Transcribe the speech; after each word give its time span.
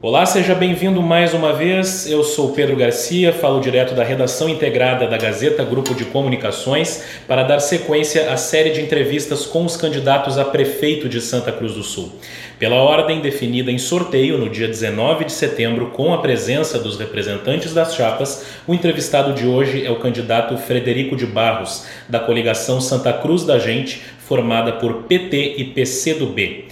Olá, 0.00 0.24
seja 0.24 0.54
bem-vindo 0.54 1.02
mais 1.02 1.34
uma 1.34 1.52
vez. 1.52 2.08
Eu 2.08 2.22
sou 2.22 2.52
Pedro 2.52 2.76
Garcia, 2.76 3.32
falo 3.32 3.60
direto 3.60 3.96
da 3.96 4.04
redação 4.04 4.48
integrada 4.48 5.08
da 5.08 5.18
Gazeta 5.18 5.64
Grupo 5.64 5.92
de 5.92 6.04
Comunicações 6.04 7.02
para 7.26 7.42
dar 7.42 7.58
sequência 7.58 8.32
à 8.32 8.36
série 8.36 8.70
de 8.70 8.80
entrevistas 8.80 9.44
com 9.44 9.64
os 9.64 9.76
candidatos 9.76 10.38
a 10.38 10.44
prefeito 10.44 11.08
de 11.08 11.20
Santa 11.20 11.50
Cruz 11.50 11.74
do 11.74 11.82
Sul. 11.82 12.12
Pela 12.60 12.76
ordem 12.76 13.20
definida 13.20 13.72
em 13.72 13.78
sorteio 13.78 14.38
no 14.38 14.48
dia 14.48 14.68
19 14.68 15.24
de 15.24 15.32
setembro, 15.32 15.86
com 15.86 16.14
a 16.14 16.18
presença 16.18 16.78
dos 16.78 16.96
representantes 16.96 17.74
das 17.74 17.96
chapas, 17.96 18.46
o 18.68 18.74
entrevistado 18.74 19.32
de 19.32 19.48
hoje 19.48 19.84
é 19.84 19.90
o 19.90 19.98
candidato 19.98 20.56
Frederico 20.56 21.16
de 21.16 21.26
Barros, 21.26 21.88
da 22.08 22.20
coligação 22.20 22.80
Santa 22.80 23.12
Cruz 23.12 23.42
da 23.42 23.58
Gente, 23.58 24.00
formada 24.20 24.74
por 24.74 25.02
PT 25.08 25.54
e 25.58 25.64
PCdoB. 25.64 26.68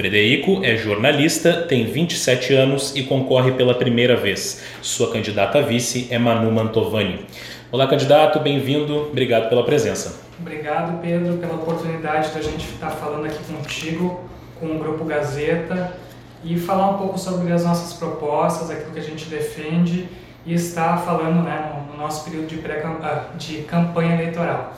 Frederico 0.00 0.64
é 0.64 0.78
jornalista, 0.78 1.52
tem 1.52 1.84
27 1.84 2.54
anos 2.54 2.96
e 2.96 3.02
concorre 3.02 3.52
pela 3.52 3.74
primeira 3.74 4.16
vez. 4.16 4.64
Sua 4.80 5.12
candidata 5.12 5.58
a 5.58 5.60
vice 5.60 6.08
é 6.10 6.18
Manu 6.18 6.50
Mantovani. 6.50 7.26
Olá, 7.70 7.86
candidato, 7.86 8.40
bem-vindo. 8.40 9.08
Obrigado 9.10 9.50
pela 9.50 9.62
presença. 9.62 10.22
Obrigado, 10.40 11.02
Pedro, 11.02 11.36
pela 11.36 11.52
oportunidade 11.52 12.30
da 12.30 12.40
gente 12.40 12.64
estar 12.64 12.88
falando 12.92 13.26
aqui 13.26 13.44
contigo, 13.44 14.24
com 14.58 14.74
o 14.74 14.78
Grupo 14.78 15.04
Gazeta, 15.04 15.94
e 16.42 16.58
falar 16.58 16.92
um 16.92 16.96
pouco 16.96 17.18
sobre 17.18 17.52
as 17.52 17.62
nossas 17.62 17.92
propostas, 17.92 18.70
aquilo 18.70 18.92
que 18.92 19.00
a 19.00 19.02
gente 19.02 19.26
defende 19.26 20.08
e 20.46 20.54
estar 20.54 20.96
falando 21.04 21.44
né, 21.44 21.84
no 21.92 21.98
nosso 21.98 22.24
período 22.24 22.46
de, 22.46 22.56
pré 22.56 22.82
ah, 22.82 23.24
de 23.36 23.58
campanha 23.64 24.14
eleitoral. 24.14 24.74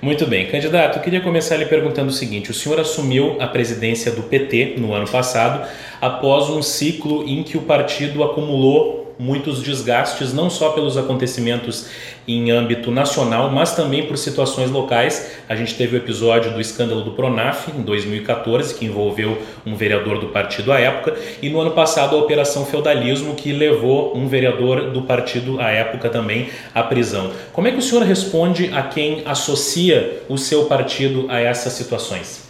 Muito 0.00 0.26
bem, 0.26 0.46
candidato, 0.46 1.00
queria 1.00 1.20
começar 1.20 1.56
lhe 1.56 1.66
perguntando 1.66 2.10
o 2.10 2.12
seguinte: 2.12 2.52
o 2.52 2.54
senhor 2.54 2.78
assumiu 2.78 3.36
a 3.40 3.48
presidência 3.48 4.12
do 4.12 4.22
PT 4.22 4.74
no 4.78 4.92
ano 4.92 5.08
passado, 5.08 5.68
após 6.00 6.48
um 6.48 6.62
ciclo 6.62 7.28
em 7.28 7.42
que 7.42 7.58
o 7.58 7.62
partido 7.62 8.22
acumulou 8.22 9.07
muitos 9.18 9.62
desgastes, 9.62 10.32
não 10.32 10.48
só 10.48 10.70
pelos 10.70 10.96
acontecimentos 10.96 11.86
em 12.26 12.50
âmbito 12.50 12.90
nacional, 12.90 13.50
mas 13.50 13.74
também 13.74 14.06
por 14.06 14.16
situações 14.16 14.70
locais. 14.70 15.32
A 15.48 15.56
gente 15.56 15.74
teve 15.74 15.96
o 15.96 15.98
episódio 15.98 16.52
do 16.52 16.60
escândalo 16.60 17.02
do 17.02 17.12
Pronaf, 17.12 17.68
em 17.68 17.82
2014, 17.82 18.74
que 18.74 18.84
envolveu 18.84 19.38
um 19.66 19.74
vereador 19.74 20.18
do 20.18 20.28
partido 20.28 20.72
à 20.72 20.78
época, 20.78 21.16
e 21.42 21.50
no 21.50 21.60
ano 21.60 21.72
passado 21.72 22.14
a 22.14 22.18
Operação 22.18 22.64
Feudalismo, 22.64 23.34
que 23.34 23.52
levou 23.52 24.16
um 24.16 24.28
vereador 24.28 24.90
do 24.90 25.02
partido 25.02 25.60
à 25.60 25.70
época 25.70 26.08
também 26.08 26.50
à 26.74 26.82
prisão. 26.82 27.32
Como 27.52 27.66
é 27.66 27.72
que 27.72 27.78
o 27.78 27.82
senhor 27.82 28.04
responde 28.04 28.70
a 28.72 28.82
quem 28.82 29.22
associa 29.24 30.22
o 30.28 30.36
seu 30.36 30.66
partido 30.66 31.26
a 31.28 31.40
essas 31.40 31.72
situações? 31.72 32.48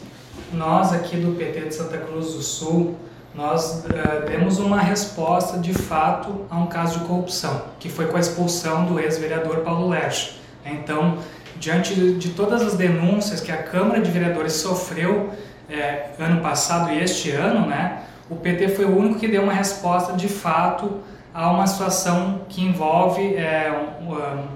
Nós 0.52 0.92
aqui 0.92 1.16
do 1.16 1.32
PT 1.36 1.60
de 1.60 1.74
Santa 1.74 1.98
Cruz 1.98 2.32
do 2.32 2.42
Sul 2.42 2.96
nós 3.38 3.84
uh, 3.84 4.26
demos 4.26 4.58
uma 4.58 4.80
resposta 4.80 5.58
de 5.58 5.72
fato 5.72 6.44
a 6.50 6.56
um 6.56 6.66
caso 6.66 6.98
de 6.98 7.04
corrupção, 7.04 7.66
que 7.78 7.88
foi 7.88 8.06
com 8.06 8.16
a 8.16 8.20
expulsão 8.20 8.84
do 8.84 8.98
ex-vereador 8.98 9.58
Paulo 9.58 9.88
Lerche. 9.88 10.32
Então, 10.66 11.18
diante 11.54 11.94
de 12.14 12.30
todas 12.30 12.62
as 12.62 12.74
denúncias 12.74 13.40
que 13.40 13.52
a 13.52 13.62
Câmara 13.62 14.00
de 14.00 14.10
Vereadores 14.10 14.54
sofreu 14.54 15.30
é, 15.70 16.06
ano 16.18 16.40
passado 16.40 16.92
e 16.92 17.00
este 17.00 17.30
ano, 17.30 17.64
né, 17.64 18.00
o 18.28 18.34
PT 18.34 18.70
foi 18.70 18.86
o 18.86 18.98
único 18.98 19.20
que 19.20 19.28
deu 19.28 19.44
uma 19.44 19.52
resposta 19.52 20.14
de 20.14 20.26
fato 20.26 20.98
a 21.32 21.48
uma 21.52 21.68
situação 21.68 22.40
que 22.48 22.64
envolve 22.64 23.36
é, 23.36 23.72
um, 24.00 24.14
um, 24.14 24.48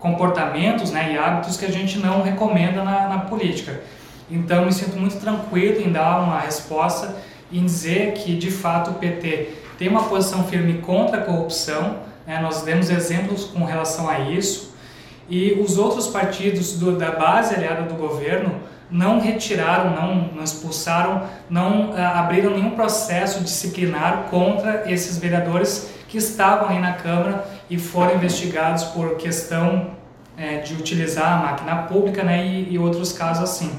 comportamentos 0.00 0.90
né, 0.90 1.12
e 1.12 1.16
hábitos 1.16 1.56
que 1.56 1.64
a 1.64 1.70
gente 1.70 2.00
não 2.00 2.22
recomenda 2.22 2.82
na, 2.82 3.08
na 3.08 3.18
política. 3.20 3.80
Então, 4.28 4.64
me 4.64 4.72
sinto 4.72 4.98
muito 4.98 5.20
tranquilo 5.20 5.80
em 5.80 5.92
dar 5.92 6.18
uma 6.18 6.40
resposta 6.40 7.14
em 7.52 7.64
dizer 7.64 8.12
que, 8.14 8.36
de 8.36 8.50
fato, 8.50 8.92
o 8.92 8.94
PT 8.94 9.48
tem 9.78 9.88
uma 9.88 10.04
posição 10.04 10.44
firme 10.44 10.78
contra 10.78 11.20
a 11.20 11.24
corrupção, 11.24 11.98
né? 12.26 12.40
nós 12.40 12.62
demos 12.62 12.90
exemplos 12.90 13.44
com 13.44 13.64
relação 13.64 14.08
a 14.08 14.18
isso, 14.20 14.74
e 15.28 15.52
os 15.52 15.76
outros 15.76 16.06
partidos 16.06 16.78
do, 16.78 16.96
da 16.96 17.10
base 17.10 17.54
aliada 17.54 17.82
do 17.82 17.94
governo 17.94 18.60
não 18.90 19.18
retiraram, 19.18 19.90
não, 19.90 20.14
não 20.34 20.44
expulsaram, 20.44 21.24
não 21.50 21.90
uh, 21.90 21.98
abriram 21.98 22.52
nenhum 22.52 22.70
processo 22.70 23.42
disciplinar 23.42 24.28
contra 24.30 24.84
esses 24.90 25.18
vereadores 25.18 25.90
que 26.08 26.18
estavam 26.18 26.68
aí 26.68 26.78
na 26.78 26.92
Câmara 26.92 27.44
e 27.68 27.76
foram 27.78 28.14
investigados 28.14 28.84
por 28.84 29.16
questão 29.16 29.90
é, 30.36 30.58
de 30.58 30.74
utilizar 30.74 31.32
a 31.32 31.36
máquina 31.36 31.76
pública 31.82 32.22
né, 32.22 32.46
e, 32.46 32.74
e 32.74 32.78
outros 32.78 33.12
casos 33.12 33.42
assim. 33.42 33.72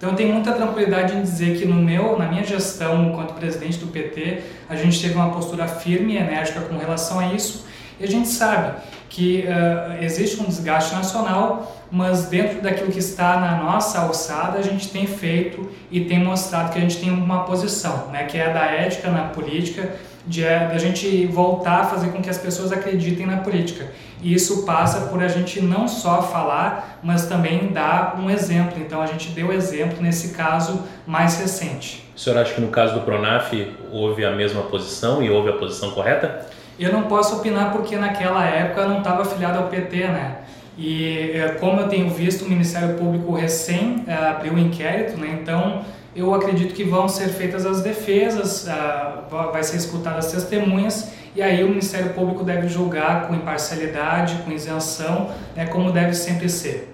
Então 0.00 0.12
eu 0.12 0.16
tenho 0.16 0.32
muita 0.32 0.52
tranquilidade 0.52 1.14
em 1.14 1.20
dizer 1.20 1.58
que 1.58 1.66
no 1.66 1.74
meu, 1.74 2.18
na 2.18 2.26
minha 2.26 2.42
gestão 2.42 3.04
enquanto 3.04 3.34
presidente 3.34 3.76
do 3.76 3.88
PT, 3.88 4.42
a 4.66 4.74
gente 4.74 4.98
teve 4.98 5.14
uma 5.14 5.30
postura 5.30 5.68
firme 5.68 6.14
e 6.14 6.16
enérgica 6.16 6.62
com 6.62 6.78
relação 6.78 7.18
a 7.18 7.34
isso. 7.34 7.66
E 8.00 8.04
a 8.04 8.06
gente 8.06 8.26
sabe 8.26 8.76
que 9.10 9.44
uh, 9.44 10.02
existe 10.02 10.40
um 10.40 10.44
desgaste 10.44 10.94
nacional, 10.94 11.84
mas 11.92 12.24
dentro 12.28 12.62
daquilo 12.62 12.90
que 12.90 12.98
está 12.98 13.38
na 13.38 13.62
nossa 13.62 13.98
alçada, 13.98 14.58
a 14.58 14.62
gente 14.62 14.88
tem 14.88 15.06
feito 15.06 15.70
e 15.90 16.00
tem 16.06 16.24
mostrado 16.24 16.72
que 16.72 16.78
a 16.78 16.80
gente 16.80 16.96
tem 16.96 17.10
uma 17.10 17.44
posição, 17.44 18.06
né, 18.06 18.24
que 18.24 18.38
é 18.38 18.46
a 18.46 18.54
da 18.54 18.64
ética 18.64 19.10
na 19.10 19.24
política, 19.24 19.96
de, 20.26 20.44
é, 20.44 20.66
de 20.66 20.74
a 20.74 20.78
gente 20.78 21.26
voltar 21.26 21.80
a 21.80 21.84
fazer 21.84 22.08
com 22.08 22.20
que 22.20 22.30
as 22.30 22.38
pessoas 22.38 22.72
acreditem 22.72 23.26
na 23.26 23.38
política. 23.38 23.86
E 24.22 24.34
isso 24.34 24.64
passa 24.64 25.06
por 25.08 25.22
a 25.22 25.28
gente 25.28 25.60
não 25.60 25.88
só 25.88 26.22
falar, 26.22 26.98
mas 27.02 27.26
também 27.26 27.68
dar 27.68 28.18
um 28.18 28.30
exemplo. 28.30 28.78
Então 28.78 29.00
a 29.00 29.06
gente 29.06 29.30
deu 29.30 29.52
exemplo 29.52 30.02
nesse 30.02 30.34
caso 30.34 30.82
mais 31.06 31.38
recente. 31.38 32.06
O 32.14 32.18
senhor 32.18 32.38
acha 32.38 32.54
que 32.54 32.60
no 32.60 32.68
caso 32.68 32.94
do 32.94 33.00
Pronaf 33.00 33.52
houve 33.90 34.24
a 34.24 34.30
mesma 34.30 34.62
posição 34.62 35.22
e 35.22 35.30
houve 35.30 35.48
a 35.48 35.54
posição 35.54 35.92
correta? 35.92 36.46
Eu 36.78 36.92
não 36.92 37.04
posso 37.04 37.36
opinar 37.36 37.72
porque 37.72 37.96
naquela 37.96 38.44
época 38.44 38.82
eu 38.82 38.88
não 38.88 38.98
estava 38.98 39.22
afiliado 39.22 39.58
ao 39.58 39.68
PT, 39.68 39.96
né? 40.08 40.36
E 40.78 41.32
eh, 41.34 41.56
como 41.60 41.80
eu 41.80 41.88
tenho 41.88 42.08
visto, 42.08 42.46
o 42.46 42.48
Ministério 42.48 42.94
Público 42.96 43.34
recém 43.34 44.04
uh, 44.06 44.30
abriu 44.30 44.54
um 44.54 44.58
inquérito, 44.58 45.18
né? 45.18 45.38
Então 45.42 45.82
eu 46.14 46.34
acredito 46.34 46.74
que 46.74 46.84
vão 46.84 47.08
ser 47.08 47.28
feitas 47.28 47.64
as 47.64 47.82
defesas, 47.82 48.66
uh, 48.66 49.50
vai 49.52 49.62
ser 49.62 49.76
escutadas 49.76 50.26
as 50.26 50.32
testemunhas 50.32 51.12
e 51.34 51.40
aí 51.40 51.62
o 51.62 51.68
Ministério 51.68 52.12
Público 52.12 52.42
deve 52.42 52.68
julgar 52.68 53.28
com 53.28 53.34
imparcialidade, 53.34 54.42
com 54.44 54.50
isenção, 54.50 55.30
né, 55.54 55.66
como 55.66 55.92
deve 55.92 56.14
sempre 56.14 56.48
ser. 56.48 56.88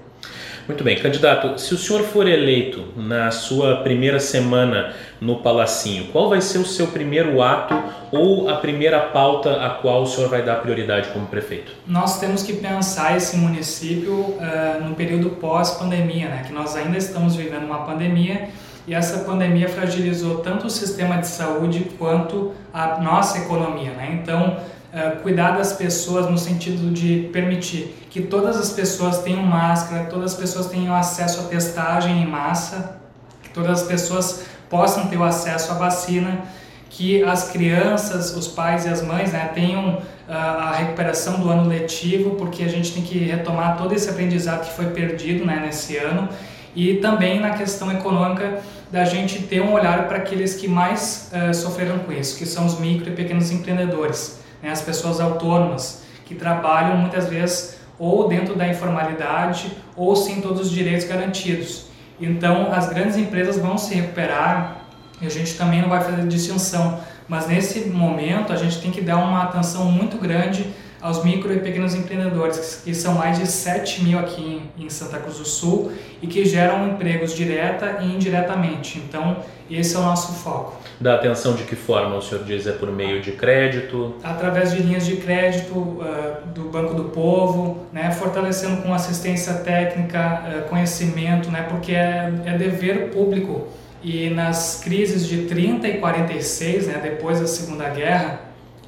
Muito 0.69 0.83
bem, 0.83 0.99
candidato, 0.99 1.61
se 1.61 1.73
o 1.73 1.79
senhor 1.79 2.03
for 2.03 2.27
eleito 2.27 2.87
na 2.97 3.31
sua 3.31 3.77
primeira 3.83 4.19
semana 4.19 4.93
no 5.21 5.37
Palacinho, 5.37 6.09
qual 6.09 6.29
vai 6.29 6.41
ser 6.41 6.59
o 6.59 6.67
seu 6.67 6.89
primeiro 6.89 7.41
ato 7.41 7.73
ou 8.11 8.51
a 8.51 8.57
primeira 8.57 8.99
pauta 8.99 9.65
a 9.65 9.71
qual 9.71 10.03
o 10.03 10.07
senhor 10.07 10.29
vai 10.29 10.43
dar 10.43 10.57
prioridade 10.57 11.09
como 11.11 11.27
prefeito? 11.27 11.73
Nós 11.87 12.19
temos 12.19 12.43
que 12.43 12.55
pensar 12.55 13.17
esse 13.17 13.37
município 13.37 14.13
uh, 14.13 14.85
no 14.85 14.97
período 14.97 15.31
pós-pandemia, 15.31 16.29
né? 16.29 16.43
que 16.45 16.53
nós 16.53 16.75
ainda 16.75 16.99
estamos 16.99 17.37
vivendo 17.37 17.65
uma 17.65 17.85
pandemia 17.85 18.49
e 18.87 18.95
essa 18.95 19.19
pandemia 19.25 19.69
fragilizou 19.69 20.39
tanto 20.39 20.69
o 20.69 20.71
sistema 20.71 21.19
de 21.19 21.27
saúde 21.27 21.91
quanto 21.99 22.53
a 22.73 23.01
nossa 23.01 23.39
economia. 23.39 23.91
Né? 23.91 24.21
Então, 24.23 24.59
uh, 24.93 25.21
cuidar 25.23 25.53
das 25.53 25.73
pessoas 25.73 26.31
no 26.31 26.39
sentido 26.39 26.93
de 26.93 27.29
permitir 27.33 28.07
que 28.09 28.23
todas 28.23 28.57
as 28.57 28.71
pessoas 28.71 29.19
tenham 29.19 29.43
máscara, 29.43 30.05
todas 30.05 30.35
as 30.35 30.39
pessoas 30.39 30.67
tenham 30.67 30.95
acesso 30.95 31.41
à 31.41 31.45
testagem 31.45 32.23
em 32.23 32.27
massa, 32.27 32.99
que 33.43 33.51
todas 33.51 33.83
as 33.83 33.89
pessoas 33.89 34.45
possam 34.71 35.09
ter 35.09 35.17
o 35.17 35.25
acesso 35.25 35.73
à 35.73 35.75
vacina, 35.75 36.43
que 36.89 37.25
as 37.25 37.51
crianças, 37.51 38.37
os 38.37 38.47
pais 38.47 38.87
e 38.87 38.89
as 38.89 39.03
mães 39.03 39.33
né, 39.33 39.51
tenham 39.53 39.97
uh, 39.97 40.03
a 40.29 40.73
recuperação 40.77 41.41
do 41.41 41.51
ano 41.51 41.69
letivo, 41.69 42.37
porque 42.37 42.63
a 42.63 42.69
gente 42.69 42.93
tem 42.93 43.03
que 43.03 43.19
retomar 43.19 43.77
todo 43.77 43.93
esse 43.93 44.09
aprendizado 44.09 44.65
que 44.65 44.73
foi 44.73 44.87
perdido 44.87 45.45
né, 45.45 45.61
nesse 45.67 45.97
ano 45.97 46.29
e 46.77 46.97
também 46.97 47.41
na 47.41 47.51
questão 47.51 47.91
econômica 47.91 48.61
da 48.91 49.05
gente 49.05 49.43
ter 49.43 49.61
um 49.61 49.73
olhar 49.73 50.07
para 50.07 50.19
aqueles 50.19 50.55
que 50.55 50.69
mais 50.69 51.31
uh, 51.33 51.53
sofreram 51.53 51.99
com 52.01 52.13
isso, 52.13 52.39
que 52.39 52.47
são 52.47 52.67
os 52.67 52.79
micro 52.79 53.09
e 53.11 53.13
pequenos 53.13 53.51
empreendedores, 53.51 54.41
né? 54.63 54.71
as 54.71 54.81
pessoas 54.81 55.21
autônomas 55.21 56.03
que 56.25 56.35
trabalham 56.35 56.97
muitas 56.97 57.29
vezes 57.29 57.77
ou 57.99 58.29
dentro 58.29 58.55
da 58.55 58.69
informalidade 58.69 59.77
ou 59.97 60.15
sem 60.15 60.41
todos 60.41 60.63
os 60.63 60.71
direitos 60.71 61.07
garantidos. 61.07 61.87
Então 62.21 62.73
as 62.73 62.89
grandes 62.89 63.17
empresas 63.17 63.59
vão 63.59 63.77
se 63.77 63.95
recuperar 63.95 64.83
e 65.21 65.27
a 65.27 65.31
gente 65.31 65.55
também 65.55 65.81
não 65.81 65.89
vai 65.89 66.03
fazer 66.03 66.27
distinção, 66.27 67.01
mas 67.27 67.47
nesse 67.47 67.89
momento 67.89 68.53
a 68.53 68.57
gente 68.57 68.81
tem 68.81 68.91
que 68.91 69.01
dar 69.01 69.17
uma 69.17 69.45
atenção 69.45 69.87
muito 69.87 70.19
grande 70.19 70.67
aos 71.07 71.23
micro 71.23 71.55
e 71.55 71.61
pequenos 71.61 71.95
empreendedores, 71.95 72.83
que 72.85 72.93
são 72.93 73.15
mais 73.15 73.39
de 73.39 73.47
7 73.47 74.03
mil 74.03 74.19
aqui 74.19 74.61
em 74.77 74.91
Santa 74.91 75.19
Cruz 75.19 75.39
do 75.39 75.45
Sul 75.45 75.93
e 76.21 76.27
que 76.27 76.45
geram 76.45 76.89
empregos 76.89 77.33
direta 77.33 77.99
e 78.01 78.07
indiretamente. 78.07 78.99
Então, 78.99 79.37
esse 79.71 79.95
é 79.95 80.01
o 80.01 80.03
nosso 80.03 80.33
foco. 80.43 80.83
Da 81.01 81.15
atenção 81.15 81.55
de 81.55 81.63
que 81.63 81.77
forma 81.77 82.17
o 82.17 82.21
senhor 82.21 82.43
diz? 82.43 82.67
É 82.67 82.73
por 82.73 82.91
meio 82.91 83.23
de 83.23 83.31
crédito? 83.31 84.17
Através 84.25 84.73
de 84.73 84.83
linhas 84.83 85.07
de 85.07 85.19
crédito 85.19 85.75
uh, 85.79 86.45
do 86.53 86.71
Banco 86.71 86.95
do 86.95 87.05
Povo, 87.05 87.87
né, 87.93 88.11
fortalecendo 88.11 88.83
com 88.83 88.93
assistência 88.93 89.55
técnica, 89.55 90.43
uh, 90.43 90.69
conhecimento, 90.69 91.53
né, 91.53 91.67
porque 91.71 91.93
é, 91.93 92.33
é 92.47 92.59
dever 92.59 93.11
público. 93.11 93.69
E 94.03 94.29
nas 94.31 94.81
crises 94.83 95.29
de 95.29 95.43
30 95.43 95.87
e 95.87 95.99
46, 95.99 96.89
né, 96.89 96.99
depois 97.01 97.39
da 97.39 97.47
Segunda 97.47 97.89
Guerra, 97.91 98.41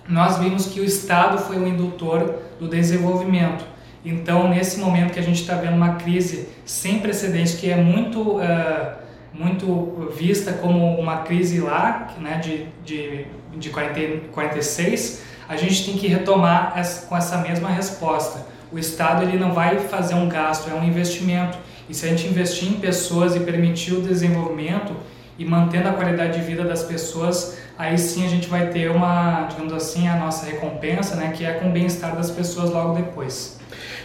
nós 0.08 0.38
vimos 0.38 0.66
que 0.66 0.80
o 0.80 0.84
Estado 0.84 1.38
foi 1.38 1.58
o 1.58 1.68
indutor 1.68 2.36
do 2.58 2.66
desenvolvimento. 2.66 3.64
Então, 4.04 4.48
nesse 4.48 4.78
momento 4.78 5.12
que 5.12 5.18
a 5.18 5.22
gente 5.22 5.40
está 5.40 5.54
vendo 5.54 5.74
uma 5.74 5.96
crise 5.96 6.48
sem 6.64 7.00
precedentes, 7.00 7.54
que 7.54 7.70
é 7.70 7.76
muito, 7.76 8.36
uh, 8.36 8.92
muito 9.34 10.10
vista 10.16 10.52
como 10.54 10.98
uma 10.98 11.18
crise 11.18 11.60
lá, 11.60 12.14
né, 12.18 12.38
de, 12.38 12.66
de, 12.84 13.26
de 13.54 13.68
40, 13.68 14.28
46, 14.32 15.22
a 15.46 15.56
gente 15.56 15.84
tem 15.84 15.96
que 15.98 16.06
retomar 16.06 16.72
essa, 16.76 17.06
com 17.06 17.16
essa 17.16 17.38
mesma 17.38 17.68
resposta. 17.68 18.46
O 18.72 18.78
Estado 18.78 19.24
ele 19.24 19.38
não 19.38 19.52
vai 19.52 19.78
fazer 19.78 20.14
um 20.14 20.28
gasto, 20.28 20.70
é 20.70 20.74
um 20.74 20.84
investimento. 20.84 21.58
E 21.88 21.94
se 21.94 22.06
a 22.06 22.08
gente 22.08 22.26
investir 22.26 22.68
em 22.68 22.74
pessoas 22.74 23.34
e 23.34 23.40
permitir 23.40 23.94
o 23.94 24.00
desenvolvimento 24.00 24.94
e 25.38 25.44
mantendo 25.44 25.88
a 25.88 25.92
qualidade 25.92 26.38
de 26.38 26.44
vida 26.44 26.64
das 26.64 26.82
pessoas, 26.82 27.56
aí 27.78 27.96
sim 27.96 28.26
a 28.26 28.28
gente 28.28 28.48
vai 28.48 28.70
ter 28.70 28.90
uma, 28.90 29.44
digamos 29.44 29.72
assim, 29.72 30.08
a 30.08 30.16
nossa 30.16 30.44
recompensa, 30.46 31.14
né, 31.14 31.32
que 31.34 31.44
é 31.44 31.52
com 31.54 31.68
o 31.68 31.72
bem-estar 31.72 32.16
das 32.16 32.30
pessoas 32.30 32.70
logo 32.70 32.94
depois. 32.94 33.57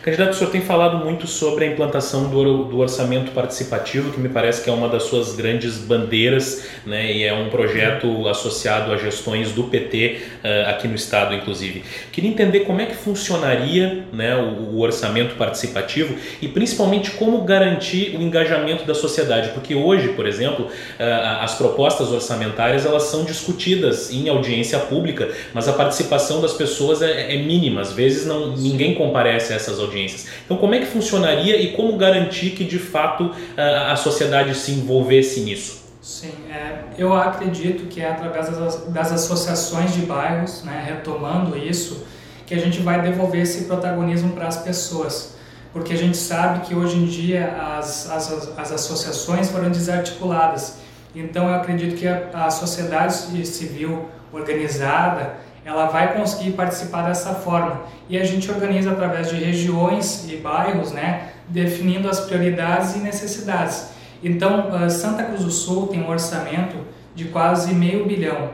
Candidato, 0.04 0.32
o 0.32 0.36
senhor 0.36 0.52
tem 0.52 0.60
falado 0.60 0.98
muito 0.98 1.26
sobre 1.28 1.64
a 1.64 1.68
implantação 1.70 2.30
do, 2.30 2.66
do, 2.66 2.78
orçamento 2.80 3.32
participativo, 3.32 4.12
que 4.12 4.20
me 4.20 4.28
parece 4.28 4.62
que 4.62 4.70
é 4.70 4.74
uma 4.74 4.90
das 4.90 5.04
suas 5.04 5.34
grandes 5.34 5.78
bandeiras, 5.78 6.66
né, 6.86 7.10
e 7.10 7.24
é 7.24 7.34
um 7.34 7.50
projeto 7.50 8.28
associado 8.28 8.92
a 8.92 8.98
gestões 8.98 9.54
do 9.54 9.64
PT 9.64 10.18
uh, 10.18 10.40
eh, 10.44 10.66
aqui 10.68 10.90
no 10.90 10.96
estado, 10.96 11.34
inclusive. 11.34 11.86
Queria 12.12 12.30
entender 12.30 12.62
como 12.66 12.82
é 12.82 12.86
que 12.86 12.96
funcionaria 12.96 14.06
né, 14.12 14.36
o, 14.36 14.76
o, 14.76 14.82
orçamento 14.82 15.36
participativo 15.36 16.18
e 16.42 16.50
principalmente 16.50 17.12
como 17.12 17.42
garantir 17.44 18.14
o 18.18 18.22
engajamento 18.22 18.84
da 18.84 18.94
sociedade, 18.94 19.52
porque 19.54 19.74
hoje, 19.74 20.10
por 20.10 20.28
exemplo, 20.28 20.66
uh, 20.66 21.40
as 21.40 21.56
propostas 21.56 22.12
orçamentárias 22.12 22.86
elas 22.86 23.04
são 23.04 23.24
discutidas 23.24 24.12
em 24.12 24.28
audiência 24.28 24.80
pública, 24.80 25.30
mas 25.54 25.70
a 25.70 25.72
participação 25.72 26.42
das 26.42 26.52
pessoas 26.52 27.02
é, 27.02 27.34
é 27.34 27.38
mínima, 27.38 27.80
às 27.80 27.94
vezes 27.94 28.26
não, 28.26 28.52
ninguém 28.58 28.96
comparece 28.96 29.54
a 29.54 29.56
essas 29.56 29.80
audiências 29.80 29.93
audiências. 29.94 30.28
Então, 30.44 30.58
como 30.58 30.74
é 30.74 30.80
que 30.80 30.88
funcionaria 30.88 31.58
e 31.58 31.74
como 31.74 31.96
garantir 31.98 32.52
que 32.52 32.64
de 32.64 32.80
fato 32.80 33.32
a 33.56 33.96
sociedade 33.96 34.56
se 34.56 34.72
envolvesse 34.72 35.42
nisso? 35.42 35.84
Sim, 36.02 36.34
é, 36.52 36.84
eu 36.98 37.14
acredito 37.14 37.88
que 37.88 38.02
é 38.02 38.10
através 38.10 38.50
das, 38.50 38.88
das 38.88 39.12
associações 39.14 39.94
de 39.94 40.02
bairros, 40.02 40.62
né, 40.64 40.84
retomando 40.86 41.58
isso, 41.58 42.06
que 42.46 42.54
a 42.54 42.60
gente 42.60 42.82
vai 42.82 43.02
devolver 43.02 43.42
esse 43.42 43.66
protagonismo 43.66 44.34
para 44.34 44.48
as 44.48 44.58
pessoas. 44.58 45.36
Porque 45.72 45.94
a 45.94 45.98
gente 45.98 46.18
sabe 46.18 46.66
que 46.66 46.76
hoje 46.76 46.98
em 46.98 47.06
dia 47.06 47.56
as, 47.78 48.10
as, 48.12 48.58
as 48.58 48.72
associações 48.74 49.50
foram 49.50 49.72
desarticuladas. 49.72 50.80
Então 51.16 51.48
eu 51.48 51.56
acredito 51.56 51.96
que 51.96 52.06
a, 52.06 52.30
a 52.34 52.52
sociedade 52.52 53.14
civil 53.48 54.10
organizada 54.34 55.38
ela 55.66 55.88
vai 55.88 56.14
conseguir 56.18 56.52
participar 56.52 57.04
dessa 57.04 57.34
forma. 57.34 57.82
E 58.10 58.18
a 58.18 58.24
gente 58.24 58.50
organiza 58.52 58.92
através 58.92 59.30
de 59.30 59.36
regiões 59.36 60.30
e 60.30 60.36
bairros, 60.38 60.92
né, 60.92 61.30
definindo 61.48 62.10
as 62.10 62.20
prioridades 62.22 62.96
e 62.96 63.00
necessidades. 63.00 63.88
Então, 64.24 64.70
ah, 64.72 64.90
Santa 64.90 65.24
Cruz 65.24 65.44
do 65.44 65.52
Sul 65.52 65.88
tem 65.88 66.02
um 66.02 66.10
orçamento 66.10 66.76
de 67.16 67.26
quase 67.26 67.74
meio 67.74 68.06
bilhão. 68.06 68.52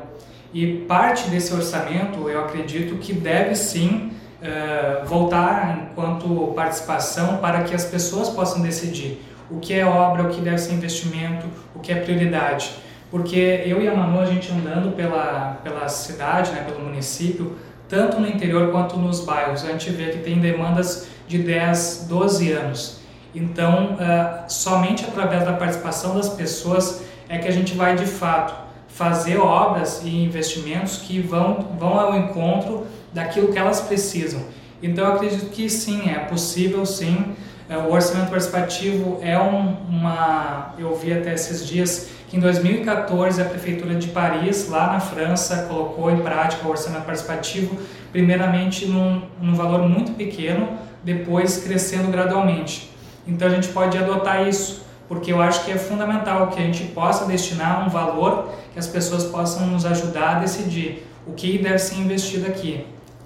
E 0.54 0.78
parte 0.88 1.30
desse 1.30 1.54
orçamento, 1.54 2.28
eu 2.28 2.42
acredito 2.42 2.96
que 2.98 3.14
deve 3.14 3.54
sim 3.56 4.12
uh, 4.42 5.06
voltar 5.06 5.92
enquanto 5.92 6.54
participação 6.56 7.38
para 7.38 7.64
que 7.64 7.76
as 7.76 7.86
pessoas 7.86 8.30
possam 8.30 8.60
decidir 8.60 9.24
o 9.52 9.60
que 9.60 9.76
é 9.76 9.86
obra, 9.86 10.24
o 10.24 10.30
que 10.30 10.42
deve 10.42 10.58
ser 10.58 10.74
investimento, 10.74 11.46
o 11.76 11.80
que 11.80 11.92
é 11.92 11.96
prioridade 11.96 12.72
porque 13.12 13.64
eu 13.66 13.82
e 13.82 13.88
a 13.88 13.96
Manu, 13.96 14.20
a 14.20 14.26
gente 14.26 14.52
andando 14.52 14.96
pela, 14.96 15.58
pela 15.64 15.88
cidade, 15.88 16.52
né, 16.52 16.64
pelo 16.64 16.80
município, 16.82 17.58
tanto 17.88 18.20
no 18.20 18.28
interior 18.28 18.72
quanto 18.72 18.98
nos 18.98 19.22
bairros, 19.22 19.64
a 19.64 19.72
gente 19.72 19.90
vê 19.90 20.12
que 20.12 20.20
tem 20.20 20.40
demandas 20.40 21.08
de 21.28 21.40
10, 21.40 22.06
12 22.08 22.52
anos. 22.52 23.00
Então, 23.34 23.94
uh, 23.94 24.52
somente 24.52 25.04
através 25.06 25.44
da 25.44 25.54
participação 25.54 26.16
das 26.16 26.30
pessoas 26.30 27.04
é 27.28 27.38
que 27.38 27.48
a 27.48 27.52
gente 27.52 27.76
vai 27.76 27.96
de 27.96 28.06
fato 28.06 28.54
fazer 28.88 29.38
obras 29.38 30.02
e 30.04 30.24
investimentos 30.24 30.98
que 30.98 31.20
vão, 31.20 31.76
vão 31.80 32.00
ao 32.00 32.18
encontro 32.18 32.86
daquilo 33.14 33.52
que 33.52 33.58
elas 33.58 33.82
precisam. 33.82 34.42
Então, 34.82 35.06
eu 35.06 35.14
acredito 35.14 35.50
que 35.50 35.70
sim, 35.70 36.10
é 36.10 36.20
possível 36.20 36.86
sim. 36.86 37.36
Uh, 37.70 37.88
o 37.88 37.94
orçamento 37.94 38.32
participativo 38.32 39.20
é 39.22 39.40
um, 39.40 39.76
uma. 39.88 40.74
Eu 40.78 40.96
vi 40.96 41.14
até 41.14 41.34
esses 41.34 41.68
dias 41.68 42.10
que 42.28 42.36
em 42.36 42.40
2014 42.40 43.42
a 43.42 43.46
Prefeitura 43.46 43.96
de 43.96 44.08
Paris, 44.08 44.68
lá 44.68 44.94
na 44.94 45.00
França, 45.00 45.68
colocou 45.68 46.10
em 46.10 46.18
prática 46.18 46.68
o 46.68 46.72
orçamento 46.72 47.04
participativo, 47.04 47.78
primeiramente 48.12 48.88
num, 48.88 49.22
num 49.40 49.54
valor 49.54 49.88
muito 49.88 50.14
pequeno, 50.14 50.70
depois 51.04 51.64
crescendo 51.64 52.12
gradualmente. 52.12 52.92
Então 53.28 53.48
a 53.48 53.52
gente 53.52 53.68
pode 53.68 53.98
adotar 53.98 54.48
isso, 54.48 54.84
porque 55.08 55.32
eu 55.32 55.42
acho 55.42 55.64
que 55.64 55.72
é 55.72 55.78
fundamental 55.78 56.48
que 56.48 56.60
a 56.60 56.64
gente 56.64 56.86
possa 56.86 57.26
destinar 57.26 57.86
um 57.86 57.90
valor 57.90 58.50
que 58.74 58.80
as 58.80 58.88
pessoas 58.88 59.26
possam 59.26 59.68
nos 59.68 59.86
ajudar 59.86 60.38
a 60.38 60.40
decidir 60.40 61.08
o 61.28 61.34
que 61.34 61.60
deve 61.60 61.78
ser 61.78 61.96
investido 61.96 62.48
aqui. 62.48 62.86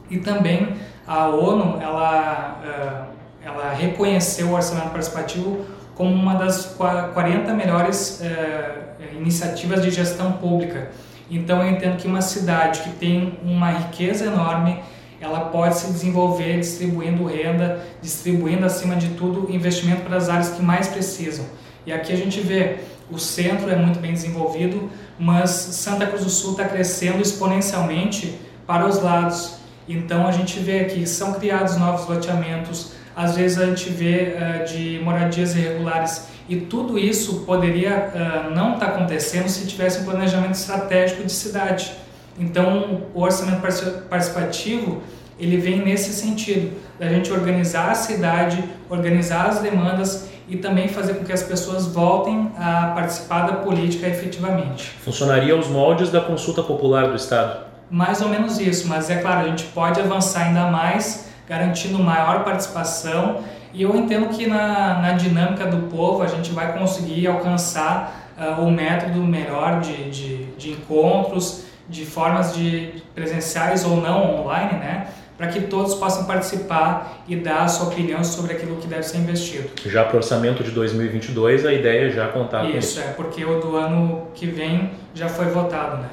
E 0.10 0.18
também 0.18 0.76
a 1.08 1.28
ONU, 1.28 1.82
ela, 1.82 2.62
eh, 2.66 3.13
ela 3.44 3.74
reconheceu 3.74 4.48
o 4.48 4.54
orçamento 4.54 4.90
participativo 4.90 5.66
como 5.96 6.12
uma 6.14 6.36
das 6.36 6.76
40 7.14 7.54
melhores 7.54 8.20
eh, 8.22 8.94
iniciativas 9.16 9.82
de 9.82 9.92
gestão 9.92 10.34
pública. 10.34 10.90
Então 11.30 11.62
eu 11.62 11.70
entendo 11.70 11.98
que 11.98 12.08
uma 12.08 12.22
cidade 12.22 12.82
que 12.82 12.90
tem 12.92 13.38
uma 13.44 13.72
riqueza 13.72 14.26
enorme, 14.26 14.80
ela 15.22 15.42
pode 15.42 15.78
se 15.78 15.88
desenvolver 15.88 16.60
distribuindo 16.60 17.26
renda, 17.26 17.82
distribuindo 18.02 18.66
acima 18.66 18.96
de 18.96 19.10
tudo 19.10 19.52
investimento 19.54 20.02
para 20.02 20.18
as 20.18 20.30
áreas 20.30 20.50
que 20.50 20.62
mais 20.62 20.88
precisam. 20.88 21.46
E 21.86 21.94
aqui 21.94 22.12
a 22.12 22.16
gente 22.16 22.40
vê 22.42 22.78
o 23.12 23.20
centro 23.20 23.70
é 23.70 23.76
muito 23.76 24.00
bem 24.00 24.14
desenvolvido, 24.14 24.90
mas 25.20 25.50
Santa 25.52 26.08
Cruz 26.08 26.24
do 26.24 26.30
Sul 26.30 26.52
está 26.52 26.66
crescendo 26.66 27.22
exponencialmente 27.22 28.40
para 28.66 28.88
os 28.88 29.02
lados. 29.02 29.58
Então 29.88 30.28
a 30.28 30.32
gente 30.32 30.60
vê 30.60 30.86
que 30.86 31.06
são 31.06 31.34
criados 31.34 31.78
novos 31.78 32.08
loteamentos, 32.08 32.94
às 33.16 33.36
vezes 33.36 33.60
a 33.60 33.66
gente 33.66 33.90
vê 33.90 34.36
uh, 34.36 34.66
de 34.66 35.00
moradias 35.04 35.56
irregulares 35.56 36.28
e 36.50 36.58
tudo 36.58 36.98
isso 36.98 37.42
poderia 37.42 38.12
uh, 38.14 38.54
não 38.54 38.74
estar 38.74 38.88
tá 38.88 38.96
acontecendo 38.96 39.48
se 39.48 39.68
tivesse 39.68 40.02
um 40.02 40.06
planejamento 40.06 40.56
estratégico 40.56 41.24
de 41.24 41.32
cidade. 41.32 41.94
Então, 42.40 43.04
o 43.14 43.22
orçamento 43.22 43.62
participativo 44.10 45.04
ele 45.40 45.58
vem 45.58 45.84
nesse 45.84 46.14
sentido, 46.14 46.76
da 47.00 47.08
gente 47.10 47.32
organizar 47.32 47.92
a 47.92 47.96
cidade, 47.96 48.64
organizar 48.90 49.48
as 49.48 49.60
demandas 49.60 50.30
e 50.48 50.58
também 50.58 50.88
fazer 50.88 51.16
com 51.16 51.24
que 51.24 51.32
as 51.32 51.44
pessoas 51.44 51.88
voltem 51.88 52.52
a 52.58 52.92
participar 52.96 53.48
da 53.48 53.54
política 53.58 54.08
efetivamente. 54.08 54.90
Funcionaria 55.04 55.54
aos 55.54 55.68
moldes 55.68 56.10
da 56.10 56.22
consulta 56.22 56.62
popular 56.62 57.08
do 57.08 57.16
Estado? 57.16 57.73
Mais 57.94 58.24
ou 58.24 58.28
menos 58.28 58.58
isso, 58.58 58.88
mas 58.88 59.08
é 59.12 59.18
claro, 59.18 59.42
a 59.42 59.50
gente 59.50 59.66
pode 59.66 60.02
avançar 60.02 60.48
ainda 60.48 60.66
mais, 60.66 61.30
garantindo 61.48 62.00
maior 62.00 62.44
participação 62.44 63.44
e 63.72 63.84
eu 63.84 63.96
entendo 63.96 64.30
que 64.30 64.48
na, 64.48 65.00
na 65.00 65.12
dinâmica 65.12 65.68
do 65.68 65.90
povo 65.96 66.24
a 66.24 66.26
gente 66.26 66.52
vai 66.52 66.76
conseguir 66.76 67.28
alcançar 67.28 68.34
uh, 68.36 68.62
o 68.64 68.72
método 68.72 69.20
melhor 69.20 69.80
de, 69.80 70.10
de, 70.10 70.46
de, 70.58 70.72
encontros, 70.72 71.66
de 71.88 72.04
formas 72.04 72.56
de 72.56 73.04
presenciais 73.14 73.86
ou 73.86 73.98
não 73.98 74.40
online, 74.40 74.80
né? 74.80 75.08
Para 75.38 75.50
que 75.50 75.62
todos 75.62 75.94
possam 75.94 76.26
participar 76.26 77.24
e 77.28 77.36
dar 77.36 77.62
a 77.62 77.68
sua 77.68 77.90
opinião 77.90 78.24
sobre 78.24 78.54
aquilo 78.54 78.78
que 78.78 78.88
deve 78.88 79.04
ser 79.04 79.20
investido. 79.20 79.70
Já 79.86 80.04
para 80.04 80.16
o 80.16 80.18
orçamento 80.18 80.64
de 80.64 80.72
2022, 80.72 81.64
a 81.64 81.72
ideia 81.72 82.08
é 82.08 82.10
já 82.10 82.28
contar 82.30 82.64
isso, 82.64 82.72
com 82.72 82.78
isso. 82.80 83.00
Isso, 83.00 83.08
é, 83.08 83.14
porque 83.14 83.46
o 83.46 83.60
do 83.60 83.76
ano 83.76 84.30
que 84.34 84.48
vem 84.48 84.90
já 85.14 85.30
foi 85.30 85.46
votado, 85.46 85.98
né? 85.98 86.10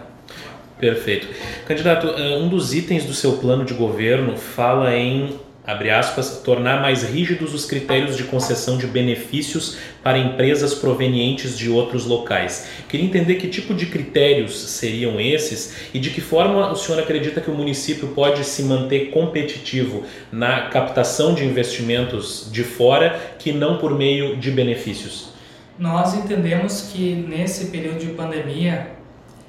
Perfeito. 0.80 1.28
Candidato, 1.66 2.08
um 2.08 2.48
dos 2.48 2.72
itens 2.74 3.04
do 3.04 3.12
seu 3.12 3.34
plano 3.34 3.64
de 3.64 3.74
governo 3.74 4.36
fala 4.36 4.96
em 4.96 5.38
abre 5.70 5.90
aspas, 5.90 6.40
tornar 6.42 6.80
mais 6.80 7.02
rígidos 7.02 7.54
os 7.54 7.64
critérios 7.64 8.16
de 8.16 8.24
concessão 8.24 8.76
de 8.76 8.86
benefícios 8.86 9.76
para 10.02 10.18
empresas 10.18 10.74
provenientes 10.74 11.56
de 11.56 11.68
outros 11.68 12.06
locais. 12.06 12.68
Queria 12.88 13.06
entender 13.06 13.36
que 13.36 13.46
tipo 13.46 13.74
de 13.74 13.86
critérios 13.86 14.58
seriam 14.58 15.20
esses 15.20 15.90
e 15.94 15.98
de 15.98 16.10
que 16.10 16.20
forma 16.20 16.72
o 16.72 16.76
senhor 16.76 17.00
acredita 17.00 17.40
que 17.40 17.50
o 17.50 17.54
município 17.54 18.08
pode 18.08 18.42
se 18.44 18.62
manter 18.62 19.10
competitivo 19.10 20.02
na 20.32 20.62
captação 20.62 21.34
de 21.34 21.44
investimentos 21.44 22.48
de 22.50 22.64
fora 22.64 23.34
que 23.38 23.52
não 23.52 23.78
por 23.78 23.96
meio 23.96 24.36
de 24.36 24.50
benefícios. 24.50 25.30
Nós 25.78 26.14
entendemos 26.14 26.90
que 26.92 27.14
nesse 27.14 27.66
período 27.66 28.00
de 28.00 28.06
pandemia 28.08 28.99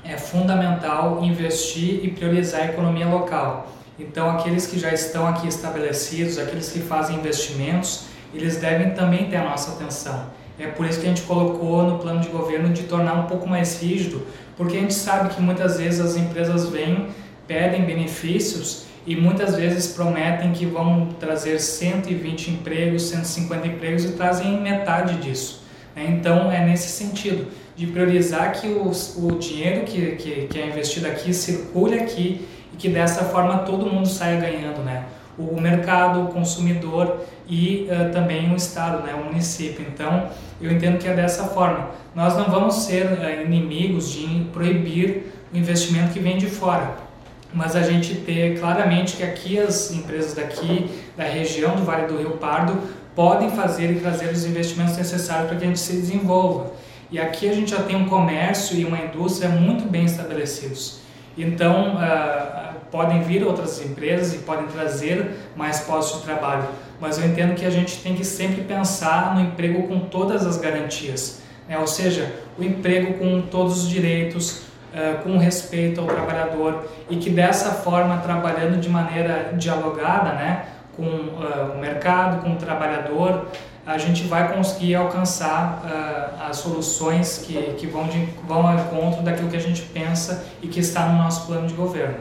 é 0.04 0.18
fundamental 0.18 1.24
investir 1.24 2.04
e 2.04 2.12
priorizar 2.12 2.62
a 2.62 2.66
economia 2.66 3.08
local 3.08 3.72
então, 4.02 4.32
aqueles 4.32 4.66
que 4.66 4.80
já 4.80 4.92
estão 4.92 5.28
aqui 5.28 5.48
estabelecidos, 5.48 6.40
aqueles 6.40 6.72
que 6.72 6.80
fazem 6.80 7.18
investimentos, 7.18 8.06
eles 8.34 8.58
devem 8.58 8.92
também 8.92 9.30
ter 9.30 9.36
a 9.38 9.44
nossa 9.44 9.74
atenção. 9.74 10.26
É 10.58 10.68
por 10.68 10.88
isso 10.88 11.00
que 11.00 11.06
a 11.06 11.10
gente 11.10 11.22
colocou 11.24 11.84
no 11.84 12.00
plano 12.00 12.20
de 12.20 12.30
governo 12.30 12.70
de 12.70 12.84
tornar 12.84 13.14
um 13.14 13.28
pouco 13.28 13.48
mais 13.48 13.82
rígido, 13.82 14.26
porque 14.58 14.78
a 14.78 14.80
gente 14.80 14.94
sabe 14.94 15.34
que 15.34 15.42
muitas 15.42 15.78
vezes 15.78 16.00
as 16.00 16.16
empresas 16.16 16.70
vêm, 16.70 17.10
pedem 17.48 17.86
benefícios 17.86 18.86
e 19.06 19.16
muitas 19.16 19.56
vezes 19.56 19.94
prometem 19.94 20.52
que 20.52 20.66
vão 20.66 21.10
trazer 21.20 21.60
120 21.60 22.52
empregos, 22.52 23.04
150 23.04 23.68
empregos 23.68 24.06
e 24.06 24.12
trazem 24.14 24.60
metade 24.62 25.16
disso. 25.18 25.64
Né? 25.96 26.06
Então 26.10 26.52
é 26.52 26.66
nesse 26.66 26.90
sentido 26.90 27.48
de 27.76 27.88
priorizar 27.88 28.54
que 28.54 28.68
os, 28.68 29.18
o 29.18 29.32
dinheiro 29.38 29.86
que, 29.86 30.16
que, 30.18 30.48
que, 30.48 30.60
é 30.60 30.68
investido 30.68 31.08
aqui 31.08 31.34
circule 31.34 32.00
aqui 32.00 32.48
e 32.74 32.78
que 32.78 32.90
dessa 32.90 33.26
forma 33.26 33.60
todo 33.60 33.86
mundo 33.86 34.08
saia 34.08 34.40
ganhando, 34.40 34.84
né? 34.84 35.06
O 35.38 35.60
mercado, 35.60 36.24
o 36.24 36.28
consumidor 36.28 37.22
e 37.48 37.88
uh, 37.90 38.12
também 38.12 38.52
o 38.52 38.56
Estado, 38.56 39.04
né? 39.04 39.14
o 39.14 39.26
município. 39.26 39.86
Então 39.92 40.30
eu 40.62 40.72
entendo 40.72 41.00
que 41.00 41.08
é 41.08 41.14
dessa 41.14 41.46
forma. 41.46 41.90
Nós 42.14 42.38
não 42.38 42.46
vamos 42.46 42.76
ser 42.76 43.06
uh, 43.06 43.42
inimigos 43.46 44.12
de 44.12 44.46
proibir 44.54 45.34
o 45.54 45.58
investimento 45.58 46.14
que 46.14 46.20
vem 46.20 46.38
de 46.38 46.48
fora 46.48 47.12
mas 47.54 47.76
a 47.76 47.84
gente 47.84 48.16
ter 48.16 48.60
claramente 48.60 49.18
que 49.18 49.24
aqui 49.24 49.60
as 49.60 49.92
empresas 49.92 50.34
daqui, 50.34 50.90
da 51.18 51.24
região 51.24 51.76
do 51.76 51.84
Vale 51.84 52.08
do 52.08 52.18
Rio 52.18 52.32
Pardo, 52.32 52.78
podem 53.16 53.50
fazer 53.52 53.92
e 53.92 54.00
trazer 54.00 54.32
os 54.32 54.46
investimentos 54.46 54.98
necessários 54.98 55.50
para 55.50 55.58
que 55.58 55.64
a 55.66 55.68
gente 55.68 55.80
se 55.80 55.94
desenvolva. 55.94 56.72
E 57.12 57.20
aqui 57.20 57.50
a 57.50 57.54
gente 57.54 57.72
já 57.72 57.84
tem 57.84 57.96
um 57.96 58.08
comércio 58.08 58.78
e 58.78 58.86
uma 58.86 58.98
indústria 58.98 59.50
muito 59.50 59.84
bem 59.90 60.06
estabelecidos. 60.06 61.02
Então, 61.38 61.96
uh, 61.96 62.80
podem 62.90 63.22
vir 63.22 63.44
outras 63.44 63.84
empresas 63.84 64.34
e 64.34 64.40
podem 64.40 64.68
trazer 64.68 65.36
mais 65.56 65.82
postos 65.82 66.20
de 66.20 66.26
trabalho, 66.26 66.68
mas 67.00 67.18
eu 67.18 67.26
entendo 67.26 67.56
que 67.56 67.66
a 67.66 67.70
gente 67.70 67.98
tem 68.02 68.16
que 68.16 68.24
sempre 68.24 68.62
pensar 68.62 69.36
no 69.36 69.42
emprego 69.42 69.88
com 69.88 70.00
todas 70.02 70.46
as 70.46 70.58
garantias, 70.58 71.42
né? 71.68 71.78
ou 71.78 71.88
seja, 71.88 72.34
o 72.58 72.64
emprego 72.64 73.16
com 73.16 73.42
todos 73.42 73.84
os 73.84 73.90
direitos, 73.90 74.64
uh, 74.94 75.22
com 75.24 75.38
respeito 75.38 76.00
ao 76.00 76.08
trabalhador 76.08 76.86
e 77.10 77.18
que 77.18 77.30
dessa 77.30 77.72
forma, 77.72 78.18
trabalhando 78.18 78.80
de 78.80 78.88
maneira 78.90 79.54
dialogada 79.58 80.34
né, 80.34 80.66
com 80.96 81.04
uh, 81.04 81.74
o 81.76 81.80
mercado, 81.80 82.42
com 82.42 82.54
o 82.54 82.56
trabalhador, 82.56 83.48
a 83.86 83.98
gente 83.98 84.24
vai 84.24 84.54
conseguir 84.54 84.96
alcançar 84.96 85.84
uh, 85.84 86.50
as 86.50 86.58
soluções 86.58 87.44
que, 87.46 87.54
que 87.78 87.88
vão, 87.88 88.08
de, 88.08 88.28
vão 88.48 88.68
ao 88.68 88.76
encontro 88.76 89.24
daquilo 89.24 89.50
que 89.50 89.58
a 89.58 89.62
gente 89.62 89.82
pensa 89.82 90.46
e 90.62 90.68
que 90.68 90.80
está 90.80 91.08
no 91.08 91.18
nosso 91.18 91.48
plano 91.48 91.68
de 91.68 91.74
governo. 91.74 92.18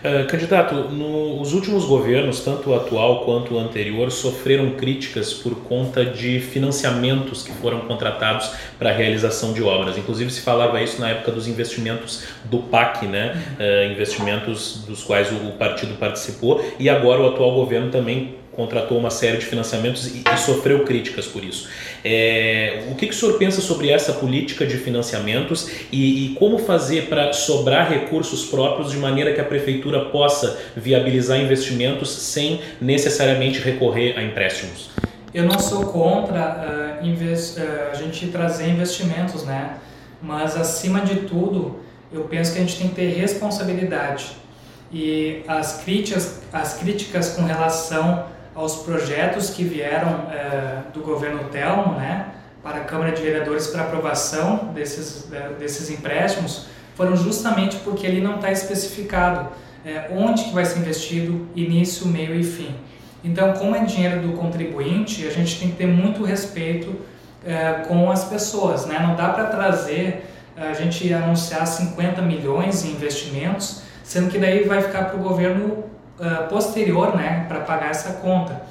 Uh, 0.00 0.26
candidato, 0.26 0.74
nos 0.74 1.52
últimos 1.52 1.84
governos, 1.84 2.40
tanto 2.40 2.70
o 2.70 2.74
atual 2.74 3.22
quanto 3.26 3.54
o 3.54 3.58
anterior, 3.58 4.10
sofreram 4.10 4.70
críticas 4.70 5.34
por 5.34 5.54
conta 5.64 6.04
de 6.06 6.40
financiamentos 6.40 7.42
que 7.42 7.52
foram 7.52 7.80
contratados 7.80 8.50
para 8.78 8.88
a 8.88 8.92
realização 8.94 9.52
de 9.52 9.62
obras. 9.62 9.98
Inclusive 9.98 10.30
se 10.30 10.40
falava 10.40 10.82
isso 10.82 10.98
na 11.02 11.10
época 11.10 11.30
dos 11.32 11.46
investimentos 11.46 12.24
do 12.44 12.60
PAC, 12.60 13.06
né? 13.06 13.42
Uh, 13.60 13.92
investimentos 13.92 14.82
dos 14.86 15.04
quais 15.04 15.30
o 15.30 15.52
partido 15.58 15.94
participou, 15.98 16.64
e 16.78 16.88
agora 16.88 17.20
o 17.20 17.28
atual 17.28 17.52
governo 17.52 17.90
também 17.90 18.40
contratou 18.60 18.98
uma 18.98 19.08
série 19.08 19.38
de 19.38 19.46
financiamentos 19.46 20.06
e, 20.06 20.22
e 20.22 20.36
sofreu 20.36 20.84
críticas 20.84 21.26
por 21.26 21.42
isso. 21.42 21.66
É, 22.04 22.84
o 22.90 22.94
que, 22.94 23.06
que 23.06 23.14
o 23.14 23.16
senhor 23.16 23.38
pensa 23.38 23.62
sobre 23.62 23.88
essa 23.88 24.12
política 24.12 24.66
de 24.66 24.76
financiamentos 24.76 25.70
e, 25.90 26.26
e 26.26 26.34
como 26.34 26.58
fazer 26.58 27.06
para 27.08 27.32
sobrar 27.32 27.88
recursos 27.90 28.44
próprios 28.44 28.90
de 28.90 28.98
maneira 28.98 29.32
que 29.32 29.40
a 29.40 29.44
prefeitura 29.44 30.04
possa 30.06 30.58
viabilizar 30.76 31.40
investimentos 31.40 32.10
sem 32.10 32.60
necessariamente 32.78 33.60
recorrer 33.60 34.18
a 34.18 34.22
empréstimos? 34.22 34.90
Eu 35.32 35.44
não 35.44 35.58
sou 35.58 35.86
contra 35.86 37.00
uh, 37.00 37.06
uh, 37.06 37.90
a 37.92 37.94
gente 37.94 38.26
trazer 38.26 38.68
investimentos, 38.68 39.44
né? 39.44 39.78
Mas 40.20 40.54
acima 40.54 41.00
de 41.00 41.20
tudo, 41.20 41.80
eu 42.12 42.24
penso 42.24 42.52
que 42.52 42.58
a 42.58 42.60
gente 42.60 42.76
tem 42.76 42.88
que 42.88 42.94
ter 42.94 43.08
responsabilidade 43.08 44.32
e 44.92 45.42
as 45.46 45.82
críticas, 45.82 46.40
as 46.52 46.74
críticas 46.74 47.30
com 47.30 47.42
relação 47.42 48.26
aos 48.54 48.76
projetos 48.82 49.50
que 49.50 49.64
vieram 49.64 50.26
é, 50.30 50.82
do 50.92 51.00
governo 51.00 51.44
Telmo, 51.50 51.94
né, 51.94 52.26
para 52.62 52.78
a 52.78 52.84
Câmara 52.84 53.12
de 53.12 53.22
Vereadores 53.22 53.68
para 53.68 53.82
aprovação 53.82 54.70
desses, 54.74 55.32
é, 55.32 55.50
desses 55.58 55.90
empréstimos, 55.90 56.66
foram 56.94 57.16
justamente 57.16 57.76
porque 57.76 58.06
ele 58.06 58.20
não 58.20 58.36
está 58.36 58.50
especificado 58.50 59.48
é, 59.84 60.10
onde 60.12 60.44
que 60.44 60.52
vai 60.52 60.64
ser 60.64 60.80
investido, 60.80 61.46
início, 61.54 62.06
meio 62.06 62.34
e 62.34 62.44
fim. 62.44 62.74
Então, 63.24 63.52
como 63.54 63.74
é 63.74 63.84
dinheiro 63.84 64.20
do 64.20 64.32
contribuinte, 64.34 65.26
a 65.26 65.30
gente 65.30 65.58
tem 65.58 65.70
que 65.70 65.76
ter 65.76 65.86
muito 65.86 66.24
respeito 66.24 67.10
com 67.88 68.10
as 68.10 68.24
pessoas, 68.24 68.84
né? 68.84 68.98
Não 68.98 69.14
dá 69.14 69.30
para 69.30 69.46
trazer, 69.46 70.26
a 70.56 70.74
gente 70.74 71.12
anunciar 71.12 71.66
50 71.66 72.20
milhões 72.22 72.84
em 72.84 72.90
investimentos, 72.92 73.82
sendo 74.02 74.30
que 74.30 74.38
daí 74.38 74.64
vai 74.64 74.82
ficar 74.82 75.04
para 75.04 75.18
o 75.18 75.22
governo 75.22 75.89
uh, 76.20 76.48
posterior 76.48 77.16
né, 77.16 77.46
para 77.48 77.60
pagar 77.60 77.90
essa 77.90 78.14
conta. 78.14 78.62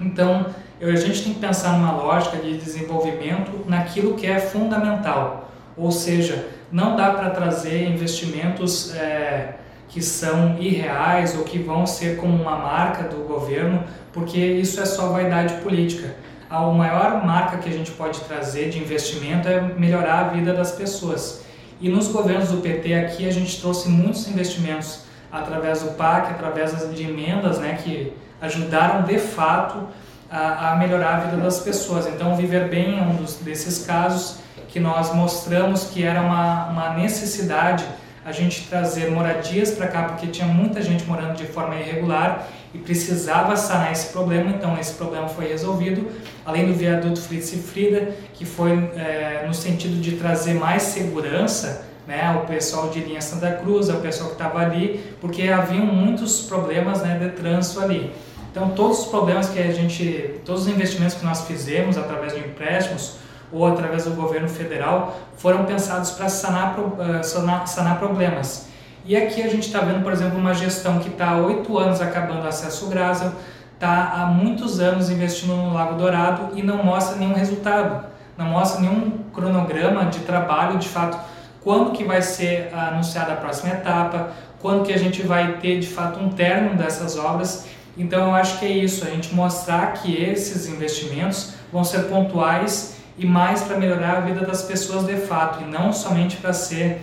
Então, 0.00 0.46
eu, 0.80 0.90
a 0.92 0.96
gente 0.96 1.22
tem 1.22 1.34
que 1.34 1.40
pensar 1.40 1.72
numa 1.78 1.92
lógica 1.92 2.36
de 2.36 2.56
desenvolvimento 2.56 3.64
naquilo 3.66 4.14
que 4.14 4.26
é 4.26 4.38
fundamental, 4.38 5.50
ou 5.76 5.90
seja, 5.90 6.46
não 6.70 6.96
dá 6.96 7.10
para 7.12 7.30
trazer 7.30 7.88
investimentos 7.88 8.94
é, 8.94 9.54
que 9.88 10.02
são 10.02 10.58
irreais 10.58 11.36
ou 11.36 11.44
que 11.44 11.58
vão 11.58 11.86
ser 11.86 12.16
como 12.16 12.34
uma 12.34 12.56
marca 12.56 13.04
do 13.04 13.26
governo, 13.28 13.84
porque 14.12 14.38
isso 14.38 14.80
é 14.80 14.84
só 14.84 15.08
vaidade 15.08 15.54
política. 15.62 16.16
A 16.50 16.60
maior 16.66 17.24
marca 17.24 17.58
que 17.58 17.68
a 17.68 17.72
gente 17.72 17.92
pode 17.92 18.20
trazer 18.20 18.70
de 18.70 18.78
investimento 18.78 19.48
é 19.48 19.60
melhorar 19.60 20.18
a 20.18 20.28
vida 20.28 20.52
das 20.52 20.72
pessoas. 20.72 21.44
E 21.80 21.88
nos 21.88 22.08
governos 22.08 22.48
do 22.48 22.58
PT 22.58 22.94
aqui 22.94 23.28
a 23.28 23.32
gente 23.32 23.60
trouxe 23.60 23.88
muitos 23.88 24.28
investimentos 24.28 25.03
através 25.34 25.82
do 25.82 25.90
PAC, 25.92 26.30
através 26.30 26.72
de 26.94 27.02
emendas 27.02 27.58
né, 27.58 27.78
que 27.82 28.12
ajudaram 28.40 29.02
de 29.02 29.18
fato 29.18 29.88
a, 30.30 30.72
a, 30.72 30.76
melhorar 30.76 31.16
a 31.16 31.20
vida 31.20 31.36
das 31.38 31.58
pessoas. 31.60 32.06
Então, 32.06 32.36
Viver 32.36 32.68
Bem 32.68 32.98
é 32.98 33.02
um 33.02 33.16
dos, 33.16 33.34
desses 33.36 33.84
casos 33.84 34.38
que 34.68 34.78
nós 34.78 35.12
mostramos 35.12 35.84
que 35.84 36.04
era 36.04 36.22
uma, 36.22 36.66
uma 36.66 36.94
necessidade 36.94 37.84
a 38.24 38.32
gente 38.32 38.66
trazer 38.68 39.10
moradias 39.10 39.72
para 39.72 39.88
cá, 39.88 40.04
porque 40.04 40.28
tinha 40.28 40.46
muita 40.46 40.80
gente 40.80 41.04
morando 41.04 41.36
de 41.36 41.44
forma 41.46 41.74
irregular 41.74 42.48
e 42.72 42.78
precisava 42.78 43.54
sanar 43.54 43.92
esse 43.92 44.12
problema, 44.12 44.50
então 44.50 44.78
esse 44.78 44.94
problema 44.94 45.28
foi 45.28 45.46
resolvido. 45.46 46.10
Além 46.46 46.66
do 46.66 46.72
viaduto 46.72 47.20
Fritz 47.20 47.52
e 47.52 47.58
Frida, 47.58 48.14
que 48.32 48.46
foi 48.46 48.72
é, 48.96 49.44
no 49.46 49.52
sentido 49.52 50.00
de 50.00 50.12
trazer 50.12 50.54
mais 50.54 50.82
segurança 50.84 51.86
né, 52.06 52.40
o 52.42 52.46
pessoal 52.46 52.88
de 52.88 53.00
linha 53.00 53.20
Santa 53.20 53.52
Cruz, 53.52 53.88
o 53.88 53.94
pessoal 53.94 54.30
que 54.30 54.34
estava 54.34 54.60
ali, 54.60 55.02
porque 55.20 55.48
haviam 55.48 55.86
muitos 55.86 56.42
problemas 56.42 57.02
né, 57.02 57.18
de 57.18 57.30
trânsito 57.30 57.80
ali. 57.80 58.12
Então, 58.50 58.70
todos 58.70 59.00
os 59.00 59.06
problemas 59.06 59.48
que 59.48 59.58
a 59.58 59.72
gente, 59.72 60.40
todos 60.44 60.62
os 60.62 60.68
investimentos 60.68 61.14
que 61.16 61.24
nós 61.24 61.42
fizemos 61.42 61.98
através 61.98 62.34
de 62.34 62.38
empréstimos 62.38 63.16
ou 63.50 63.66
através 63.66 64.04
do 64.04 64.10
governo 64.12 64.48
federal 64.48 65.18
foram 65.36 65.64
pensados 65.64 66.12
para 66.12 66.28
sanar, 66.28 66.78
uh, 66.78 67.24
sanar, 67.24 67.66
sanar 67.66 67.98
problemas. 67.98 68.68
E 69.04 69.16
aqui 69.16 69.42
a 69.42 69.48
gente 69.48 69.66
está 69.66 69.80
vendo, 69.80 70.02
por 70.02 70.12
exemplo, 70.12 70.38
uma 70.38 70.54
gestão 70.54 70.98
que 70.98 71.08
está 71.08 71.30
há 71.30 71.36
oito 71.38 71.76
anos 71.78 72.00
acabando 72.00 72.44
o 72.44 72.48
acesso 72.48 72.86
Grasa, 72.86 73.34
está 73.74 74.12
há 74.14 74.26
muitos 74.26 74.80
anos 74.80 75.10
investindo 75.10 75.54
no 75.54 75.74
Lago 75.74 75.96
Dourado 75.96 76.56
e 76.56 76.62
não 76.62 76.82
mostra 76.82 77.16
nenhum 77.16 77.34
resultado, 77.34 78.06
não 78.38 78.46
mostra 78.46 78.80
nenhum 78.80 79.18
cronograma 79.32 80.06
de 80.06 80.20
trabalho 80.20 80.78
de 80.78 80.88
fato 80.88 81.18
quando 81.64 81.92
que 81.92 82.04
vai 82.04 82.20
ser 82.20 82.68
anunciada 82.72 83.32
a 83.32 83.36
próxima 83.36 83.72
etapa, 83.72 84.32
quando 84.60 84.84
que 84.84 84.92
a 84.92 84.98
gente 84.98 85.22
vai 85.22 85.56
ter 85.58 85.80
de 85.80 85.86
fato 85.86 86.20
um 86.20 86.28
término 86.28 86.76
dessas 86.76 87.18
obras. 87.18 87.66
Então 87.96 88.28
eu 88.28 88.34
acho 88.34 88.58
que 88.58 88.66
é 88.66 88.70
isso, 88.70 89.04
a 89.06 89.10
gente 89.10 89.34
mostrar 89.34 89.94
que 89.94 90.14
esses 90.14 90.68
investimentos 90.68 91.54
vão 91.72 91.82
ser 91.82 92.04
pontuais 92.04 92.96
e 93.16 93.24
mais 93.24 93.62
para 93.62 93.78
melhorar 93.78 94.18
a 94.18 94.20
vida 94.20 94.44
das 94.44 94.62
pessoas 94.62 95.06
de 95.06 95.16
fato 95.16 95.62
e 95.62 95.66
não 95.66 95.92
somente 95.92 96.36
para 96.36 96.52
ser 96.52 97.02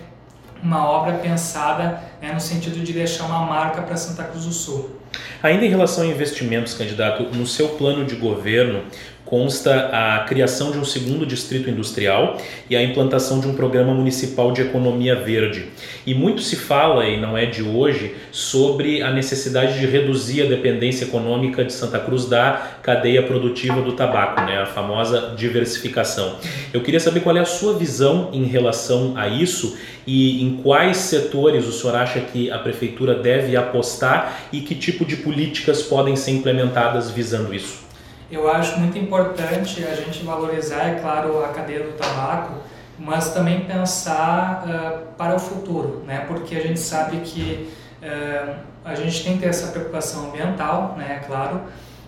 uma 0.62 0.88
obra 0.88 1.14
pensada 1.14 2.00
né, 2.20 2.32
no 2.32 2.40
sentido 2.40 2.78
de 2.78 2.92
deixar 2.92 3.24
uma 3.24 3.44
marca 3.44 3.82
para 3.82 3.96
Santa 3.96 4.22
Cruz 4.22 4.44
do 4.44 4.52
Sul. 4.52 4.96
Ainda 5.42 5.66
em 5.66 5.68
relação 5.68 6.04
a 6.04 6.06
investimentos, 6.06 6.74
candidato, 6.74 7.24
no 7.36 7.46
seu 7.46 7.70
plano 7.70 8.04
de 8.04 8.14
governo, 8.14 8.84
consta 9.32 9.88
a 9.90 10.24
criação 10.24 10.72
de 10.72 10.76
um 10.76 10.84
segundo 10.84 11.24
distrito 11.24 11.70
industrial 11.70 12.36
e 12.68 12.76
a 12.76 12.82
implantação 12.82 13.40
de 13.40 13.48
um 13.48 13.54
programa 13.54 13.94
municipal 13.94 14.52
de 14.52 14.60
economia 14.60 15.16
verde. 15.16 15.68
E 16.06 16.12
muito 16.12 16.42
se 16.42 16.54
fala, 16.54 17.06
e 17.06 17.18
não 17.18 17.34
é 17.34 17.46
de 17.46 17.62
hoje, 17.62 18.14
sobre 18.30 19.00
a 19.00 19.10
necessidade 19.10 19.80
de 19.80 19.86
reduzir 19.86 20.42
a 20.42 20.48
dependência 20.50 21.06
econômica 21.06 21.64
de 21.64 21.72
Santa 21.72 21.98
Cruz 21.98 22.26
da 22.26 22.72
cadeia 22.82 23.22
produtiva 23.22 23.80
do 23.80 23.92
tabaco, 23.92 24.42
né? 24.42 24.58
a 24.58 24.66
famosa 24.66 25.32
diversificação. 25.34 26.36
Eu 26.70 26.82
queria 26.82 27.00
saber 27.00 27.20
qual 27.20 27.34
é 27.34 27.40
a 27.40 27.46
sua 27.46 27.72
visão 27.72 28.28
em 28.34 28.44
relação 28.44 29.14
a 29.16 29.28
isso 29.28 29.78
e 30.06 30.42
em 30.42 30.58
quais 30.58 30.98
setores 30.98 31.66
o 31.66 31.72
senhor 31.72 31.96
acha 31.96 32.20
que 32.20 32.50
a 32.50 32.58
prefeitura 32.58 33.14
deve 33.14 33.56
apostar 33.56 34.42
e 34.52 34.60
que 34.60 34.74
tipo 34.74 35.06
de 35.06 35.16
políticas 35.16 35.80
podem 35.80 36.16
ser 36.16 36.32
implementadas 36.32 37.10
visando 37.10 37.54
isso. 37.54 37.91
Eu 38.32 38.50
acho 38.50 38.80
muito 38.80 38.96
importante 38.96 39.84
a 39.84 39.94
gente 39.94 40.24
valorizar, 40.24 40.88
é 40.88 40.94
claro, 40.94 41.44
a 41.44 41.48
cadeia 41.48 41.80
do 41.80 41.92
tabaco, 41.92 42.54
mas 42.98 43.34
também 43.34 43.60
pensar 43.60 44.64
uh, 44.66 45.14
para 45.18 45.36
o 45.36 45.38
futuro, 45.38 46.02
né? 46.06 46.24
Porque 46.26 46.56
a 46.56 46.60
gente 46.62 46.80
sabe 46.80 47.18
que 47.18 47.70
é, 48.00 48.54
a 48.82 48.94
gente 48.94 49.22
tem 49.22 49.34
que 49.34 49.42
ter 49.42 49.50
essa 49.50 49.70
preocupação 49.70 50.30
ambiental, 50.30 50.96
né, 50.96 51.20
é 51.22 51.26
claro, 51.26 51.60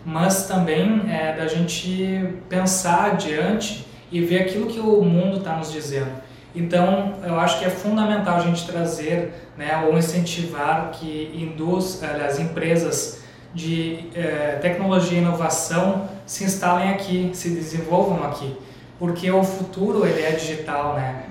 mas 0.02 0.48
também 0.48 1.02
é, 1.08 1.36
da 1.36 1.46
gente 1.46 2.40
pensar 2.48 3.12
adiante 3.12 3.86
e 4.10 4.22
ver 4.22 4.40
aquilo 4.40 4.66
que 4.66 4.80
o 4.80 5.02
mundo 5.02 5.36
está 5.36 5.54
nos 5.56 5.70
dizendo. 5.70 6.10
Então, 6.54 7.14
eu 7.22 7.38
acho 7.38 7.58
que 7.58 7.66
é 7.66 7.70
fundamental 7.70 8.36
a 8.36 8.40
gente 8.40 8.66
trazer 8.66 9.34
né, 9.58 9.84
ou 9.86 9.98
incentivar 9.98 10.90
que 10.92 11.30
induz, 11.34 12.02
as 12.02 12.38
empresas 12.38 13.22
de 13.54 14.10
eh, 14.16 14.58
tecnologia 14.60 15.16
e 15.16 15.20
inovação 15.20 16.08
se 16.26 16.44
instalem 16.44 16.90
aqui, 16.90 17.30
se 17.34 17.50
desenvolvam 17.50 18.24
aqui, 18.24 18.56
porque 18.98 19.30
o 19.30 19.42
futuro 19.42 20.06
ele 20.06 20.22
é 20.22 20.32
digital, 20.32 20.94
né? 20.94 21.24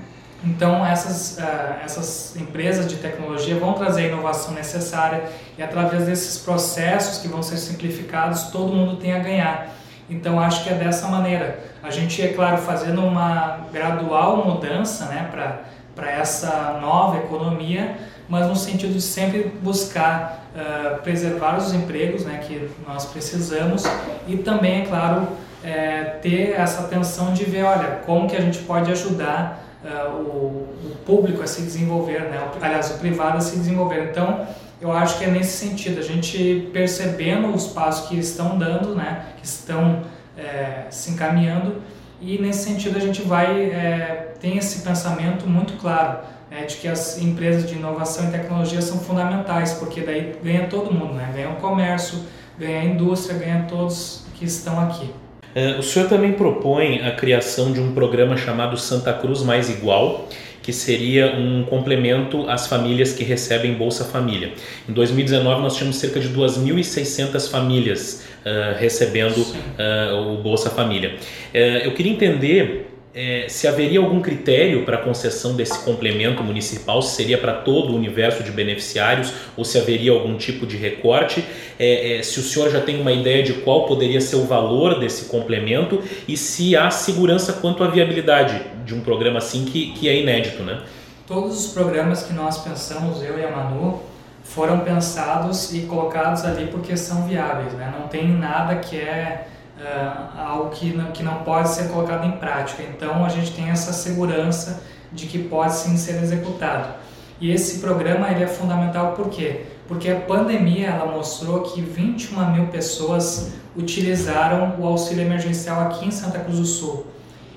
Então 0.43 0.85
essas 0.85 1.37
uh, 1.37 1.85
essas 1.85 2.35
empresas 2.35 2.87
de 2.87 2.97
tecnologia 2.97 3.55
vão 3.55 3.73
trazer 3.73 4.05
a 4.05 4.07
inovação 4.09 4.53
necessária 4.53 5.23
e 5.57 5.63
através 5.63 6.05
desses 6.05 6.37
processos 6.37 7.19
que 7.19 7.29
vão 7.29 7.41
ser 7.41 7.57
simplificados 7.57 8.43
todo 8.43 8.73
mundo 8.73 8.97
tem 8.97 9.13
a 9.13 9.19
ganhar. 9.19 9.69
Então 10.09 10.39
acho 10.39 10.63
que 10.63 10.69
é 10.69 10.73
dessa 10.73 11.07
maneira. 11.07 11.63
A 11.81 11.89
gente 11.89 12.21
é 12.21 12.27
claro 12.33 12.57
fazendo 12.57 13.05
uma 13.05 13.67
gradual 13.71 14.45
mudança, 14.45 15.05
né, 15.05 15.29
para 15.31 15.61
para 15.95 16.11
essa 16.11 16.79
nova 16.81 17.17
economia, 17.17 17.97
mas 18.27 18.47
no 18.47 18.55
sentido 18.55 18.93
de 18.93 19.01
sempre 19.01 19.43
buscar 19.61 20.42
uh, 20.55 21.01
preservar 21.01 21.57
os 21.57 21.73
empregos 21.73 22.25
né, 22.25 22.43
que 22.45 22.69
nós 22.87 23.05
precisamos 23.05 23.83
e 24.27 24.37
também, 24.37 24.81
é 24.81 24.85
claro, 24.85 25.27
é, 25.63 26.17
ter 26.21 26.51
essa 26.51 26.81
atenção 26.81 27.33
de 27.33 27.45
ver, 27.45 27.63
olha, 27.63 28.01
como 28.05 28.27
que 28.27 28.35
a 28.35 28.41
gente 28.41 28.59
pode 28.59 28.91
ajudar 28.91 29.63
uh, 29.83 30.11
o, 30.11 30.67
o, 30.91 30.95
público 31.05 31.41
a 31.41 31.47
se 31.47 31.61
desenvolver, 31.61 32.21
né, 32.21 32.49
aliás, 32.61 32.91
o 32.91 32.99
privado 32.99 33.37
a 33.37 33.41
se 33.41 33.57
desenvolver. 33.57 34.09
Então, 34.09 34.45
eu 34.81 34.91
acho 34.91 35.17
que 35.17 35.25
é 35.25 35.27
nesse 35.27 35.65
sentido, 35.65 35.99
a 35.99 36.03
gente 36.03 36.69
percebendo 36.73 37.47
os 37.53 37.67
passos 37.67 38.09
que 38.09 38.19
estão 38.19 38.57
dando, 38.57 38.93
né, 38.95 39.27
que 39.37 39.45
estão 39.45 40.03
é, 40.37 40.85
se 40.89 41.11
encaminhando, 41.11 41.81
e 42.19 42.37
nesse 42.37 42.69
sentido 42.69 42.97
a 42.97 43.01
gente 43.01 43.21
vai 43.21 43.63
é, 43.63 44.33
tem 44.39 44.57
esse 44.57 44.81
pensamento 44.81 45.47
muito 45.47 45.73
claro 45.73 46.19
é, 46.55 46.65
de 46.65 46.75
que 46.75 46.87
as 46.87 47.19
empresas 47.19 47.67
de 47.67 47.75
inovação 47.75 48.29
e 48.29 48.31
tecnologia 48.31 48.81
são 48.81 48.99
fundamentais, 48.99 49.73
porque 49.73 50.01
daí 50.01 50.35
ganha 50.43 50.67
todo 50.67 50.93
mundo, 50.93 51.13
né? 51.15 51.31
ganha 51.35 51.49
o 51.49 51.55
comércio, 51.55 52.19
ganha 52.59 52.81
a 52.81 52.85
indústria, 52.85 53.39
ganha 53.39 53.65
todos 53.67 54.25
que 54.35 54.45
estão 54.45 54.79
aqui. 54.79 55.09
É, 55.55 55.77
o 55.77 55.83
senhor 55.83 56.07
também 56.07 56.33
propõe 56.33 57.01
a 57.01 57.11
criação 57.11 57.71
de 57.71 57.79
um 57.79 57.93
programa 57.93 58.37
chamado 58.37 58.77
Santa 58.77 59.13
Cruz 59.13 59.41
Mais 59.41 59.69
Igual, 59.69 60.27
que 60.61 60.71
seria 60.71 61.35
um 61.35 61.63
complemento 61.63 62.49
às 62.49 62.67
famílias 62.67 63.13
que 63.13 63.23
recebem 63.23 63.73
Bolsa 63.73 64.05
Família. 64.05 64.53
Em 64.87 64.93
2019, 64.93 65.61
nós 65.61 65.75
tínhamos 65.75 65.97
cerca 65.97 66.19
de 66.19 66.29
2.600 66.29 67.51
famílias 67.51 68.25
uh, 68.45 68.79
recebendo 68.79 69.39
uh, 69.41 70.33
o 70.33 70.41
Bolsa 70.41 70.69
Família. 70.69 71.15
Uh, 71.53 71.57
eu 71.83 71.91
queria 71.91 72.13
entender 72.13 72.92
é, 73.15 73.45
se 73.47 73.67
haveria 73.67 73.99
algum 73.99 74.21
critério 74.21 74.83
para 74.85 74.97
a 74.97 75.01
concessão 75.01 75.55
desse 75.55 75.77
complemento 75.83 76.43
municipal, 76.43 77.01
se 77.01 77.15
seria 77.15 77.37
para 77.37 77.53
todo 77.53 77.93
o 77.93 77.95
universo 77.95 78.43
de 78.43 78.51
beneficiários 78.51 79.31
ou 79.55 79.63
se 79.63 79.77
haveria 79.77 80.11
algum 80.11 80.35
tipo 80.35 80.65
de 80.65 80.77
recorte, 80.77 81.45
é, 81.77 82.17
é, 82.17 82.23
se 82.23 82.39
o 82.39 82.43
senhor 82.43 82.71
já 82.71 82.81
tem 82.81 82.99
uma 82.99 83.11
ideia 83.11 83.43
de 83.43 83.53
qual 83.53 83.85
poderia 83.85 84.19
ser 84.19 84.37
o 84.37 84.45
valor 84.45 84.99
desse 84.99 85.25
complemento 85.25 86.01
e 86.27 86.35
se 86.35 86.75
há 86.75 86.89
segurança 86.89 87.53
quanto 87.53 87.83
à 87.83 87.87
viabilidade 87.87 88.59
de 88.83 88.95
um 88.95 89.01
programa 89.01 89.37
assim 89.37 89.65
que, 89.65 89.93
que 89.93 90.09
é 90.09 90.19
inédito, 90.19 90.63
né? 90.63 90.81
Todos 91.27 91.65
os 91.65 91.71
programas 91.71 92.23
que 92.23 92.33
nós 92.33 92.57
pensamos, 92.57 93.21
eu 93.21 93.39
e 93.39 93.45
a 93.45 93.51
Manu, 93.51 94.01
foram 94.43 94.79
pensados 94.79 95.73
e 95.73 95.81
colocados 95.81 96.43
ali 96.43 96.67
porque 96.67 96.97
são 96.97 97.27
viáveis, 97.27 97.73
né? 97.73 97.93
Não 97.97 98.07
tem 98.07 98.27
nada 98.27 98.75
que 98.75 98.97
é 98.97 99.47
uh, 99.83 100.39
algo 100.39 100.69
que 100.69 100.93
não, 100.93 101.11
que 101.11 101.21
não 101.21 101.43
pode 101.43 101.69
ser 101.69 101.89
colocado 101.89 102.25
em 102.25 102.31
prática. 102.31 102.83
Então 102.83 103.23
a 103.23 103.29
gente 103.29 103.51
tem 103.51 103.69
essa 103.69 103.91
segurança 103.91 104.81
de 105.11 105.27
que 105.27 105.37
pode 105.37 105.73
sim 105.73 105.97
ser 105.97 106.21
executado. 106.23 106.93
E 107.39 107.51
esse 107.51 107.79
programa 107.79 108.31
ele 108.31 108.43
é 108.43 108.47
fundamental 108.47 109.11
por 109.13 109.29
quê? 109.29 109.65
Porque 109.87 110.09
a 110.09 110.19
pandemia 110.19 110.87
ela 110.87 111.11
mostrou 111.11 111.61
que 111.61 111.81
21 111.81 112.51
mil 112.51 112.67
pessoas 112.67 113.51
utilizaram 113.75 114.75
o 114.79 114.87
auxílio 114.87 115.25
emergencial 115.25 115.81
aqui 115.81 116.07
em 116.07 116.11
Santa 116.11 116.39
Cruz 116.39 116.59
do 116.59 116.65
Sul. 116.65 117.07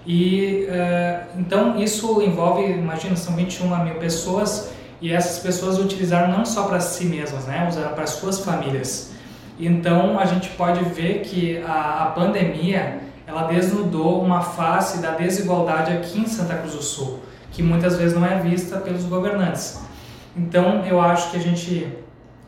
E 0.05 0.69
uh, 0.69 1.39
então 1.39 1.81
isso 1.81 2.21
envolve, 2.23 2.65
imagina, 2.65 3.17
são 3.17 3.35
21 3.35 3.85
mil 3.85 3.95
pessoas 3.95 4.71
e 5.01 5.13
essas 5.13 5.39
pessoas 5.41 5.79
utilizaram 5.79 6.37
não 6.37 6.45
só 6.45 6.65
para 6.65 6.81
si 6.81 7.05
mesmas, 7.05 7.45
né? 7.45 7.67
Usaram 7.69 7.95
para 7.95 8.07
suas 8.07 8.41
famílias. 8.41 9.16
Então 9.59 10.19
a 10.19 10.27
gente 10.27 10.51
pode 10.51 10.85
ver 10.85 11.21
que 11.21 11.63
a, 11.67 12.05
a 12.05 12.07
pandemia 12.07 13.01
ela 13.27 13.45
desnudou 13.45 14.23
uma 14.23 14.41
face 14.41 14.99
da 14.99 15.13
desigualdade 15.13 15.93
aqui 15.93 16.21
em 16.21 16.27
Santa 16.27 16.55
Cruz 16.55 16.75
do 16.75 16.83
Sul, 16.83 17.21
que 17.51 17.63
muitas 17.63 17.97
vezes 17.97 18.17
não 18.17 18.25
é 18.25 18.39
vista 18.39 18.79
pelos 18.79 19.05
governantes. 19.05 19.81
Então 20.37 20.85
eu 20.85 21.01
acho 21.01 21.31
que 21.31 21.37
a 21.37 21.41
gente 21.41 21.89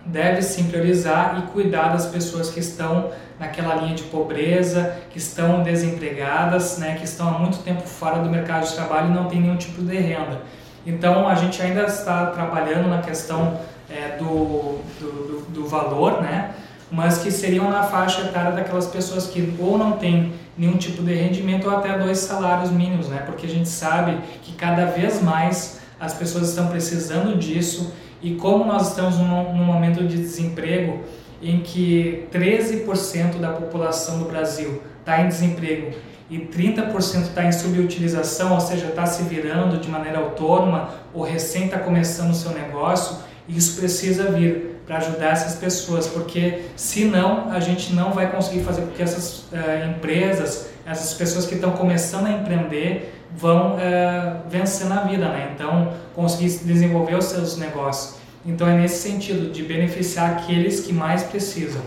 deve 0.05 0.43
sim 0.43 0.69
priorizar 0.69 1.39
e 1.39 1.53
cuidar 1.53 1.89
das 1.89 2.07
pessoas 2.07 2.51
que 2.51 2.61
estão 2.61 3.11
naquela 3.39 3.75
linha 3.77 3.95
de 3.95 4.05
pobreza, 4.05 4.97
que 5.11 5.19
estão 5.19 5.63
desempregadas, 5.63 6.79
né, 6.79 6.97
que 6.97 7.05
estão 7.05 7.29
há 7.29 7.39
muito 7.39 7.59
tempo 7.59 7.83
fora 7.83 8.19
do 8.19 8.29
mercado 8.29 8.67
de 8.67 8.75
trabalho 8.75 9.11
e 9.11 9.15
não 9.15 9.27
têm 9.27 9.41
nenhum 9.41 9.57
tipo 9.57 9.83
de 9.83 9.97
renda. 9.97 10.43
Então 10.87 11.29
a 11.29 11.35
gente 11.35 11.61
ainda 11.61 11.83
está 11.83 12.27
trabalhando 12.27 12.89
na 12.89 13.03
questão 13.03 13.61
é, 13.91 14.17
do, 14.17 14.79
do, 14.99 15.07
do, 15.11 15.47
do 15.51 15.67
valor, 15.67 16.23
né? 16.23 16.55
Mas 16.91 17.19
que 17.19 17.31
seriam 17.31 17.71
na 17.71 17.83
faixa 17.83 18.23
etária 18.23 18.53
daquelas 18.53 18.87
pessoas 18.87 19.27
que 19.27 19.55
ou 19.59 19.77
não 19.77 19.93
têm 19.93 20.33
nenhum 20.57 20.77
tipo 20.77 21.03
de 21.03 21.15
rendimento 21.15 21.69
ou 21.69 21.77
até 21.77 21.99
dois 21.99 22.19
salários 22.19 22.71
mínimos, 22.71 23.09
né? 23.09 23.23
Porque 23.27 23.47
a 23.47 23.49
gente 23.49 23.69
sabe 23.69 24.19
que 24.43 24.53
cada 24.53 24.87
vez 24.87 25.23
mais 25.23 25.81
as 26.01 26.15
pessoas 26.15 26.49
estão 26.49 26.69
precisando 26.69 27.37
disso 27.37 27.93
e 28.23 28.35
como 28.35 28.65
nós 28.65 28.89
estamos 28.89 29.17
num, 29.17 29.55
num 29.55 29.65
momento 29.65 30.05
de 30.05 30.17
desemprego 30.17 31.05
em 31.43 31.61
que 31.61 32.27
13% 32.33 33.39
da 33.39 33.51
população 33.51 34.19
do 34.19 34.25
Brasil 34.25 34.83
está 35.01 35.21
em 35.21 35.29
desemprego 35.29 35.93
e 36.29 36.39
30% 36.39 37.23
está 37.23 37.45
em 37.45 37.53
subutilização, 37.53 38.55
ou 38.55 38.61
seja, 38.61 38.87
está 38.87 39.07
se 39.07 39.23
virando 39.23 39.79
de 39.79 39.89
maneira 39.89 40.19
autônoma 40.19 40.91
ou 41.15 41.23
recém 41.23 41.67
está 41.67 41.79
começando 41.79 42.31
o 42.31 42.35
seu 42.35 42.53
negócio, 42.53 43.19
isso 43.49 43.79
precisa 43.79 44.31
vir 44.31 44.78
para 44.89 44.97
ajudar 44.97 45.33
essas 45.33 45.55
pessoas, 45.57 46.07
porque 46.07 46.63
senão 46.75 47.51
a 47.53 47.61
gente 47.61 47.93
não 47.93 48.11
vai 48.11 48.33
conseguir 48.33 48.65
fazer 48.65 48.81
com 48.81 48.93
que 48.93 49.03
essas 49.03 49.41
uh, 49.53 49.91
empresas, 49.91 50.71
essas 50.87 51.13
pessoas 51.13 51.45
que 51.45 51.57
estão 51.57 51.73
começando 51.73 52.27
a 52.27 52.33
empreender, 52.33 53.15
vão 53.37 53.75
uh, 53.75 54.49
vencer 54.49 54.87
na 54.87 55.03
vida, 55.03 55.29
né? 55.29 55.53
Então, 55.55 55.93
conseguir 56.15 56.49
desenvolver 56.65 57.17
os 57.17 57.27
seus 57.27 57.59
negócios. 57.59 58.17
Então, 58.47 58.67
é 58.67 58.73
nesse 58.73 59.07
sentido, 59.07 59.53
de 59.53 59.63
beneficiar 59.63 60.31
aqueles 60.31 60.81
que 60.81 60.93
mais 60.93 61.23
precisam. 61.23 61.83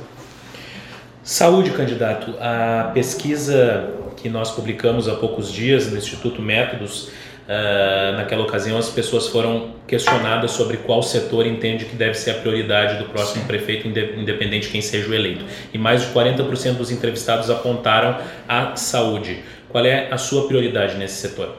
Saúde, 1.24 1.72
candidato. 1.72 2.36
A 2.40 2.92
pesquisa 2.94 3.96
que 4.16 4.30
nós 4.30 4.52
publicamos 4.52 5.10
há 5.10 5.16
poucos 5.16 5.52
dias 5.52 5.90
no 5.90 5.98
Instituto 5.98 6.40
Métodos 6.40 7.10
Uh, 7.52 8.16
naquela 8.16 8.44
ocasião, 8.44 8.78
as 8.78 8.90
pessoas 8.90 9.28
foram 9.28 9.72
questionadas 9.86 10.52
sobre 10.52 10.78
qual 10.78 11.04
setor 11.04 11.46
entende 11.46 11.84
que 11.84 11.98
deve 11.98 12.14
ser 12.14 12.32
a 12.32 12.34
prioridade 12.36 12.98
do 12.98 13.10
próximo 13.10 13.44
prefeito, 13.44 13.90
independente 13.90 14.68
de 14.68 14.70
quem 14.70 14.82
seja 14.82 15.10
o 15.10 15.14
eleito. 15.14 15.44
E 15.74 15.78
mais 15.78 16.02
de 16.02 16.14
40% 16.14 16.76
dos 16.78 16.92
entrevistados 16.92 17.50
apontaram 17.50 18.20
a 18.48 18.78
saúde. 18.78 19.44
Qual 19.68 19.86
é 19.86 20.10
a 20.10 20.18
sua 20.18 20.48
prioridade 20.48 20.96
nesse 20.96 21.16
setor? 21.16 21.58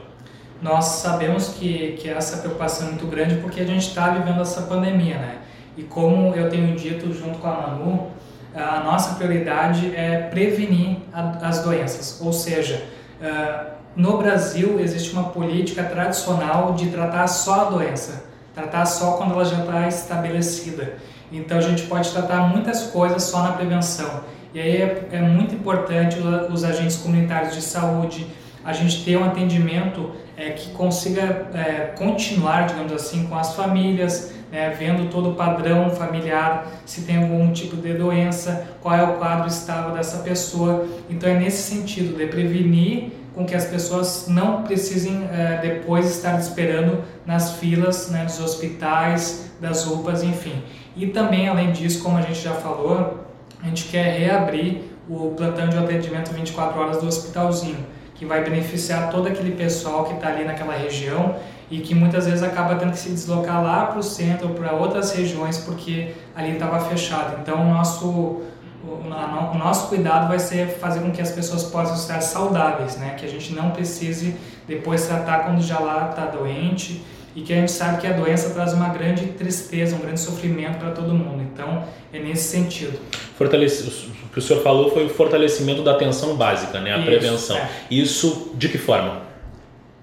Nós 0.63 0.85
sabemos 0.85 1.49
que, 1.49 1.95
que 1.99 2.09
essa 2.09 2.37
preocupação 2.37 2.87
é 2.87 2.89
muito 2.89 3.05
grande 3.05 3.35
porque 3.35 3.61
a 3.61 3.65
gente 3.65 3.87
está 3.87 4.09
vivendo 4.09 4.41
essa 4.41 4.63
pandemia, 4.63 5.17
né? 5.17 5.37
E 5.77 5.83
como 5.83 6.33
eu 6.33 6.49
tenho 6.49 6.75
dito 6.75 7.13
junto 7.13 7.37
com 7.37 7.47
a 7.47 7.53
Manu, 7.53 8.11
a 8.55 8.79
nossa 8.79 9.13
prioridade 9.13 9.93
é 9.95 10.27
prevenir 10.31 10.97
a, 11.13 11.47
as 11.47 11.63
doenças, 11.63 12.19
ou 12.19 12.33
seja, 12.33 12.83
uh, 13.21 13.82
no 13.95 14.17
Brasil 14.17 14.79
existe 14.79 15.13
uma 15.13 15.25
política 15.25 15.83
tradicional 15.83 16.73
de 16.73 16.87
tratar 16.87 17.27
só 17.27 17.67
a 17.67 17.69
doença, 17.69 18.25
tratar 18.53 18.85
só 18.85 19.13
quando 19.13 19.33
ela 19.33 19.45
já 19.45 19.59
está 19.59 19.87
estabelecida. 19.87 20.97
Então 21.31 21.57
a 21.57 21.61
gente 21.61 21.83
pode 21.83 22.11
tratar 22.11 22.41
muitas 22.49 22.83
coisas 22.87 23.23
só 23.23 23.43
na 23.43 23.51
prevenção. 23.51 24.21
E 24.53 24.59
aí 24.59 24.77
é, 24.77 25.07
é 25.11 25.21
muito 25.21 25.55
importante 25.55 26.17
os 26.51 26.63
agentes 26.63 26.97
comunitários 26.97 27.55
de 27.55 27.61
saúde, 27.61 28.27
a 28.63 28.71
gente 28.71 29.03
ter 29.03 29.17
um 29.17 29.25
atendimento 29.25 30.11
é, 30.37 30.51
que 30.51 30.71
consiga 30.71 31.47
é, 31.53 31.93
continuar, 31.97 32.67
digamos 32.67 32.93
assim, 32.93 33.27
com 33.27 33.35
as 33.35 33.55
famílias, 33.55 34.31
né, 34.51 34.69
vendo 34.77 35.09
todo 35.09 35.31
o 35.31 35.35
padrão 35.35 35.89
familiar, 35.89 36.67
se 36.85 37.01
tem 37.01 37.17
algum 37.17 37.51
tipo 37.51 37.75
de 37.75 37.93
doença, 37.93 38.67
qual 38.81 38.95
é 38.95 39.03
o 39.03 39.13
quadro 39.17 39.47
estável 39.47 39.95
dessa 39.95 40.19
pessoa. 40.19 40.87
Então 41.09 41.29
é 41.29 41.33
nesse 41.33 41.63
sentido 41.63 42.15
de 42.15 42.25
prevenir 42.27 43.22
com 43.33 43.45
que 43.45 43.55
as 43.55 43.65
pessoas 43.65 44.25
não 44.27 44.63
precisem 44.63 45.27
é, 45.31 45.59
depois 45.61 46.09
estar 46.09 46.39
esperando 46.39 47.03
nas 47.25 47.53
filas 47.53 48.09
né, 48.09 48.25
dos 48.25 48.39
hospitais, 48.39 49.51
das 49.59 49.87
UPAs, 49.87 50.23
enfim. 50.23 50.63
E 50.95 51.07
também, 51.07 51.47
além 51.47 51.71
disso, 51.71 52.03
como 52.03 52.17
a 52.17 52.21
gente 52.21 52.39
já 52.39 52.53
falou, 52.53 53.19
a 53.61 53.67
gente 53.67 53.85
quer 53.85 54.19
reabrir 54.19 54.81
o 55.09 55.33
plantão 55.35 55.67
de 55.67 55.77
atendimento 55.77 56.31
24 56.31 56.79
horas 56.79 56.97
do 56.97 57.07
hospitalzinho, 57.07 57.85
que 58.15 58.25
vai 58.25 58.43
beneficiar 58.43 59.09
todo 59.09 59.27
aquele 59.27 59.51
pessoal 59.51 60.05
que 60.05 60.13
está 60.13 60.27
ali 60.27 60.43
naquela 60.45 60.73
região 60.73 61.35
e 61.69 61.79
que 61.79 61.95
muitas 61.95 62.25
vezes 62.25 62.43
acaba 62.43 62.75
tendo 62.75 62.91
que 62.91 62.99
se 62.99 63.09
deslocar 63.09 63.63
lá 63.63 63.87
para 63.87 63.99
o 63.99 64.03
centro 64.03 64.49
ou 64.49 64.53
para 64.53 64.73
outras 64.73 65.13
regiões 65.13 65.57
porque 65.57 66.13
ali 66.35 66.51
estava 66.51 66.79
fechado. 66.81 67.39
Então, 67.41 67.65
nosso, 67.65 68.43
o, 68.85 69.57
nosso 69.57 69.87
cuidado 69.87 70.27
vai 70.27 70.39
ser 70.39 70.67
fazer 70.67 70.99
com 70.99 71.11
que 71.11 71.21
as 71.21 71.31
pessoas 71.31 71.63
possam 71.63 71.95
estar 71.95 72.21
saudáveis, 72.21 72.97
né? 72.97 73.15
que 73.17 73.25
a 73.25 73.29
gente 73.29 73.53
não 73.53 73.71
precise 73.71 74.35
depois 74.67 75.05
tratar 75.07 75.45
quando 75.45 75.61
já 75.61 75.79
lá 75.79 76.09
está 76.09 76.25
doente 76.25 77.01
e 77.35 77.41
que 77.41 77.51
a 77.53 77.55
gente 77.55 77.71
sabe 77.71 78.01
que 78.01 78.07
a 78.07 78.13
doença 78.13 78.49
traz 78.53 78.73
uma 78.73 78.89
grande 78.89 79.27
tristeza, 79.27 79.95
um 79.95 79.99
grande 79.99 80.19
sofrimento 80.19 80.77
para 80.77 80.91
todo 80.91 81.13
mundo. 81.13 81.41
Então, 81.41 81.83
é 82.11 82.19
nesse 82.19 82.49
sentido. 82.49 82.99
Fortalece, 83.37 83.83
o 84.23 84.29
que 84.29 84.37
o 84.37 84.41
senhor 84.41 84.61
falou 84.61 84.91
foi 84.91 85.05
o 85.05 85.09
fortalecimento 85.09 85.81
da 85.81 85.91
atenção 85.91 86.35
básica, 86.35 86.79
né? 86.79 86.93
a 86.93 86.97
Isso, 86.97 87.05
prevenção. 87.05 87.57
É. 87.57 87.69
Isso 87.89 88.51
de 88.55 88.69
que 88.69 88.77
forma? 88.77 89.23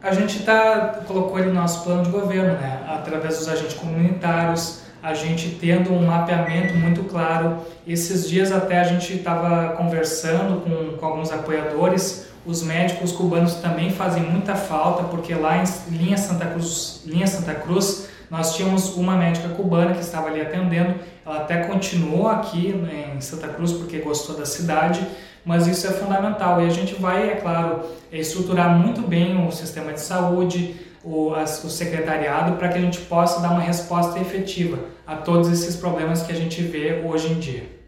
A 0.03 0.13
gente 0.15 0.41
tá, 0.41 1.03
colocou 1.07 1.39
ele 1.39 1.49
no 1.49 1.55
nosso 1.55 1.85
plano 1.85 2.03
de 2.05 2.11
governo, 2.11 2.55
né? 2.55 2.83
através 2.89 3.39
dos 3.39 3.49
agentes 3.49 3.75
comunitários, 3.75 4.83
a 5.03 5.15
gente 5.15 5.57
tendo 5.61 5.93
um 5.93 6.07
mapeamento 6.07 6.75
muito 6.75 7.05
claro. 7.05 7.59
Esses 7.87 8.29
dias 8.29 8.53
até 8.53 8.81
a 8.81 8.85
gente 8.85 9.15
estava 9.15 9.75
conversando 9.77 10.61
com, 10.63 10.97
com 10.97 11.07
alguns 11.07 11.33
apoiadores 11.33 12.31
os 12.45 12.63
médicos 12.63 13.13
cubanos 13.13 13.55
também 13.57 13.91
fazem 13.91 14.23
muita 14.23 14.55
falta, 14.55 15.05
porque 15.05 15.35
lá 15.35 15.63
em 15.63 15.95
Linha 15.95 16.17
Santa 16.17 16.47
Cruz, 16.47 17.03
Linha 17.05 17.27
Santa 17.27 17.55
Cruz 17.55 18.09
nós 18.31 18.55
tínhamos 18.55 18.97
uma 18.97 19.17
médica 19.17 19.49
cubana 19.49 19.93
que 19.93 20.01
estava 20.01 20.29
ali 20.29 20.41
atendendo. 20.41 20.95
Ela 21.27 21.39
até 21.39 21.65
continuou 21.65 22.29
aqui 22.29 22.73
né, 22.73 23.13
em 23.17 23.21
Santa 23.21 23.49
Cruz 23.49 23.73
porque 23.73 23.99
gostou 23.99 24.37
da 24.37 24.47
cidade, 24.47 25.05
mas 25.45 25.67
isso 25.67 25.87
é 25.87 25.91
fundamental. 25.91 26.63
E 26.63 26.67
a 26.67 26.71
gente 26.71 26.95
vai, 26.95 27.31
é 27.31 27.37
claro, 27.37 27.81
estruturar 28.13 28.71
muito 28.79 29.03
bem 29.03 29.47
o 29.47 29.51
sistema 29.51 29.93
de 29.93 30.01
saúde, 30.01 30.77
o, 31.03 31.33
o 31.33 31.47
secretariado, 31.47 32.57
para 32.57 32.69
que 32.69 32.79
a 32.79 32.81
gente 32.81 32.99
possa 33.01 33.41
dar 33.41 33.51
uma 33.51 33.61
resposta 33.61 34.19
efetiva 34.19 34.79
a 35.07 35.17
todos 35.17 35.51
esses 35.51 35.77
problemas 35.77 36.23
que 36.23 36.33
a 36.33 36.37
gente 36.37 36.63
vê 36.63 37.03
hoje 37.05 37.33
em 37.33 37.39
dia. 37.39 37.81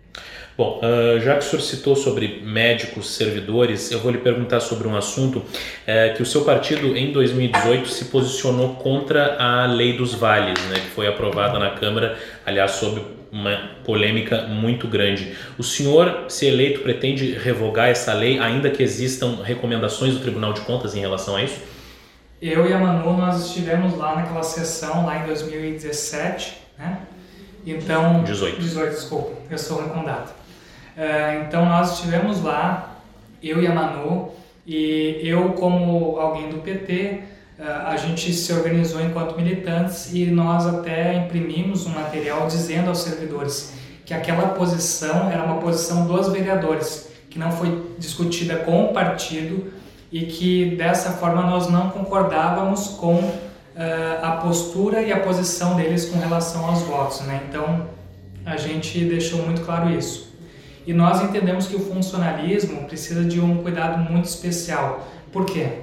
Bom, 0.57 0.81
uh, 0.83 1.19
já 1.19 1.33
que 1.33 1.41
o 1.41 1.43
senhor 1.43 1.63
citou 1.63 1.97
sobre 1.97 2.43
médicos, 2.45 3.15
servidores, 3.15 3.91
eu 3.91 4.01
vou 4.01 4.13
lhe 4.13 4.19
perguntar 4.19 4.61
sobre 4.61 4.87
um 4.87 4.95
assunto 4.95 5.43
é, 5.87 6.11
que 6.11 6.23
o 6.23 6.27
seu 6.27 6.45
partido 6.45 6.95
em 6.95 7.11
2018 7.11 7.89
se 7.89 8.05
posicionou 8.07 8.75
contra 8.75 9.37
a 9.39 9.67
lei 9.67 9.97
dos 9.97 10.15
vales, 10.15 10.61
né, 10.67 10.75
que 10.75 10.89
foi 10.89 11.07
aprovada 11.07 11.59
na 11.59 11.71
Câmara, 11.71 12.19
aliás, 12.45 12.73
sob 12.73 13.01
uma 13.33 13.71
polêmica 13.83 14.43
muito 14.43 14.87
grande. 14.87 15.33
O 15.57 15.63
senhor, 15.63 16.27
se 16.29 16.47
eleito, 16.47 16.81
pretende 16.81 17.33
revogar 17.33 17.89
essa 17.89 18.13
lei, 18.13 18.39
ainda 18.39 18.69
que 18.69 18.83
existam 18.83 19.39
recomendações 19.43 20.13
do 20.13 20.21
Tribunal 20.21 20.53
de 20.53 20.61
Contas 20.61 20.95
em 20.95 21.01
relação 21.01 21.35
a 21.37 21.43
isso? 21.43 21.59
Eu 22.43 22.69
e 22.69 22.73
a 22.73 22.79
Manu, 22.79 23.17
nós 23.17 23.47
estivemos 23.47 23.97
lá 23.97 24.17
naquela 24.17 24.43
sessão, 24.43 25.07
lá 25.07 25.19
em 25.19 25.27
2017, 25.27 26.61
né? 26.77 26.99
Então... 27.65 28.25
18. 28.25 28.61
18, 28.61 28.91
desculpa, 28.91 29.31
eu 29.49 29.57
sou 29.57 29.77
ruim 29.77 29.91
com 29.91 30.03
data. 30.03 30.33
É, 30.97 31.45
então 31.47 31.65
nós 31.65 31.93
estivemos 31.95 32.43
lá, 32.43 33.01
eu 33.41 33.63
e 33.63 33.67
a 33.69 33.73
Manu, 33.73 34.33
e 34.67 35.21
eu 35.23 35.51
como 35.51 36.19
alguém 36.19 36.51
do 36.51 36.59
PT, 36.59 37.21
é, 37.61 37.65
a 37.65 37.97
gente 37.97 38.33
se 38.33 38.53
organizou 38.53 39.01
enquanto 39.01 39.37
militantes 39.37 40.13
e 40.13 40.27
nós 40.27 40.67
até 40.67 41.15
imprimimos 41.15 41.87
um 41.87 41.91
material 41.91 42.49
dizendo 42.49 42.89
aos 42.89 43.03
servidores 43.03 43.73
que 44.05 44.13
aquela 44.13 44.49
posição 44.49 45.31
era 45.31 45.45
uma 45.45 45.59
posição 45.59 46.09
dos 46.09 46.27
vereadores, 46.33 47.09
que 47.31 47.39
não 47.39 47.53
foi 47.53 47.95
discutida 48.01 48.57
com 48.57 48.87
o 48.87 48.93
partido 48.93 49.81
e 50.13 50.27
que 50.27 50.77
dessa 50.77 51.13
forma 51.13 51.43
nós 51.43 51.69
não 51.69 51.89
concordávamos 51.89 52.89
com 52.89 53.15
uh, 53.15 53.43
a 54.23 54.33
postura 54.33 55.01
e 55.01 55.11
a 55.11 55.19
posição 55.19 55.75
deles 55.75 56.05
com 56.05 56.19
relação 56.19 56.67
aos 56.67 56.83
votos. 56.83 57.23
Né? 57.23 57.43
Então 57.49 57.87
a 58.45 58.57
gente 58.59 59.03
deixou 59.07 59.43
muito 59.45 59.63
claro 59.63 59.91
isso. 59.91 60.31
E 60.87 60.93
nós 60.93 61.23
entendemos 61.23 61.67
que 61.67 61.77
o 61.77 61.81
funcionalismo 61.81 62.85
precisa 62.85 63.25
de 63.25 63.41
um 63.41 63.63
cuidado 63.63 63.99
muito 64.11 64.27
especial. 64.27 65.09
Por 65.33 65.47
quê? 65.47 65.79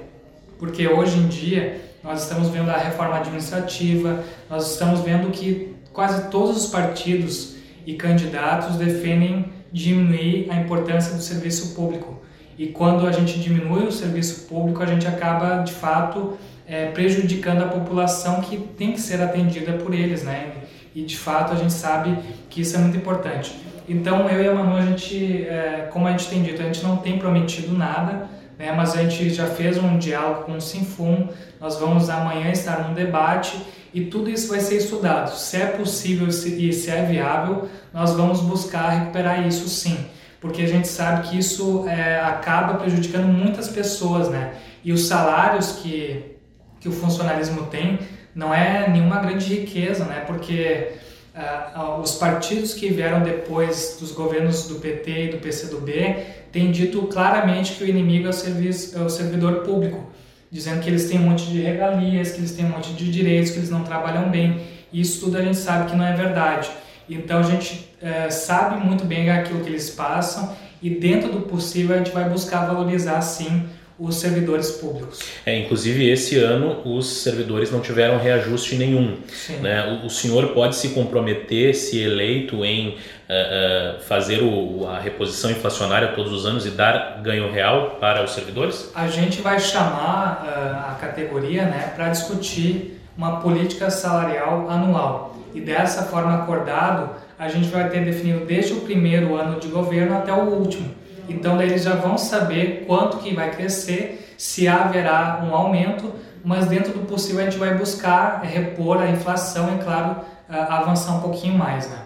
Porque 0.58 0.86
hoje 0.86 1.18
em 1.18 1.26
dia 1.26 1.80
nós 2.04 2.22
estamos 2.22 2.48
vendo 2.48 2.70
a 2.70 2.76
reforma 2.76 3.16
administrativa, 3.16 4.22
nós 4.48 4.72
estamos 4.72 5.00
vendo 5.00 5.30
que 5.30 5.74
quase 5.92 6.30
todos 6.30 6.64
os 6.64 6.70
partidos 6.70 7.56
e 7.86 7.94
candidatos 7.94 8.76
defendem 8.76 9.52
diminuir 9.72 10.48
a 10.50 10.56
importância 10.56 11.14
do 11.16 11.22
serviço 11.22 11.74
público. 11.74 12.20
E 12.60 12.66
quando 12.66 13.06
a 13.06 13.10
gente 13.10 13.40
diminui 13.40 13.86
o 13.86 13.90
serviço 13.90 14.46
público, 14.46 14.82
a 14.82 14.86
gente 14.86 15.06
acaba 15.06 15.62
de 15.62 15.72
fato 15.72 16.36
é, 16.66 16.90
prejudicando 16.90 17.62
a 17.62 17.68
população 17.68 18.42
que 18.42 18.58
tem 18.58 18.92
que 18.92 19.00
ser 19.00 19.18
atendida 19.22 19.72
por 19.72 19.94
eles, 19.94 20.24
né? 20.24 20.52
E 20.94 21.00
de 21.00 21.16
fato 21.16 21.54
a 21.54 21.56
gente 21.56 21.72
sabe 21.72 22.18
que 22.50 22.60
isso 22.60 22.76
é 22.76 22.78
muito 22.78 22.98
importante. 22.98 23.58
Então 23.88 24.28
eu 24.28 24.44
e 24.44 24.46
a 24.46 24.52
Manu, 24.52 24.76
a 24.76 24.82
gente, 24.82 25.42
é, 25.44 25.88
como 25.90 26.06
a 26.06 26.10
gente 26.10 26.28
tem 26.28 26.42
dito, 26.42 26.60
a 26.60 26.66
gente 26.66 26.82
não 26.82 26.98
tem 26.98 27.18
prometido 27.18 27.74
nada, 27.74 28.28
né, 28.58 28.74
mas 28.76 28.94
a 28.94 29.04
gente 29.04 29.30
já 29.30 29.46
fez 29.46 29.78
um 29.78 29.96
diálogo 29.96 30.42
com 30.42 30.58
o 30.58 30.60
Sinfum, 30.60 31.28
nós 31.58 31.80
vamos 31.80 32.10
amanhã 32.10 32.50
estar 32.52 32.86
num 32.86 32.92
debate 32.92 33.58
e 33.94 34.02
tudo 34.02 34.28
isso 34.28 34.50
vai 34.50 34.60
ser 34.60 34.76
estudado. 34.76 35.34
Se 35.34 35.56
é 35.56 35.64
possível 35.64 36.28
e 36.28 36.72
se 36.74 36.90
é 36.90 37.06
viável, 37.06 37.70
nós 37.90 38.12
vamos 38.12 38.42
buscar 38.42 38.90
recuperar 38.90 39.46
isso 39.46 39.66
sim, 39.66 39.96
porque 40.40 40.62
a 40.62 40.66
gente 40.66 40.88
sabe 40.88 41.28
que 41.28 41.38
isso 41.38 41.86
é, 41.86 42.18
acaba 42.20 42.74
prejudicando 42.78 43.26
muitas 43.26 43.68
pessoas, 43.68 44.28
né? 44.28 44.54
E 44.82 44.92
os 44.92 45.06
salários 45.06 45.72
que, 45.72 46.36
que 46.80 46.88
o 46.88 46.92
funcionalismo 46.92 47.66
tem 47.66 47.98
não 48.34 48.54
é 48.54 48.88
nenhuma 48.88 49.18
grande 49.20 49.54
riqueza, 49.54 50.04
né? 50.04 50.24
Porque 50.26 50.98
Uh, 51.32 52.00
os 52.00 52.16
partidos 52.16 52.74
que 52.74 52.88
vieram 52.88 53.22
depois 53.22 53.96
dos 54.00 54.10
governos 54.10 54.66
do 54.66 54.80
PT 54.80 55.26
e 55.26 55.28
do 55.28 55.38
PCdoB 55.38 56.16
têm 56.50 56.72
dito 56.72 57.02
claramente 57.02 57.74
que 57.74 57.84
o 57.84 57.86
inimigo 57.86 58.26
é 58.26 58.30
o, 58.30 58.32
serviço, 58.32 58.98
é 58.98 59.00
o 59.00 59.08
servidor 59.08 59.60
público, 59.60 60.10
dizendo 60.50 60.80
que 60.80 60.90
eles 60.90 61.08
têm 61.08 61.20
um 61.20 61.30
monte 61.30 61.46
de 61.46 61.60
regalias, 61.60 62.32
que 62.32 62.38
eles 62.38 62.50
têm 62.50 62.64
um 62.64 62.70
monte 62.70 62.92
de 62.94 63.12
direitos, 63.12 63.52
que 63.52 63.58
eles 63.58 63.70
não 63.70 63.84
trabalham 63.84 64.28
bem. 64.28 64.60
Isso 64.92 65.20
tudo 65.20 65.38
a 65.38 65.42
gente 65.42 65.56
sabe 65.56 65.88
que 65.88 65.96
não 65.96 66.04
é 66.04 66.12
verdade. 66.14 66.68
Então 67.08 67.38
a 67.38 67.42
gente 67.44 67.88
uh, 68.02 68.30
sabe 68.30 68.84
muito 68.84 69.04
bem 69.04 69.30
aquilo 69.30 69.60
que 69.60 69.68
eles 69.68 69.90
passam 69.90 70.56
e 70.82 70.90
dentro 70.90 71.30
do 71.30 71.40
possível 71.42 71.94
a 71.94 71.98
gente 71.98 72.10
vai 72.10 72.28
buscar 72.28 72.66
valorizar 72.66 73.20
sim 73.20 73.68
os 74.00 74.16
servidores 74.16 74.70
públicos. 74.70 75.20
É, 75.44 75.58
inclusive 75.58 76.08
esse 76.08 76.38
ano 76.38 76.80
os 76.86 77.06
servidores 77.22 77.70
não 77.70 77.80
tiveram 77.80 78.18
reajuste 78.18 78.76
nenhum. 78.76 79.18
Né? 79.60 80.00
O, 80.02 80.06
o, 80.06 80.10
senhor 80.10 80.48
pode 80.48 80.74
se 80.74 80.88
comprometer, 80.90 81.74
se 81.74 82.00
eleito, 82.00 82.64
em 82.64 82.88
uh, 82.88 82.92
uh, 82.92 84.00
fazer 84.00 84.42
o, 84.42 84.86
a 84.88 84.98
reposição 84.98 85.50
inflacionária 85.50 86.08
todos 86.08 86.32
os 86.32 86.46
anos 86.46 86.64
e 86.64 86.70
dar 86.70 87.20
ganho 87.22 87.52
real 87.52 87.98
para 88.00 88.24
os 88.24 88.30
servidores? 88.30 88.90
A 88.94 89.06
gente 89.06 89.42
vai 89.42 89.60
chamar 89.60 90.46
uh, 90.46 90.92
a 90.92 90.96
categoria 90.98 91.64
né, 91.64 91.92
para 91.94 92.08
discutir 92.08 92.98
uma 93.18 93.40
política 93.40 93.90
salarial 93.90 94.70
anual. 94.70 95.36
E 95.54 95.60
dessa 95.60 96.04
forma 96.04 96.36
acordado, 96.36 97.10
a 97.40 97.48
gente 97.48 97.68
vai 97.68 97.88
ter 97.88 98.04
definido 98.04 98.44
desde 98.44 98.74
o 98.74 98.82
primeiro 98.82 99.34
ano 99.34 99.58
de 99.58 99.66
governo 99.66 100.16
até 100.16 100.32
o 100.32 100.44
último 100.44 101.00
então 101.30 101.62
eles 101.62 101.84
já 101.84 101.94
vão 101.94 102.18
saber 102.18 102.84
quanto 102.86 103.18
que 103.18 103.34
vai 103.34 103.50
crescer, 103.50 104.34
se 104.36 104.66
haverá 104.66 105.40
um 105.44 105.54
aumento, 105.54 106.12
mas 106.44 106.66
dentro 106.66 106.92
do 106.92 107.06
possível 107.06 107.40
a 107.40 107.44
gente 107.44 107.58
vai 107.58 107.74
buscar 107.74 108.40
repor 108.42 109.00
a 109.00 109.08
inflação 109.08 109.76
e 109.76 109.82
claro 109.82 110.16
avançar 110.48 111.12
um 111.12 111.20
pouquinho 111.20 111.56
mais, 111.56 111.88
né? 111.88 111.98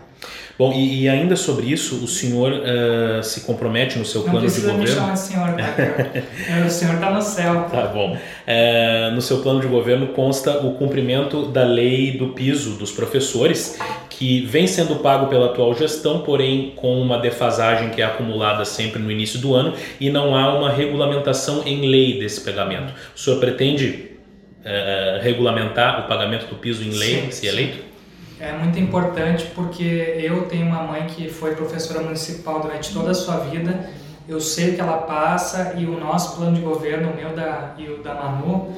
Bom, 0.57 0.73
e, 0.73 1.03
e, 1.03 1.09
ainda 1.09 1.35
sobre 1.35 1.67
isso, 1.67 2.05
o 2.05 2.07
senhor 2.07 2.53
uh, 2.53 3.23
se 3.25 3.41
compromete 3.41 3.99
no 3.99 4.05
seu 4.05 4.23
Não 4.23 4.31
plano 4.31 4.49
de 4.49 4.61
governo? 4.61 4.79
Não 4.79 4.83
precisa 4.85 5.01
me 5.01 5.01
chamar 5.01 5.15
de 5.15 5.21
senhor, 5.21 5.49
tá? 5.57 6.67
o 6.67 6.71
senhor 6.71 6.95
está 6.95 7.11
no 7.11 7.23
céu. 7.23 7.69
Tá 7.69 7.87
bom. 7.89 8.15
Uh, 8.15 9.15
no 9.15 9.21
seu 9.21 9.39
plano 9.39 9.61
de 9.61 9.67
governo 9.67 10.09
consta 10.09 10.65
o 10.65 10.75
cumprimento 10.75 11.47
da 11.47 11.65
lei 11.65 12.17
do 12.17 12.29
piso 12.29 12.79
dos 12.79 12.93
professores, 12.93 13.81
que 14.09 14.43
vem 14.47 14.69
sendo 14.69 14.97
pago 14.97 15.27
pela 15.27 15.47
atual 15.47 15.75
gestão, 15.75 16.21
porém 16.21 16.73
com 16.77 17.01
uma 17.01 17.19
defasagem 17.19 17.91
que 17.91 18.01
é 18.01 18.05
acumulada 18.05 18.65
sempre 18.65 19.03
no 19.03 19.11
início 19.11 19.41
do 19.41 19.55
ano 19.55 19.75
e 19.99 20.09
não 20.09 20.37
há 20.37 20.57
uma 20.57 20.71
regulamentação 20.71 21.63
em 21.67 21.89
lei 21.89 22.21
desse 22.21 22.43
pagamento. 22.43 22.95
O 23.15 23.19
senhor 23.19 23.41
pretende 23.41 24.11
uh, 24.61 25.21
regulamentar 25.21 26.05
o 26.05 26.09
pagamento 26.09 26.47
do 26.47 26.55
piso 26.55 26.85
em 26.85 26.93
lei, 26.93 27.23
sim, 27.23 27.31
se 27.33 27.47
eleito? 27.49 27.79
Sim 27.79 27.94
é 28.41 28.53
muito 28.53 28.79
importante 28.79 29.47
porque 29.55 29.83
eu 30.19 30.47
tenho 30.47 30.67
uma 30.67 30.83
mãe 30.83 31.07
que 31.07 31.29
foi 31.29 31.55
professora 31.55 32.01
municipal 32.03 32.61
durante 32.61 32.93
toda 32.93 33.13
a 33.13 33.15
sua 33.15 33.37
vida. 33.39 33.91
Eu 34.29 34.41
sei 34.41 34.71
o 34.71 34.75
que 34.75 34.81
ela 34.81 34.99
passa 34.99 35.75
e 35.77 35.87
o 35.87 35.99
nosso 35.99 36.37
plano 36.37 36.55
de 36.55 36.61
governo, 36.61 37.13
o 37.13 37.17
meu 37.17 37.35
da, 37.35 37.75
e 37.79 37.89
o 37.89 38.03
da 38.03 38.15
Manu, 38.15 38.75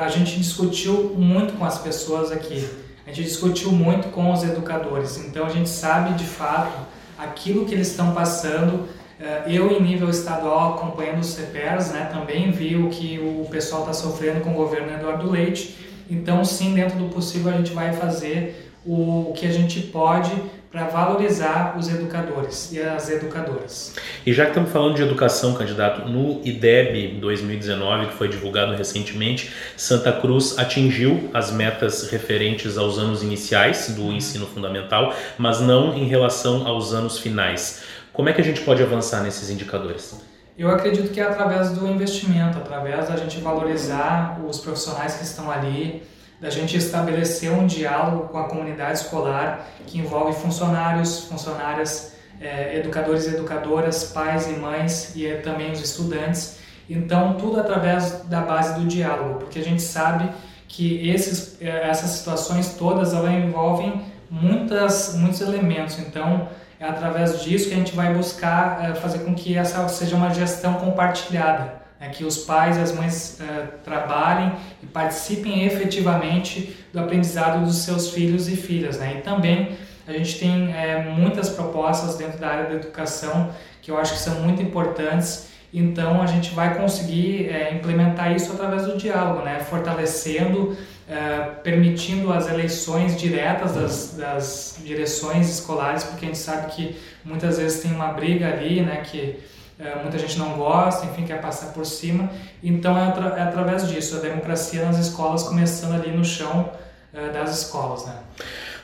a 0.00 0.08
gente 0.08 0.38
discutiu 0.38 1.14
muito 1.16 1.54
com 1.58 1.64
as 1.64 1.78
pessoas 1.78 2.30
aqui. 2.30 2.68
A 3.06 3.10
gente 3.10 3.24
discutiu 3.24 3.72
muito 3.72 4.08
com 4.08 4.32
os 4.32 4.44
educadores, 4.44 5.18
então 5.18 5.44
a 5.44 5.48
gente 5.48 5.68
sabe 5.68 6.14
de 6.14 6.24
fato 6.24 6.86
aquilo 7.18 7.64
que 7.64 7.74
eles 7.74 7.88
estão 7.88 8.12
passando. 8.12 8.88
Eh, 9.18 9.42
eu, 9.48 9.70
em 9.70 9.82
nível 9.82 10.08
estadual, 10.08 10.74
acompanhando 10.74 11.20
os 11.20 11.26
CEPERS, 11.28 11.90
né, 11.90 12.08
também 12.12 12.50
vi 12.50 12.76
o 12.76 12.88
que 12.88 13.18
o 13.18 13.46
pessoal 13.50 13.82
está 13.82 13.92
sofrendo 13.92 14.40
com 14.40 14.50
o 14.50 14.54
governo 14.54 14.92
Eduardo 14.92 15.28
Leite. 15.28 15.76
Então, 16.08 16.44
sim, 16.44 16.74
dentro 16.74 16.98
do 16.98 17.08
possível, 17.08 17.52
a 17.52 17.56
gente 17.56 17.72
vai 17.72 17.92
fazer 17.92 18.69
o 18.84 19.32
que 19.36 19.46
a 19.46 19.52
gente 19.52 19.80
pode 19.80 20.30
para 20.70 20.84
valorizar 20.84 21.76
os 21.76 21.88
educadores 21.88 22.70
e 22.70 22.80
as 22.80 23.10
educadoras. 23.10 23.96
E 24.24 24.32
já 24.32 24.44
que 24.44 24.50
estamos 24.50 24.70
falando 24.70 24.94
de 24.94 25.02
educação, 25.02 25.54
candidato, 25.54 26.08
no 26.08 26.40
IDEB 26.44 27.18
2019, 27.20 28.06
que 28.06 28.14
foi 28.14 28.28
divulgado 28.28 28.74
recentemente, 28.74 29.52
Santa 29.76 30.12
Cruz 30.12 30.56
atingiu 30.58 31.28
as 31.34 31.50
metas 31.50 32.08
referentes 32.08 32.78
aos 32.78 32.98
anos 32.98 33.20
iniciais 33.20 33.88
do 33.96 34.12
ensino 34.12 34.46
fundamental, 34.46 35.12
mas 35.36 35.60
não 35.60 35.92
em 35.96 36.06
relação 36.06 36.64
aos 36.66 36.94
anos 36.94 37.18
finais. 37.18 37.82
Como 38.12 38.28
é 38.28 38.32
que 38.32 38.40
a 38.40 38.44
gente 38.44 38.60
pode 38.60 38.80
avançar 38.80 39.22
nesses 39.22 39.50
indicadores? 39.50 40.20
Eu 40.56 40.70
acredito 40.70 41.10
que 41.10 41.18
é 41.18 41.24
através 41.24 41.72
do 41.72 41.88
investimento, 41.88 42.58
através 42.58 43.08
da 43.08 43.16
gente 43.16 43.40
valorizar 43.40 44.38
os 44.46 44.58
profissionais 44.60 45.14
que 45.14 45.24
estão 45.24 45.50
ali, 45.50 46.02
da 46.40 46.48
gente 46.48 46.76
estabelecer 46.76 47.52
um 47.52 47.66
diálogo 47.66 48.28
com 48.28 48.38
a 48.38 48.44
comunidade 48.44 49.00
escolar 49.00 49.66
que 49.86 49.98
envolve 49.98 50.32
funcionários, 50.40 51.24
funcionárias, 51.24 52.14
eh, 52.40 52.78
educadores 52.78 53.26
e 53.26 53.34
educadoras, 53.34 54.04
pais 54.04 54.46
e 54.48 54.52
mães 54.52 55.14
e 55.14 55.28
também 55.42 55.70
os 55.70 55.80
estudantes. 55.80 56.58
Então, 56.88 57.34
tudo 57.34 57.60
através 57.60 58.22
da 58.24 58.40
base 58.40 58.80
do 58.80 58.86
diálogo, 58.86 59.40
porque 59.40 59.58
a 59.58 59.62
gente 59.62 59.82
sabe 59.82 60.30
que 60.66 61.08
esses, 61.10 61.60
eh, 61.60 61.88
essas 61.88 62.10
situações 62.10 62.74
todas 62.74 63.12
elas 63.12 63.32
envolvem 63.32 64.02
muitas, 64.30 65.14
muitos 65.14 65.42
elementos. 65.42 65.98
Então, 65.98 66.48
é 66.78 66.86
através 66.86 67.42
disso 67.42 67.68
que 67.68 67.74
a 67.74 67.76
gente 67.76 67.94
vai 67.94 68.14
buscar 68.14 68.82
eh, 68.82 68.94
fazer 68.94 69.18
com 69.20 69.34
que 69.34 69.58
essa 69.58 69.86
seja 69.88 70.16
uma 70.16 70.32
gestão 70.32 70.74
compartilhada 70.74 71.80
é 72.00 72.08
que 72.08 72.24
os 72.24 72.38
pais 72.38 72.78
e 72.78 72.80
as 72.80 72.92
mães 72.92 73.38
uh, 73.40 73.68
trabalhem 73.84 74.52
e 74.82 74.86
participem 74.86 75.64
efetivamente 75.64 76.74
do 76.92 76.98
aprendizado 76.98 77.64
dos 77.64 77.76
seus 77.76 78.10
filhos 78.10 78.48
e 78.48 78.56
filhas. 78.56 78.98
Né? 78.98 79.16
E 79.18 79.20
também 79.20 79.76
a 80.08 80.12
gente 80.12 80.38
tem 80.38 80.74
é, 80.74 81.02
muitas 81.02 81.50
propostas 81.50 82.16
dentro 82.16 82.38
da 82.38 82.48
área 82.48 82.68
da 82.68 82.74
educação 82.74 83.50
que 83.82 83.90
eu 83.90 83.98
acho 83.98 84.14
que 84.14 84.18
são 84.18 84.40
muito 84.40 84.62
importantes. 84.62 85.48
Então 85.72 86.20
a 86.20 86.26
gente 86.26 86.52
vai 86.52 86.76
conseguir 86.76 87.48
é, 87.48 87.74
implementar 87.74 88.34
isso 88.34 88.50
através 88.52 88.86
do 88.86 88.96
diálogo, 88.96 89.44
né? 89.44 89.60
fortalecendo, 89.60 90.76
é, 91.08 91.40
permitindo 91.62 92.32
as 92.32 92.48
eleições 92.48 93.16
diretas 93.16 93.74
das, 93.74 94.14
das 94.16 94.80
direções 94.82 95.48
escolares, 95.48 96.02
porque 96.02 96.24
a 96.24 96.28
gente 96.28 96.38
sabe 96.38 96.72
que 96.72 96.96
muitas 97.24 97.58
vezes 97.58 97.82
tem 97.82 97.92
uma 97.92 98.08
briga 98.08 98.48
ali, 98.48 98.80
né? 98.80 99.02
que 99.04 99.38
é, 99.82 100.02
muita 100.02 100.18
gente 100.18 100.38
não 100.38 100.52
gosta, 100.52 101.06
enfim, 101.06 101.24
quer 101.24 101.40
passar 101.40 101.72
por 101.72 101.86
cima. 101.86 102.30
Então 102.62 102.96
é, 102.98 103.08
atra 103.08 103.34
é 103.36 103.42
através 103.42 103.88
disso, 103.88 104.16
a 104.16 104.20
democracia 104.20 104.84
nas 104.84 104.98
escolas, 104.98 105.44
começando 105.44 105.94
ali 105.94 106.10
no 106.10 106.24
chão 106.24 106.70
é, 107.12 107.28
das 107.28 107.62
escolas. 107.62 108.06
Né? 108.06 108.14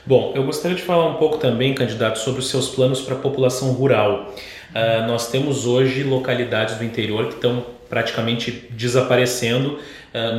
Bom, 0.05 0.31
eu 0.35 0.43
gostaria 0.43 0.75
de 0.75 0.83
falar 0.83 1.05
um 1.07 1.15
pouco 1.15 1.37
também, 1.37 1.75
candidato, 1.75 2.17
sobre 2.19 2.39
os 2.39 2.49
seus 2.49 2.69
planos 2.69 3.01
para 3.01 3.15
a 3.15 3.19
população 3.19 3.71
rural. 3.73 4.33
Uh, 4.69 5.07
nós 5.07 5.29
temos 5.29 5.65
hoje 5.65 6.03
localidades 6.03 6.75
do 6.75 6.83
interior 6.83 7.27
que 7.27 7.35
estão 7.35 7.65
praticamente 7.89 8.51
desaparecendo 8.71 9.79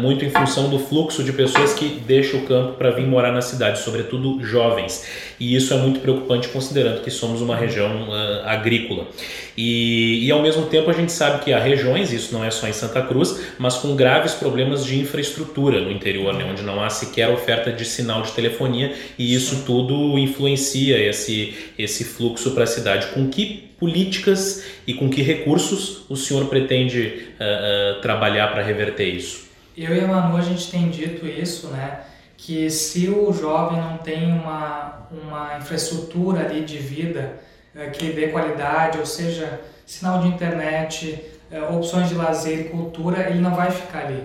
muito 0.00 0.24
em 0.24 0.30
função 0.30 0.68
do 0.68 0.78
fluxo 0.78 1.22
de 1.22 1.32
pessoas 1.32 1.74
que 1.74 2.00
deixam 2.06 2.40
o 2.40 2.46
campo 2.46 2.72
para 2.74 2.90
vir 2.90 3.06
morar 3.06 3.32
na 3.32 3.40
cidade, 3.40 3.78
sobretudo 3.80 4.42
jovens. 4.42 5.06
E 5.38 5.54
isso 5.54 5.72
é 5.72 5.76
muito 5.76 6.00
preocupante 6.00 6.48
considerando 6.48 7.02
que 7.02 7.10
somos 7.10 7.40
uma 7.40 7.56
região 7.56 8.08
uh, 8.08 8.46
agrícola. 8.46 9.06
E, 9.56 10.24
e 10.26 10.30
ao 10.30 10.42
mesmo 10.42 10.66
tempo 10.66 10.88
a 10.90 10.92
gente 10.92 11.12
sabe 11.12 11.44
que 11.44 11.52
há 11.52 11.58
regiões, 11.58 12.12
isso 12.12 12.32
não 12.32 12.44
é 12.44 12.50
só 12.50 12.68
em 12.68 12.72
Santa 12.72 13.02
Cruz, 13.02 13.40
mas 13.58 13.74
com 13.76 13.96
graves 13.96 14.34
problemas 14.34 14.84
de 14.84 14.98
infraestrutura 14.98 15.80
no 15.80 15.90
interior, 15.90 16.32
né, 16.34 16.46
onde 16.48 16.62
não 16.62 16.82
há 16.82 16.88
sequer 16.88 17.28
oferta 17.28 17.72
de 17.72 17.84
sinal 17.84 18.22
de 18.22 18.32
telefonia 18.32 18.94
e 19.18 19.34
isso 19.34 19.64
tudo 19.64 20.18
influencia 20.18 20.98
esse, 20.98 21.54
esse 21.78 22.04
fluxo 22.04 22.52
para 22.52 22.64
a 22.64 22.66
cidade. 22.66 23.08
Com 23.08 23.28
que 23.28 23.68
políticas 23.78 24.64
e 24.86 24.94
com 24.94 25.08
que 25.08 25.22
recursos 25.22 26.04
o 26.08 26.16
senhor 26.16 26.46
pretende 26.46 27.30
uh, 27.40 27.98
uh, 27.98 28.00
trabalhar 28.00 28.48
para 28.52 28.62
reverter 28.62 29.06
isso? 29.06 29.47
Eu 29.80 29.94
e 29.94 30.00
a 30.00 30.08
Manu, 30.08 30.36
a 30.36 30.40
gente 30.40 30.68
tem 30.72 30.90
dito 30.90 31.24
isso, 31.24 31.68
né? 31.68 32.00
Que 32.36 32.68
se 32.68 33.08
o 33.08 33.32
jovem 33.32 33.80
não 33.80 33.98
tem 33.98 34.32
uma, 34.32 35.06
uma 35.08 35.56
infraestrutura 35.56 36.40
ali 36.40 36.64
de 36.64 36.78
vida 36.78 37.38
é, 37.72 37.86
que 37.86 38.12
dê 38.12 38.26
qualidade, 38.28 38.98
ou 38.98 39.06
seja, 39.06 39.60
sinal 39.86 40.20
de 40.20 40.26
internet, 40.26 41.24
é, 41.48 41.62
opções 41.62 42.08
de 42.08 42.16
lazer 42.16 42.70
cultura, 42.70 43.30
ele 43.30 43.38
não 43.38 43.54
vai 43.54 43.70
ficar 43.70 44.06
ali. 44.06 44.24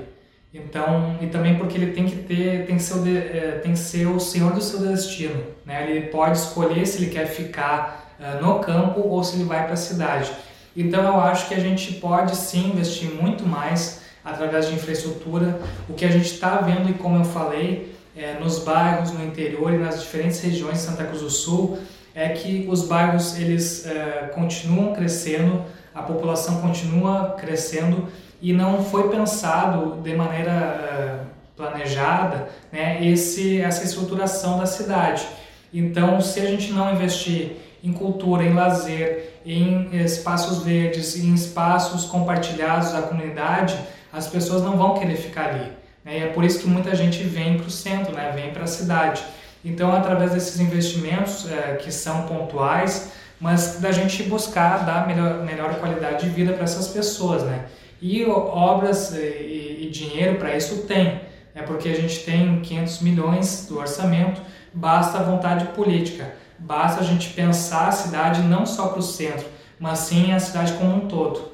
Então, 0.51 1.19
e 1.21 1.27
também 1.27 1.55
porque 1.55 1.77
ele 1.77 1.93
tem 1.93 2.07
que 2.07 2.15
ter, 2.15 2.65
tem 2.65 2.77
que 2.77 2.83
ser 2.83 2.95
o, 2.95 3.03
de, 3.03 3.15
é, 3.15 3.59
tem 3.61 3.73
que 3.73 3.79
ser 3.79 4.07
o 4.07 4.19
senhor 4.19 4.53
do 4.53 4.61
seu 4.61 4.79
destino, 4.79 5.39
né? 5.63 5.87
Ele 5.87 6.07
pode 6.07 6.35
escolher 6.35 6.83
se 6.87 6.97
ele 6.97 7.11
quer 7.11 7.27
ficar 7.27 8.15
no 8.41 8.59
campo 8.59 9.01
ou 9.01 9.23
se 9.23 9.35
ele 9.35 9.43
vai 9.43 9.65
para 9.65 9.73
a 9.73 9.77
cidade. 9.77 10.31
Então, 10.75 11.03
eu 11.03 11.19
acho 11.19 11.47
que 11.47 11.53
a 11.53 11.59
gente 11.59 11.93
pode 11.95 12.35
sim 12.35 12.69
investir 12.69 13.09
muito 13.09 13.45
mais 13.45 14.02
através 14.23 14.67
de 14.67 14.75
infraestrutura. 14.75 15.59
O 15.89 15.93
que 15.93 16.05
a 16.05 16.11
gente 16.11 16.25
está 16.25 16.57
vendo, 16.57 16.89
e 16.89 16.93
como 16.93 17.17
eu 17.17 17.25
falei, 17.25 17.95
é, 18.15 18.35
nos 18.39 18.59
bairros, 18.59 19.11
no 19.11 19.23
interior 19.23 19.73
e 19.73 19.77
nas 19.77 20.01
diferentes 20.01 20.39
regiões 20.41 20.77
de 20.77 20.83
Santa 20.83 21.03
Cruz 21.03 21.21
do 21.21 21.29
Sul, 21.29 21.79
é 22.15 22.29
que 22.29 22.67
os 22.69 22.87
bairros 22.87 23.37
eles 23.39 23.85
é, 23.85 24.31
continuam 24.33 24.93
crescendo, 24.93 25.63
a 25.93 26.01
população 26.01 26.61
continua 26.61 27.35
crescendo 27.39 28.07
e 28.41 28.53
não 28.53 28.83
foi 28.83 29.09
pensado 29.09 30.01
de 30.01 30.15
maneira 30.15 30.51
é, 30.51 31.19
planejada 31.55 32.49
né, 32.71 33.03
esse, 33.05 33.61
essa 33.61 33.83
estruturação 33.83 34.59
da 34.59 34.65
cidade. 34.65 35.25
Então, 35.73 36.21
se 36.21 36.39
a 36.39 36.45
gente 36.45 36.71
não 36.71 36.93
investir 36.93 37.53
em 37.83 37.91
cultura, 37.91 38.43
em 38.43 38.53
lazer, 38.53 39.39
em 39.45 39.89
espaços 40.03 40.63
verdes, 40.63 41.17
em 41.17 41.33
espaços 41.33 42.05
compartilhados 42.05 42.91
da 42.91 43.01
comunidade, 43.01 43.77
as 44.13 44.27
pessoas 44.27 44.61
não 44.61 44.77
vão 44.77 44.93
querer 44.93 45.17
ficar 45.17 45.49
ali. 45.49 45.71
Né? 46.05 46.19
E 46.19 46.23
é 46.23 46.27
por 46.27 46.43
isso 46.43 46.59
que 46.59 46.67
muita 46.67 46.95
gente 46.95 47.23
vem 47.23 47.57
para 47.57 47.65
o 47.67 47.71
centro, 47.71 48.13
né? 48.13 48.31
vem 48.33 48.51
para 48.51 48.63
a 48.63 48.67
cidade. 48.67 49.23
Então, 49.65 49.91
através 49.91 50.31
desses 50.31 50.59
investimentos 50.59 51.51
é, 51.51 51.77
que 51.77 51.91
são 51.91 52.23
pontuais, 52.23 53.11
mas 53.39 53.79
da 53.79 53.91
gente 53.91 54.23
buscar 54.23 54.85
dar 54.85 55.07
melhor, 55.07 55.43
melhor 55.43 55.75
qualidade 55.79 56.25
de 56.25 56.29
vida 56.29 56.53
para 56.53 56.63
essas 56.63 56.89
pessoas, 56.89 57.43
né? 57.43 57.65
E 58.01 58.25
obras 58.25 59.13
e, 59.13 59.79
e 59.81 59.89
dinheiro 59.89 60.35
para 60.35 60.55
isso 60.55 60.83
tem, 60.83 61.21
é 61.55 61.61
porque 61.61 61.87
a 61.87 61.95
gente 61.95 62.19
tem 62.19 62.59
500 62.61 62.99
milhões 62.99 63.65
do 63.67 63.79
orçamento, 63.79 64.41
basta 64.73 65.19
a 65.19 65.23
vontade 65.23 65.65
política, 65.67 66.33
basta 66.59 66.99
a 66.99 67.03
gente 67.03 67.29
pensar 67.29 67.87
a 67.87 67.91
cidade 67.91 68.41
não 68.41 68.65
só 68.65 68.87
para 68.87 68.99
o 68.99 69.03
centro, 69.03 69.45
mas 69.79 69.99
sim 69.99 70.33
a 70.33 70.39
cidade 70.39 70.73
como 70.73 70.95
um 70.95 71.07
todo. 71.07 71.52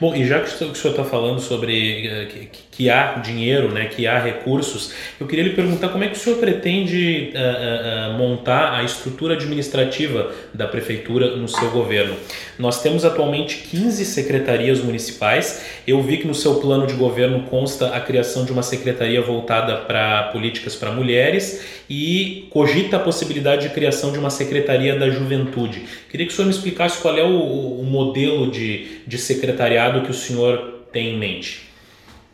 Bom, 0.00 0.14
e 0.14 0.26
já 0.26 0.40
que 0.40 0.64
o 0.64 0.74
senhor 0.74 0.90
está 0.92 1.04
falando 1.04 1.40
sobre 1.40 2.08
uh, 2.08 2.63
que, 2.76 2.90
há 2.90 3.14
dinheiro, 3.14 3.70
né, 3.70 3.86
que 3.86 4.06
há 4.06 4.18
recursos, 4.18 4.92
eu 5.20 5.26
queria 5.26 5.44
lhe 5.44 5.50
perguntar 5.50 5.88
como 5.88 6.02
é 6.02 6.08
que 6.08 6.16
o 6.16 6.18
senhor 6.18 6.38
pretende 6.38 7.32
uh, 7.32 8.14
uh, 8.14 8.18
montar 8.18 8.74
a 8.74 8.82
estrutura 8.82 9.34
administrativa 9.34 10.32
da 10.52 10.66
prefeitura 10.66 11.36
no 11.36 11.48
seu 11.48 11.70
governo. 11.70 12.16
Nós 12.58 12.82
temos 12.82 13.04
atualmente 13.04 13.58
15 13.70 14.04
secretarias 14.04 14.80
municipais. 14.80 15.64
Eu 15.86 16.02
vi 16.02 16.18
que 16.18 16.26
no 16.26 16.34
seu 16.34 16.56
plano 16.56 16.86
de 16.86 16.94
governo 16.94 17.42
consta 17.44 17.94
a 17.94 18.00
criação 18.00 18.44
de 18.44 18.52
uma 18.52 18.62
secretaria 18.62 19.22
voltada 19.22 19.76
para 19.76 20.24
políticas 20.32 20.74
para 20.74 20.90
mulheres 20.90 21.64
e 21.88 22.48
cogita 22.50 22.96
a 22.96 23.00
possibilidade 23.00 23.68
de 23.68 23.74
criação 23.74 24.12
de 24.12 24.18
uma 24.18 24.30
secretaria 24.30 24.98
da 24.98 25.10
juventude. 25.10 25.84
Queria 26.10 26.26
que 26.26 26.32
o 26.32 26.36
senhor 26.36 26.48
me 26.48 26.54
explicasse 26.54 27.00
qual 27.00 27.16
é 27.16 27.24
o, 27.24 27.80
o 27.80 27.84
modelo 27.84 28.50
de, 28.50 29.00
de 29.06 29.18
secretariado 29.18 30.02
que 30.02 30.10
o 30.10 30.14
senhor 30.14 30.86
tem 30.92 31.14
em 31.14 31.18
mente. 31.18 31.73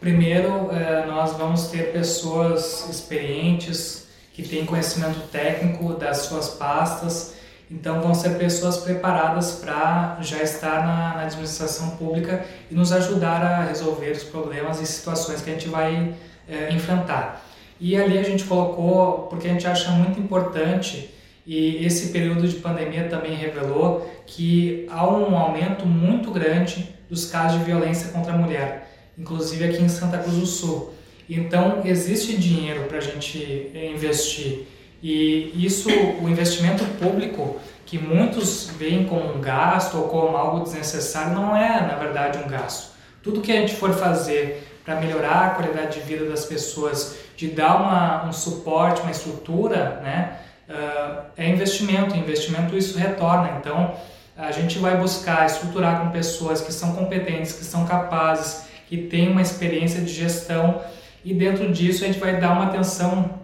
Primeiro, 0.01 0.71
eh, 0.73 1.05
nós 1.07 1.37
vamos 1.37 1.67
ter 1.67 1.93
pessoas 1.93 2.89
experientes 2.89 4.09
que 4.33 4.43
têm 4.43 4.65
conhecimento 4.65 5.21
técnico 5.29 5.93
das 5.93 6.21
suas 6.21 6.49
pastas, 6.49 7.35
então 7.71 8.01
vão 8.01 8.15
ser 8.15 8.39
pessoas 8.39 8.79
preparadas 8.79 9.53
para 9.53 10.17
já 10.23 10.43
estar 10.43 10.87
na, 10.87 11.17
na, 11.17 11.23
administração 11.25 11.91
pública 11.91 12.47
e 12.71 12.75
nos 12.75 12.93
ajudar 12.93 13.43
a 13.43 13.65
resolver 13.65 14.13
os 14.13 14.25
problemas 14.25 14.81
e 14.81 14.87
situações 14.87 15.43
que 15.43 15.51
a 15.51 15.53
gente 15.53 15.69
vai 15.69 16.15
é, 16.49 16.73
enfrentar. 16.73 17.45
E 17.79 17.95
ali 17.95 18.19
a 18.19 18.23
gente 18.23 18.45
colocou, 18.45 19.27
porque 19.29 19.49
a 19.49 19.53
gente 19.53 19.67
acha 19.67 19.91
muito 19.91 20.19
importante, 20.19 21.15
e 21.47 21.85
esse 21.85 22.09
período 22.09 22.49
de 22.49 22.57
pandemia 22.57 23.05
também 23.09 23.35
revelou 23.35 24.11
que 24.27 24.87
há 24.91 25.07
um 25.07 25.37
aumento 25.37 25.85
muito 25.85 26.31
grande 26.31 26.89
dos 27.09 27.27
casos 27.27 27.59
de 27.59 27.65
violência 27.67 28.11
contra 28.13 28.33
a 28.33 28.37
mulher, 28.37 28.90
inclusive 29.21 29.65
aqui 29.65 29.83
em 29.83 29.89
Santa 29.89 30.19
Cruz 30.19 30.37
do 30.37 30.47
Sul. 30.47 30.95
Então, 31.29 31.83
existe 31.85 32.37
dinheiro 32.37 32.85
para 32.85 32.99
a 32.99 33.01
gente 33.01 33.71
investir. 33.75 34.67
E 35.03 35.53
isso, 35.55 35.89
o 36.21 36.29
investimento 36.29 36.85
público, 36.99 37.61
que 37.87 37.99
muitos 37.99 38.71
veem 38.79 39.05
como 39.05 39.35
um 39.35 39.41
gasto 39.41 39.97
ou 39.97 40.09
como 40.09 40.37
algo 40.37 40.65
desnecessário, 40.65 41.35
não 41.35 41.57
é, 41.57 41.81
na 41.83 41.95
verdade, 41.95 42.39
um 42.39 42.49
gasto. 42.49 42.91
Tudo 43.23 43.41
que 43.41 43.53
a 43.53 43.57
gente 43.57 43.75
for 43.75 43.93
fazer 43.93 44.67
para 44.85 44.97
melhorar 44.97 45.47
a 45.47 45.51
qualidade 45.51 46.01
de 46.01 46.07
vida 46.07 46.25
das 46.25 46.47
pessoas, 46.47 47.17
de 47.37 47.49
dar 47.49 47.77
uma, 47.77 48.25
um 48.27 48.33
suporte, 48.33 49.03
uma 49.03 49.11
estrutura, 49.11 50.01
né, 50.03 50.39
uh, 50.69 51.23
é 51.37 51.49
investimento. 51.49 52.17
Investimento 52.17 52.77
isso 52.77 52.99
retorna. 52.99 53.59
Então, 53.59 53.95
a 54.37 54.51
gente 54.51 54.79
vai 54.79 54.97
buscar 54.97 55.47
estruturar 55.47 56.01
com 56.01 56.11
pessoas 56.11 56.61
que 56.61 56.73
são 56.73 56.95
competentes, 56.95 57.53
que 57.53 57.65
são 57.65 57.87
capazes, 57.87 58.70
que 58.91 58.99
têm 58.99 59.31
uma 59.31 59.41
experiência 59.41 60.03
de 60.03 60.13
gestão 60.13 60.83
e 61.25 61.33
dentro 61.33 61.71
disso 61.73 62.03
a 62.03 62.09
gente 62.09 62.19
vai 62.19 62.41
dar 62.41 62.53
uma 62.55 62.65
atenção 62.67 63.39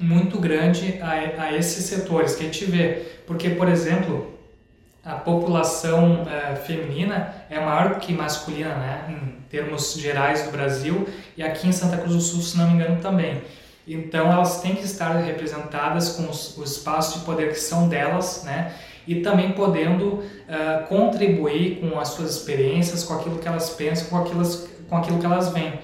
muito 0.00 0.40
grande 0.40 0.98
a, 1.00 1.42
a 1.44 1.56
esses 1.56 1.84
setores 1.84 2.34
que 2.34 2.42
a 2.42 2.46
gente 2.46 2.64
vê. 2.64 3.04
Porque, 3.24 3.50
por 3.50 3.68
exemplo, 3.68 4.34
a 5.04 5.14
população 5.14 6.26
é, 6.28 6.56
feminina 6.56 7.32
é 7.48 7.60
maior 7.60 8.00
que 8.00 8.12
masculina, 8.12 8.74
né, 8.74 9.04
em 9.08 9.40
termos 9.48 9.94
gerais 9.94 10.42
do 10.42 10.50
Brasil, 10.50 11.08
e 11.36 11.44
aqui 11.44 11.68
em 11.68 11.72
Santa 11.72 11.96
Cruz 11.98 12.14
do 12.14 12.20
Sul, 12.20 12.42
se 12.42 12.58
não 12.58 12.66
me 12.68 12.74
engano, 12.74 13.00
também. 13.00 13.40
Então, 13.86 14.32
elas 14.32 14.60
têm 14.60 14.74
que 14.74 14.84
estar 14.84 15.12
representadas 15.18 16.10
com 16.10 16.28
os, 16.28 16.58
os 16.58 16.72
espaços 16.72 17.20
de 17.20 17.24
poder 17.24 17.50
que 17.50 17.60
são 17.60 17.88
delas, 17.88 18.42
né, 18.44 18.74
e 19.06 19.22
também 19.22 19.52
podendo 19.52 20.06
uh, 20.06 20.86
contribuir 20.86 21.80
com 21.80 21.98
as 21.98 22.08
suas 22.08 22.32
experiências, 22.32 23.04
com 23.04 23.14
aquilo 23.14 23.38
que 23.38 23.48
elas 23.48 23.70
pensam, 23.70 24.08
com 24.08 24.18
aquilo, 24.18 24.42
com 24.88 24.96
aquilo 24.96 25.18
que 25.18 25.26
elas 25.26 25.50
veem. 25.50 25.74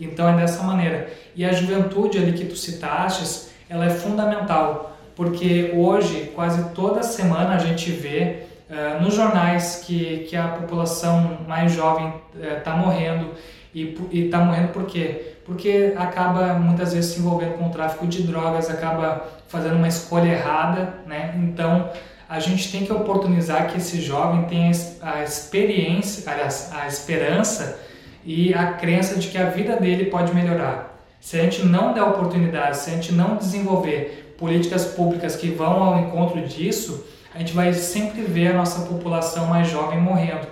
Então, 0.00 0.28
é 0.28 0.36
dessa 0.36 0.62
maneira. 0.62 1.10
E 1.34 1.44
a 1.44 1.52
juventude 1.52 2.18
ali 2.18 2.32
que 2.32 2.44
tu 2.44 2.56
citaste, 2.56 3.50
ela 3.68 3.86
é 3.86 3.90
fundamental, 3.90 4.96
porque 5.14 5.72
hoje, 5.74 6.32
quase 6.34 6.70
toda 6.70 7.02
semana, 7.02 7.54
a 7.54 7.58
gente 7.58 7.90
vê 7.90 8.44
uh, 8.70 9.02
nos 9.02 9.14
jornais 9.14 9.82
que, 9.86 10.26
que 10.28 10.36
a 10.36 10.48
população 10.48 11.38
mais 11.46 11.72
jovem 11.72 12.12
está 12.58 12.74
uh, 12.74 12.78
morrendo. 12.78 13.30
E 13.72 13.94
está 14.12 14.38
morrendo 14.38 14.72
por 14.72 14.84
quê? 14.84 15.34
Porque 15.44 15.94
acaba 15.96 16.54
muitas 16.54 16.92
vezes 16.92 17.12
se 17.12 17.20
envolvendo 17.20 17.56
com 17.56 17.68
o 17.68 17.70
tráfico 17.70 18.04
de 18.04 18.24
drogas, 18.24 18.68
acaba 18.68 19.24
fazendo 19.46 19.76
uma 19.76 19.86
escolha 19.86 20.28
errada, 20.28 20.94
né? 21.06 21.34
Então, 21.36 21.88
a 22.28 22.40
gente 22.40 22.72
tem 22.72 22.84
que 22.84 22.92
oportunizar 22.92 23.68
que 23.68 23.78
esse 23.78 24.00
jovem 24.00 24.44
tenha 24.44 24.72
a 25.00 25.22
experiência, 25.22 26.28
aliás, 26.32 26.70
a 26.72 26.88
esperança 26.88 27.78
e 28.24 28.52
a 28.54 28.72
crença 28.72 29.18
de 29.18 29.28
que 29.28 29.38
a 29.38 29.46
vida 29.46 29.76
dele 29.76 30.06
pode 30.06 30.34
melhorar. 30.34 31.04
Se 31.20 31.38
a 31.38 31.42
gente 31.42 31.64
não 31.64 31.92
der 31.92 32.02
oportunidade, 32.02 32.78
se 32.78 32.90
a 32.90 32.94
gente 32.94 33.12
não 33.12 33.36
desenvolver 33.36 34.34
políticas 34.38 34.86
públicas 34.86 35.36
que 35.36 35.48
vão 35.48 35.82
ao 35.82 36.00
encontro 36.00 36.40
disso, 36.46 37.06
a 37.34 37.38
gente 37.38 37.52
vai 37.52 37.72
sempre 37.72 38.22
ver 38.22 38.48
a 38.48 38.54
nossa 38.54 38.86
população 38.86 39.46
mais 39.46 39.68
jovem 39.68 40.00
morrendo 40.00 40.46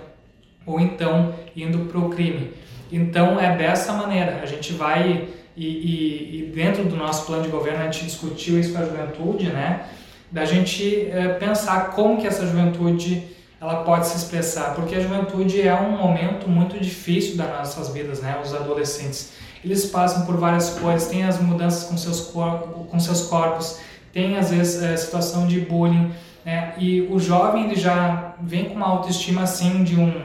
ou 0.65 0.79
então 0.79 1.33
indo 1.55 1.85
para 1.85 1.99
o 1.99 2.09
crime. 2.09 2.51
Então 2.91 3.39
é 3.39 3.55
dessa 3.55 3.93
maneira, 3.93 4.39
a 4.41 4.45
gente 4.45 4.73
vai 4.73 5.27
e, 5.57 5.65
e, 5.65 6.39
e, 6.39 6.51
dentro 6.55 6.85
do 6.85 6.95
nosso 6.95 7.25
plano 7.25 7.43
de 7.43 7.49
governo 7.49 7.81
a 7.81 7.85
gente 7.85 8.05
discutiu 8.05 8.57
isso 8.59 8.71
com 8.71 8.79
a 8.79 8.85
juventude, 8.85 9.47
né? 9.47 9.87
Da 10.31 10.45
gente 10.45 11.09
é, 11.11 11.27
pensar 11.29 11.91
como 11.91 12.21
que 12.21 12.27
essa 12.27 12.45
juventude 12.45 13.23
ela 13.61 13.83
pode 13.83 14.07
se 14.07 14.17
expressar, 14.17 14.73
porque 14.73 14.95
a 14.95 14.99
juventude 14.99 15.61
é 15.61 15.75
um 15.75 15.97
momento 15.97 16.49
muito 16.49 16.79
difícil 16.79 17.35
das 17.35 17.49
nossas 17.49 17.89
vidas, 17.89 18.21
né? 18.21 18.39
Os 18.43 18.53
adolescentes 18.53 19.33
eles 19.63 19.85
passam 19.85 20.25
por 20.25 20.37
várias 20.37 20.69
coisas, 20.71 21.09
tem 21.09 21.23
as 21.23 21.39
mudanças 21.39 21.83
com 21.83 21.97
seus, 21.97 22.21
cor 22.21 22.59
com 22.89 22.99
seus 22.99 23.23
corpos, 23.23 23.79
tem 24.13 24.37
às 24.37 24.49
vezes 24.49 24.81
a 24.81 24.95
situação 24.95 25.47
de 25.47 25.59
bullying, 25.59 26.11
né? 26.45 26.73
e 26.77 27.01
o 27.01 27.19
jovem 27.19 27.65
ele 27.65 27.75
já 27.75 28.35
vem 28.41 28.65
com 28.65 28.75
uma 28.75 28.87
autoestima 28.87 29.43
assim 29.43 29.83
de 29.83 29.99
um, 29.99 30.23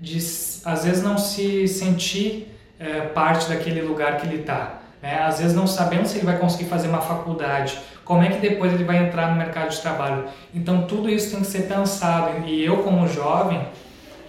de 0.00 0.18
às 0.64 0.84
vezes 0.84 1.02
não 1.02 1.16
se 1.16 1.68
sentir 1.68 2.54
é, 2.78 3.02
parte 3.02 3.48
daquele 3.48 3.82
lugar 3.82 4.18
que 4.18 4.26
ele 4.26 4.40
está, 4.40 4.80
né? 5.00 5.20
às 5.22 5.38
vezes 5.38 5.54
não 5.54 5.66
sabendo 5.66 6.06
se 6.06 6.18
ele 6.18 6.26
vai 6.26 6.38
conseguir 6.38 6.64
fazer 6.64 6.88
uma 6.88 7.00
faculdade, 7.00 7.78
como 8.04 8.22
é 8.22 8.28
que 8.28 8.40
depois 8.40 8.72
ele 8.72 8.84
vai 8.84 8.98
entrar 8.98 9.30
no 9.30 9.36
mercado 9.36 9.70
de 9.70 9.80
trabalho. 9.80 10.24
Então 10.54 10.82
tudo 10.82 11.08
isso 11.08 11.30
tem 11.30 11.40
que 11.40 11.46
ser 11.46 11.62
pensado 11.62 12.46
e 12.46 12.64
eu 12.64 12.78
como 12.78 13.06
jovem 13.08 13.60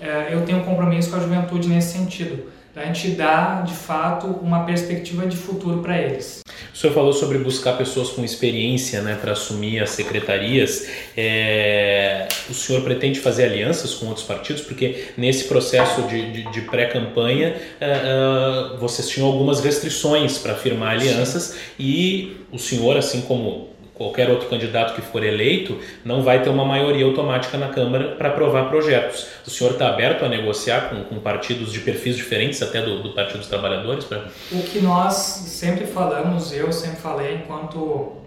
é, 0.01 0.29
eu 0.31 0.45
tenho 0.45 0.59
um 0.59 0.63
compromisso 0.63 1.09
com 1.09 1.17
a 1.17 1.19
juventude 1.19 1.67
nesse 1.67 1.97
sentido 1.97 2.52
a 2.75 2.85
gente 2.85 3.09
dar 3.11 3.63
de 3.63 3.73
fato 3.73 4.27
uma 4.27 4.65
perspectiva 4.65 5.27
de 5.27 5.37
futuro 5.37 5.81
para 5.81 5.97
eles. 6.01 6.41
O 6.73 6.77
senhor 6.77 6.93
falou 6.93 7.13
sobre 7.13 7.37
buscar 7.37 7.77
pessoas 7.77 8.09
com 8.09 8.23
experiência 8.23 9.01
né, 9.01 9.15
para 9.19 9.33
assumir 9.33 9.81
as 9.81 9.91
secretarias. 9.91 10.87
É... 11.15 12.27
O 12.49 12.53
senhor 12.53 12.81
pretende 12.81 13.19
fazer 13.19 13.45
alianças 13.45 13.93
com 13.93 14.07
outros 14.07 14.25
partidos? 14.25 14.63
Porque 14.63 15.05
nesse 15.15 15.45
processo 15.45 16.01
de, 16.03 16.31
de, 16.31 16.51
de 16.51 16.61
pré-campanha 16.61 17.55
uh, 17.79 18.75
uh, 18.75 18.77
vocês 18.79 19.07
tinham 19.07 19.27
algumas 19.27 19.59
restrições 19.59 20.39
para 20.39 20.55
firmar 20.55 20.93
alianças 20.93 21.43
Sim. 21.43 21.57
e 21.79 22.37
o 22.51 22.57
senhor, 22.57 22.97
assim 22.97 23.21
como 23.21 23.72
qualquer 24.03 24.29
outro 24.29 24.49
candidato 24.49 24.95
que 24.95 25.01
for 25.01 25.23
eleito 25.23 25.79
não 26.03 26.21
vai 26.21 26.41
ter 26.41 26.49
uma 26.49 26.65
maioria 26.65 27.05
automática 27.05 27.57
na 27.57 27.69
Câmara 27.69 28.15
para 28.15 28.29
aprovar 28.29 28.69
projetos. 28.69 29.27
O 29.47 29.49
senhor 29.49 29.71
está 29.71 29.87
aberto 29.87 30.25
a 30.25 30.29
negociar 30.29 30.89
com, 30.89 31.03
com, 31.05 31.19
partidos 31.19 31.71
de 31.71 31.79
perfis 31.79 32.17
diferentes, 32.17 32.61
até 32.61 32.81
do, 32.81 33.01
do 33.01 33.13
Partido 33.13 33.39
dos 33.39 33.47
Trabalhadores? 33.47 34.03
Pra... 34.03 34.25
O 34.51 34.61
que 34.63 34.79
nós 34.81 35.13
sempre 35.13 35.85
falamos, 35.85 36.51
eu 36.51 36.71
sempre 36.73 36.99
falei, 36.99 37.35
enquanto 37.35 38.17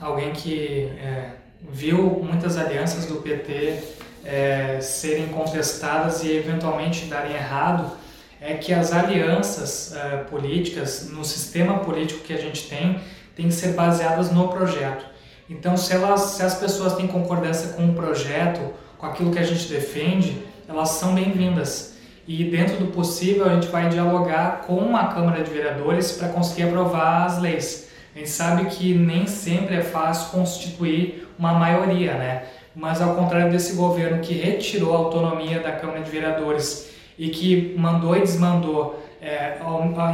alguém 0.00 0.32
que 0.32 0.90
é, 1.00 1.30
viu 1.70 2.20
muitas 2.22 2.58
alianças 2.58 3.06
do 3.06 3.16
PT 3.16 3.78
é, 4.24 4.78
serem 4.80 5.28
contestadas 5.28 6.24
e 6.24 6.32
eventualmente 6.36 7.04
darem 7.06 7.34
errado, 7.34 7.92
é 8.40 8.54
que 8.54 8.74
as 8.74 8.92
alianças 8.92 9.94
é, 9.94 10.16
políticas, 10.24 11.08
no 11.10 11.24
sistema 11.24 11.78
político 11.78 12.24
que 12.24 12.32
a 12.32 12.38
gente 12.38 12.68
tem, 12.68 13.00
tem 13.36 13.46
que 13.46 13.54
ser 13.54 13.74
baseadas 13.74 14.30
no 14.32 14.48
projeto. 14.48 15.11
Então, 15.52 15.76
se, 15.76 15.92
elas, 15.92 16.20
se 16.20 16.42
as 16.42 16.54
pessoas 16.54 16.94
têm 16.94 17.06
concordância 17.06 17.74
com 17.74 17.86
o 17.86 17.92
projeto, 17.92 18.72
com 18.96 19.06
aquilo 19.06 19.30
que 19.30 19.38
a 19.38 19.42
gente 19.42 19.68
defende, 19.68 20.42
elas 20.68 20.90
são 20.90 21.14
bem-vindas. 21.14 21.94
E 22.26 22.44
dentro 22.44 22.78
do 22.78 22.86
possível, 22.86 23.46
a 23.46 23.54
gente 23.54 23.66
vai 23.66 23.88
dialogar 23.88 24.62
com 24.66 24.96
a 24.96 25.08
Câmara 25.08 25.42
de 25.42 25.50
Vereadores 25.50 26.12
para 26.12 26.28
conseguir 26.28 26.64
aprovar 26.64 27.26
as 27.26 27.38
leis. 27.38 27.88
A 28.14 28.18
gente 28.18 28.30
sabe 28.30 28.64
que 28.66 28.94
nem 28.94 29.26
sempre 29.26 29.76
é 29.76 29.82
fácil 29.82 30.30
constituir 30.30 31.28
uma 31.38 31.52
maioria, 31.52 32.14
né? 32.14 32.44
Mas 32.74 33.02
ao 33.02 33.14
contrário 33.14 33.50
desse 33.50 33.74
governo 33.74 34.20
que 34.20 34.32
retirou 34.32 34.94
a 34.94 34.98
autonomia 34.98 35.60
da 35.60 35.72
Câmara 35.72 36.00
de 36.00 36.10
Vereadores 36.10 36.90
e 37.18 37.28
que 37.28 37.74
mandou 37.76 38.16
e 38.16 38.20
desmandou 38.20 39.01
é, 39.22 39.56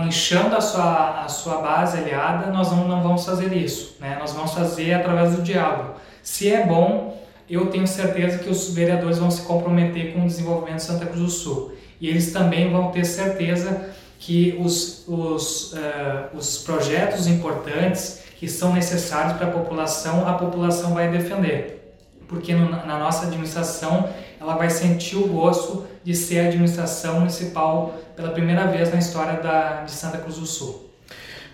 inchando 0.06 0.54
a 0.54 0.60
sua, 0.60 1.24
a 1.24 1.28
sua 1.28 1.62
base 1.62 1.96
aliada, 1.96 2.52
nós 2.52 2.70
não, 2.70 2.86
não 2.86 3.02
vamos 3.02 3.24
fazer 3.24 3.54
isso. 3.54 3.96
Né? 3.98 4.18
Nós 4.20 4.32
vamos 4.32 4.52
fazer 4.52 4.92
através 4.92 5.34
do 5.34 5.42
diálogo. 5.42 5.94
Se 6.22 6.52
é 6.52 6.66
bom, 6.66 7.18
eu 7.48 7.66
tenho 7.70 7.86
certeza 7.86 8.38
que 8.38 8.50
os 8.50 8.74
vereadores 8.74 9.18
vão 9.18 9.30
se 9.30 9.42
comprometer 9.42 10.12
com 10.12 10.20
o 10.20 10.26
desenvolvimento 10.26 10.76
de 10.76 10.82
Santa 10.82 11.06
Cruz 11.06 11.20
do 11.20 11.30
Sul. 11.30 11.72
E 11.98 12.08
eles 12.08 12.32
também 12.32 12.70
vão 12.70 12.90
ter 12.90 13.06
certeza 13.06 13.88
que 14.18 14.58
os, 14.60 15.04
os, 15.08 15.72
uh, 15.72 16.36
os 16.36 16.58
projetos 16.58 17.26
importantes 17.26 18.24
que 18.36 18.46
são 18.46 18.74
necessários 18.74 19.32
para 19.32 19.46
a 19.46 19.50
população, 19.50 20.28
a 20.28 20.34
população 20.34 20.92
vai 20.92 21.10
defender. 21.10 21.96
Porque 22.28 22.52
no, 22.52 22.68
na 22.68 22.98
nossa 22.98 23.26
administração 23.26 24.10
ela 24.38 24.54
vai 24.54 24.68
sentir 24.68 25.16
o 25.16 25.26
gosto 25.26 25.86
de 26.04 26.14
ser 26.14 26.40
administração 26.40 27.20
municipal 27.20 27.98
pela 28.16 28.30
primeira 28.30 28.66
vez 28.66 28.92
na 28.92 28.98
história 28.98 29.40
da, 29.40 29.82
de 29.84 29.90
Santa 29.90 30.18
Cruz 30.18 30.36
do 30.36 30.46
Sul. 30.46 30.90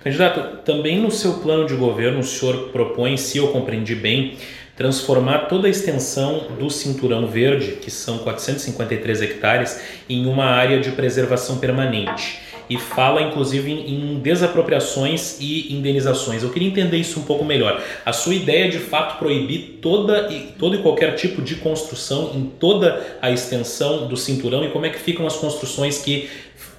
Candidato, 0.02 0.58
também 0.64 1.00
no 1.00 1.10
seu 1.10 1.34
plano 1.34 1.66
de 1.66 1.74
governo 1.74 2.20
o 2.20 2.24
senhor 2.24 2.68
propõe, 2.68 3.16
se 3.16 3.38
eu 3.38 3.48
compreendi 3.48 3.94
bem, 3.94 4.36
transformar 4.76 5.46
toda 5.46 5.66
a 5.66 5.70
extensão 5.70 6.48
do 6.58 6.68
Cinturão 6.68 7.26
Verde, 7.26 7.72
que 7.80 7.90
são 7.90 8.18
453 8.18 9.22
hectares, 9.22 9.80
em 10.08 10.26
uma 10.26 10.44
área 10.44 10.80
de 10.80 10.90
preservação 10.90 11.58
permanente 11.58 12.43
e 12.68 12.78
fala 12.78 13.22
inclusive 13.22 13.70
em, 13.70 14.14
em 14.14 14.18
desapropriações 14.20 15.38
e 15.40 15.74
indenizações. 15.74 16.42
Eu 16.42 16.50
queria 16.50 16.68
entender 16.68 16.96
isso 16.96 17.20
um 17.20 17.24
pouco 17.24 17.44
melhor. 17.44 17.82
A 18.04 18.12
sua 18.12 18.34
ideia 18.34 18.66
é 18.66 18.68
de 18.68 18.78
fato 18.78 19.18
proibir 19.18 19.78
toda 19.82 20.32
e, 20.32 20.52
todo 20.58 20.76
e 20.76 20.82
qualquer 20.82 21.14
tipo 21.14 21.42
de 21.42 21.56
construção 21.56 22.32
em 22.34 22.46
toda 22.46 23.18
a 23.20 23.30
extensão 23.30 24.06
do 24.06 24.16
cinturão 24.16 24.64
e 24.64 24.70
como 24.70 24.86
é 24.86 24.90
que 24.90 24.98
ficam 24.98 25.26
as 25.26 25.36
construções 25.36 25.98
que 25.98 26.28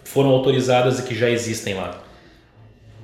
foram 0.03 0.29
autorizadas 0.29 0.99
e 0.99 1.03
que 1.03 1.15
já 1.15 1.29
existem 1.29 1.75
lá? 1.75 2.01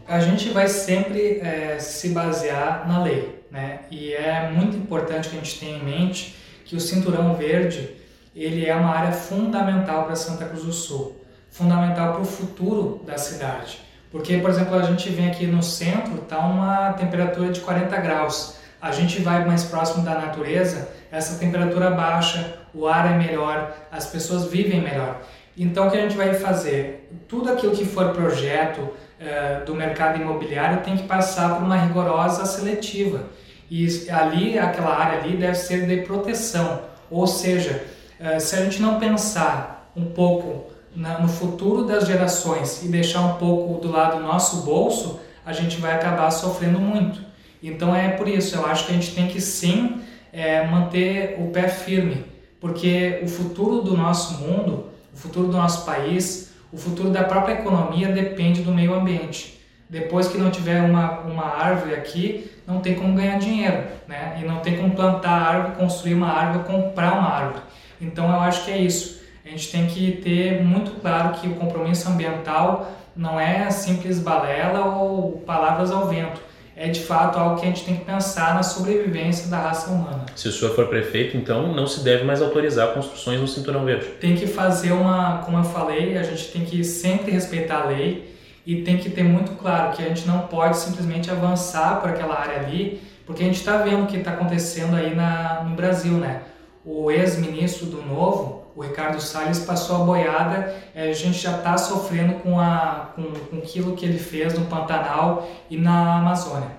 A 0.07 0.19
gente 0.19 0.49
vai 0.49 0.67
sempre 0.67 1.39
é, 1.39 1.77
se 1.79 2.09
basear 2.09 2.87
na 2.87 3.03
lei, 3.03 3.43
né? 3.49 3.81
E 3.89 4.13
é 4.13 4.49
muito 4.49 4.75
importante 4.75 5.29
que 5.29 5.37
a 5.37 5.39
gente 5.39 5.59
tenha 5.59 5.77
em 5.77 5.83
mente 5.83 6.35
que 6.65 6.75
o 6.75 6.79
cinturão 6.79 7.35
verde 7.35 7.89
ele 8.35 8.65
é 8.65 8.73
uma 8.73 8.95
área 8.95 9.11
fundamental 9.11 10.05
para 10.05 10.15
Santa 10.15 10.45
Cruz 10.45 10.63
do 10.63 10.73
Sul 10.73 11.20
fundamental 11.51 12.13
para 12.13 12.21
o 12.21 12.25
futuro 12.25 13.03
da 13.05 13.17
cidade. 13.17 13.79
Porque, 14.09 14.37
por 14.37 14.49
exemplo, 14.49 14.75
a 14.75 14.81
gente 14.81 15.09
vem 15.09 15.29
aqui 15.29 15.45
no 15.45 15.61
centro, 15.61 16.15
está 16.15 16.39
uma 16.39 16.93
temperatura 16.93 17.51
de 17.51 17.59
40 17.59 17.95
graus. 17.97 18.59
a 18.81 18.91
gente 18.91 19.21
vai 19.21 19.45
mais 19.45 19.63
próximo 19.63 20.03
da 20.03 20.15
natureza, 20.15 20.89
essa 21.11 21.37
temperatura 21.37 21.91
baixa, 21.91 22.57
o 22.73 22.87
ar 22.87 23.11
é 23.11 23.15
melhor, 23.15 23.71
as 23.91 24.07
pessoas 24.07 24.45
vivem 24.45 24.81
melhor. 24.81 25.21
Então, 25.55 25.87
o 25.87 25.91
que 25.91 25.97
a 25.97 26.01
gente 26.01 26.17
vai 26.17 26.33
fazer? 26.33 27.07
Tudo 27.27 27.51
aquilo 27.51 27.75
que 27.75 27.85
for 27.85 28.09
projeto 28.09 28.89
eh, 29.19 29.61
do 29.67 29.75
mercado 29.75 30.19
imobiliário 30.19 30.81
tem 30.81 30.97
que 30.97 31.03
passar 31.03 31.55
por 31.55 31.63
uma 31.63 31.77
rigorosa 31.77 32.43
seletiva. 32.45 33.25
E 33.69 33.87
ali, 34.09 34.57
aquela 34.57 34.95
área 34.95 35.19
ali 35.19 35.37
deve 35.37 35.55
ser 35.55 35.85
de 35.85 35.97
proteção. 35.97 36.81
Ou 37.11 37.27
seja, 37.27 37.83
eh, 38.19 38.39
se 38.39 38.55
a 38.55 38.63
gente 38.63 38.81
não 38.81 38.99
pensar 38.99 39.91
um 39.95 40.05
pouco 40.05 40.70
no 40.95 41.27
futuro 41.27 41.85
das 41.85 42.05
gerações 42.05 42.83
e 42.83 42.87
deixar 42.87 43.21
um 43.21 43.33
pouco 43.35 43.81
do 43.81 43.91
lado 43.91 44.17
do 44.17 44.23
nosso 44.23 44.57
bolso, 44.63 45.19
a 45.45 45.53
gente 45.53 45.77
vai 45.77 45.93
acabar 45.93 46.29
sofrendo 46.31 46.79
muito. 46.79 47.21
Então 47.63 47.95
é 47.95 48.09
por 48.09 48.27
isso, 48.27 48.55
eu 48.55 48.65
acho 48.65 48.85
que 48.85 48.91
a 48.91 48.95
gente 48.95 49.13
tem 49.13 49.27
que 49.27 49.39
sim 49.39 50.01
é, 50.33 50.65
manter 50.67 51.37
o 51.39 51.51
pé 51.51 51.67
firme, 51.67 52.25
porque 52.59 53.21
o 53.23 53.27
futuro 53.27 53.81
do 53.81 53.95
nosso 53.95 54.41
mundo, 54.41 54.87
o 55.13 55.17
futuro 55.17 55.47
do 55.47 55.57
nosso 55.57 55.85
país, 55.85 56.51
o 56.71 56.77
futuro 56.77 57.09
da 57.09 57.23
própria 57.23 57.53
economia 57.53 58.09
depende 58.09 58.61
do 58.61 58.71
meio 58.71 58.93
ambiente. 58.93 59.59
Depois 59.89 60.27
que 60.27 60.37
não 60.37 60.49
tiver 60.49 60.81
uma, 60.81 61.19
uma 61.19 61.45
árvore 61.45 61.93
aqui, 61.95 62.49
não 62.65 62.79
tem 62.79 62.95
como 62.95 63.13
ganhar 63.13 63.37
dinheiro, 63.37 63.83
né? 64.07 64.39
E 64.41 64.45
não 64.45 64.59
tem 64.59 64.77
como 64.77 64.95
plantar 64.95 65.31
árvore, 65.31 65.75
construir 65.75 66.13
uma 66.13 66.31
árvore, 66.31 66.63
comprar 66.63 67.13
uma 67.13 67.29
árvore. 67.29 67.63
Então 67.99 68.29
eu 68.29 68.39
acho 68.39 68.63
que 68.63 68.71
é 68.71 68.77
isso. 68.77 69.20
A 69.51 69.53
gente 69.53 69.69
tem 69.69 69.85
que 69.85 70.13
ter 70.13 70.63
muito 70.63 70.91
claro 71.01 71.37
que 71.37 71.45
o 71.45 71.55
compromisso 71.55 72.07
ambiental 72.07 72.89
não 73.13 73.37
é 73.37 73.69
simples 73.69 74.17
balela 74.17 74.95
ou 74.95 75.39
palavras 75.39 75.91
ao 75.91 76.07
vento 76.07 76.39
é 76.73 76.87
de 76.87 77.01
fato 77.01 77.37
algo 77.37 77.59
que 77.59 77.65
a 77.65 77.67
gente 77.67 77.83
tem 77.83 77.97
que 77.97 78.05
pensar 78.05 78.55
na 78.55 78.63
sobrevivência 78.63 79.49
da 79.49 79.59
raça 79.59 79.91
humana. 79.91 80.25
Se 80.37 80.47
o 80.47 80.53
senhor 80.53 80.73
for 80.73 80.87
prefeito, 80.87 81.35
então 81.35 81.73
não 81.73 81.85
se 81.85 82.01
deve 82.01 82.23
mais 82.23 82.41
autorizar 82.41 82.93
construções 82.93 83.41
no 83.41 83.47
Cinturão 83.47 83.83
Verde. 83.83 84.05
Tem 84.21 84.37
que 84.37 84.47
fazer 84.47 84.93
uma, 84.93 85.39
como 85.39 85.57
eu 85.57 85.65
falei, 85.65 86.17
a 86.17 86.23
gente 86.23 86.45
tem 86.45 86.63
que 86.63 86.81
sempre 86.85 87.29
respeitar 87.31 87.81
a 87.81 87.85
lei 87.87 88.33
e 88.65 88.83
tem 88.83 88.97
que 88.97 89.09
ter 89.09 89.23
muito 89.23 89.51
claro 89.57 89.91
que 89.97 90.01
a 90.01 90.07
gente 90.07 90.25
não 90.25 90.47
pode 90.47 90.77
simplesmente 90.77 91.29
avançar 91.29 91.99
por 91.99 92.09
aquela 92.09 92.39
área 92.39 92.61
ali, 92.61 93.01
porque 93.25 93.43
a 93.43 93.45
gente 93.45 93.59
está 93.59 93.75
vendo 93.79 94.05
o 94.05 94.07
que 94.07 94.15
está 94.15 94.31
acontecendo 94.31 94.95
aí 94.95 95.13
na, 95.13 95.65
no 95.65 95.75
Brasil, 95.75 96.13
né? 96.13 96.43
O 96.85 97.11
ex-ministro 97.11 97.87
do 97.87 98.01
Novo, 98.01 98.60
o 98.75 98.81
Ricardo 98.81 99.19
Salles 99.19 99.59
passou 99.59 99.97
a 99.97 100.05
boiada, 100.05 100.75
eh, 100.95 101.09
a 101.09 101.13
gente 101.13 101.37
já 101.37 101.57
está 101.57 101.77
sofrendo 101.77 102.35
com, 102.35 102.59
a, 102.59 103.09
com, 103.15 103.23
com 103.23 103.57
aquilo 103.57 103.95
que 103.95 104.05
ele 104.05 104.17
fez 104.17 104.57
no 104.57 104.65
Pantanal 104.65 105.49
e 105.69 105.77
na 105.77 106.17
Amazônia. 106.17 106.71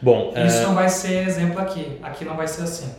Bom, 0.00 0.32
Isso 0.46 0.58
uh... 0.58 0.62
não 0.68 0.74
vai 0.74 0.88
ser 0.88 1.26
exemplo 1.26 1.58
aqui, 1.58 1.98
aqui 2.02 2.24
não 2.24 2.36
vai 2.36 2.46
ser 2.46 2.62
assim. 2.62 2.90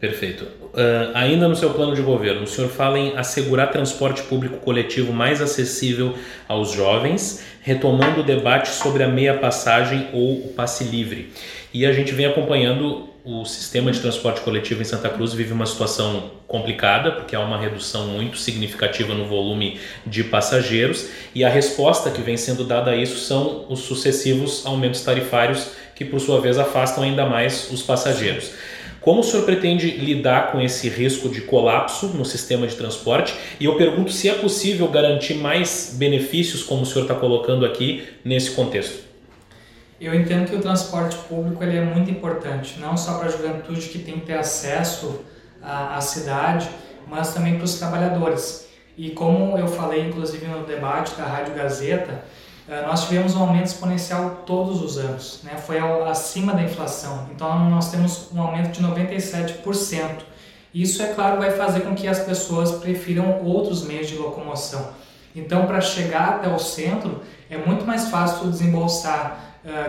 Perfeito. 0.00 0.44
Uh, 0.44 1.12
ainda 1.14 1.48
no 1.48 1.56
seu 1.56 1.70
plano 1.72 1.94
de 1.94 2.02
governo, 2.02 2.42
o 2.42 2.46
senhor 2.46 2.68
fala 2.68 2.98
em 2.98 3.16
assegurar 3.16 3.70
transporte 3.70 4.22
público 4.24 4.58
coletivo 4.58 5.12
mais 5.12 5.40
acessível 5.40 6.14
aos 6.46 6.72
jovens, 6.72 7.42
retomando 7.62 8.20
o 8.20 8.22
debate 8.22 8.68
sobre 8.68 9.02
a 9.02 9.08
meia 9.08 9.38
passagem 9.38 10.08
ou 10.12 10.46
o 10.46 10.48
passe 10.48 10.84
livre. 10.84 11.32
E 11.72 11.86
a 11.86 11.92
gente 11.92 12.12
vem 12.12 12.26
acompanhando 12.26 13.08
o 13.24 13.42
sistema 13.46 13.90
de 13.90 14.00
transporte 14.00 14.42
coletivo 14.42 14.82
em 14.82 14.84
Santa 14.84 15.08
Cruz 15.08 15.32
vive 15.32 15.50
uma 15.50 15.64
situação 15.64 16.30
complicada, 16.46 17.10
porque 17.10 17.34
há 17.34 17.40
uma 17.40 17.58
redução 17.58 18.08
muito 18.08 18.36
significativa 18.36 19.14
no 19.14 19.24
volume 19.24 19.80
de 20.06 20.22
passageiros, 20.24 21.08
e 21.34 21.42
a 21.42 21.48
resposta 21.48 22.10
que 22.10 22.20
vem 22.20 22.36
sendo 22.36 22.64
dada 22.64 22.90
a 22.90 22.96
isso 22.96 23.16
são 23.16 23.64
os 23.70 23.80
sucessivos 23.80 24.66
aumentos 24.66 25.00
tarifários, 25.00 25.70
que 25.94 26.04
por 26.04 26.20
sua 26.20 26.38
vez 26.38 26.58
afastam 26.58 27.02
ainda 27.02 27.24
mais 27.24 27.70
os 27.72 27.80
passageiros. 27.80 28.50
Como 29.00 29.20
o 29.20 29.24
senhor 29.24 29.44
pretende 29.44 29.90
lidar 29.90 30.52
com 30.52 30.60
esse 30.60 30.88
risco 30.90 31.30
de 31.30 31.42
colapso 31.42 32.08
no 32.08 32.24
sistema 32.26 32.66
de 32.66 32.74
transporte? 32.74 33.34
E 33.58 33.64
eu 33.64 33.76
pergunto 33.76 34.12
se 34.12 34.28
é 34.28 34.34
possível 34.34 34.86
garantir 34.88 35.34
mais 35.34 35.94
benefícios, 35.98 36.62
como 36.62 36.82
o 36.82 36.86
senhor 36.86 37.02
está 37.02 37.14
colocando 37.14 37.64
aqui, 37.64 38.02
nesse 38.22 38.50
contexto. 38.50 39.03
Eu 40.00 40.14
entendo 40.14 40.48
que 40.48 40.56
o 40.56 40.60
transporte 40.60 41.16
público 41.28 41.62
ele 41.62 41.78
é 41.78 41.84
muito 41.84 42.10
importante, 42.10 42.78
não 42.80 42.96
só 42.96 43.18
para 43.18 43.28
a 43.28 43.30
juventude 43.30 43.88
que 43.88 43.98
tem 44.00 44.18
que 44.18 44.26
ter 44.26 44.38
acesso 44.38 45.20
à, 45.62 45.96
à 45.96 46.00
cidade, 46.00 46.68
mas 47.06 47.32
também 47.32 47.56
para 47.56 47.64
os 47.64 47.78
trabalhadores. 47.78 48.66
E 48.96 49.10
como 49.10 49.58
eu 49.58 49.68
falei, 49.68 50.08
inclusive, 50.08 50.46
no 50.46 50.64
debate 50.64 51.14
da 51.14 51.24
Rádio 51.24 51.54
Gazeta, 51.54 52.24
eh, 52.68 52.82
nós 52.86 53.06
tivemos 53.06 53.34
um 53.34 53.40
aumento 53.40 53.66
exponencial 53.66 54.42
todos 54.46 54.82
os 54.82 54.96
anos, 54.98 55.40
né? 55.42 55.56
foi 55.56 55.78
acima 56.08 56.54
da 56.54 56.62
inflação. 56.62 57.28
Então, 57.34 57.68
nós 57.68 57.90
temos 57.90 58.30
um 58.32 58.40
aumento 58.40 58.72
de 58.72 58.82
97%. 58.82 60.22
Isso, 60.72 61.02
é 61.02 61.12
claro, 61.12 61.38
vai 61.38 61.50
fazer 61.50 61.80
com 61.80 61.94
que 61.94 62.08
as 62.08 62.20
pessoas 62.20 62.72
prefiram 62.72 63.42
outros 63.44 63.84
meios 63.84 64.08
de 64.08 64.16
locomoção. 64.16 64.92
Então, 65.36 65.66
para 65.66 65.80
chegar 65.80 66.36
até 66.36 66.48
o 66.48 66.58
centro, 66.58 67.20
é 67.50 67.58
muito 67.58 67.84
mais 67.84 68.08
fácil 68.08 68.48
desembolsar 68.50 69.43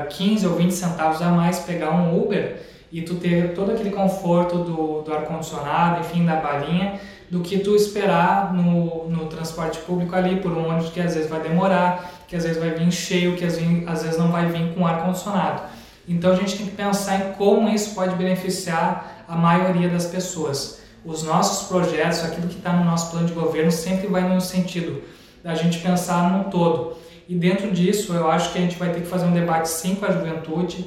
15 0.10 0.46
ah, 0.46 0.50
ou 0.50 0.56
20 0.56 0.72
centavos 0.72 1.22
a 1.22 1.30
mais 1.30 1.60
pegar 1.60 1.92
um 1.92 2.22
Uber 2.22 2.62
e 2.92 3.02
tu 3.02 3.16
ter 3.16 3.54
todo 3.54 3.72
aquele 3.72 3.92
conforto 3.92 4.60
do, 4.60 5.02
do 5.02 5.14
ar-condicionado, 5.14 6.02
enfim, 6.02 6.26
da 6.26 6.38
balinha, 6.38 7.00
do 7.30 7.42
que 7.42 7.60
tu 7.60 7.76
esperar 7.76 8.54
no, 8.54 9.10
no 9.10 9.26
transporte 9.26 9.80
público 9.80 10.16
ali 10.16 10.38
por 10.38 10.52
um 10.52 10.70
ônibus 10.70 10.92
que 10.92 11.02
às 11.02 11.16
vezes 11.16 11.30
vai 11.30 11.42
demorar, 11.42 12.24
que 12.28 12.36
às 12.36 12.44
vezes 12.44 12.58
vai 12.58 12.72
vir 12.72 12.92
cheio, 12.92 13.36
que 13.36 13.44
às 13.44 13.58
vezes, 13.58 13.88
às 13.88 14.04
vezes 14.04 14.18
não 14.18 14.30
vai 14.30 14.46
vir 14.46 14.74
com 14.74 14.86
ar-condicionado. 14.86 15.64
Então 16.08 16.32
a 16.32 16.36
gente 16.36 16.56
tem 16.56 16.68
que 16.68 16.76
pensar 16.76 17.16
em 17.16 17.34
como 17.34 17.68
isso 17.68 17.96
pode 17.96 18.16
beneficiar 18.16 19.26
a 19.28 19.36
maioria 19.36 19.90
das 19.90 20.06
pessoas. 20.06 20.80
Os 21.04 21.24
nossos 21.24 21.68
projetos, 21.68 22.24
aquilo 22.24 22.48
que 22.48 22.58
está 22.58 22.74
no 22.74 22.86
nosso 22.86 23.12
plano 23.12 23.28
de 23.28 23.34
governo, 23.34 23.72
sempre 23.72 24.08
vai 24.08 24.22
no 24.22 24.40
sentido 24.40 25.04
da 25.44 25.54
gente 25.54 25.80
pensar 25.80 26.32
no 26.32 26.46
todo. 26.46 26.98
E 27.28 27.34
dentro 27.34 27.72
disso, 27.72 28.14
eu 28.14 28.30
acho 28.30 28.52
que 28.52 28.60
a 28.60 28.62
gente 28.62 28.78
vai 28.78 28.92
ter 28.92 29.02
que 29.02 29.08
fazer 29.08 29.26
um 29.26 29.34
debate 29.34 29.68
sim 29.68 29.96
com 29.96 30.06
a 30.06 30.12
juventude. 30.12 30.86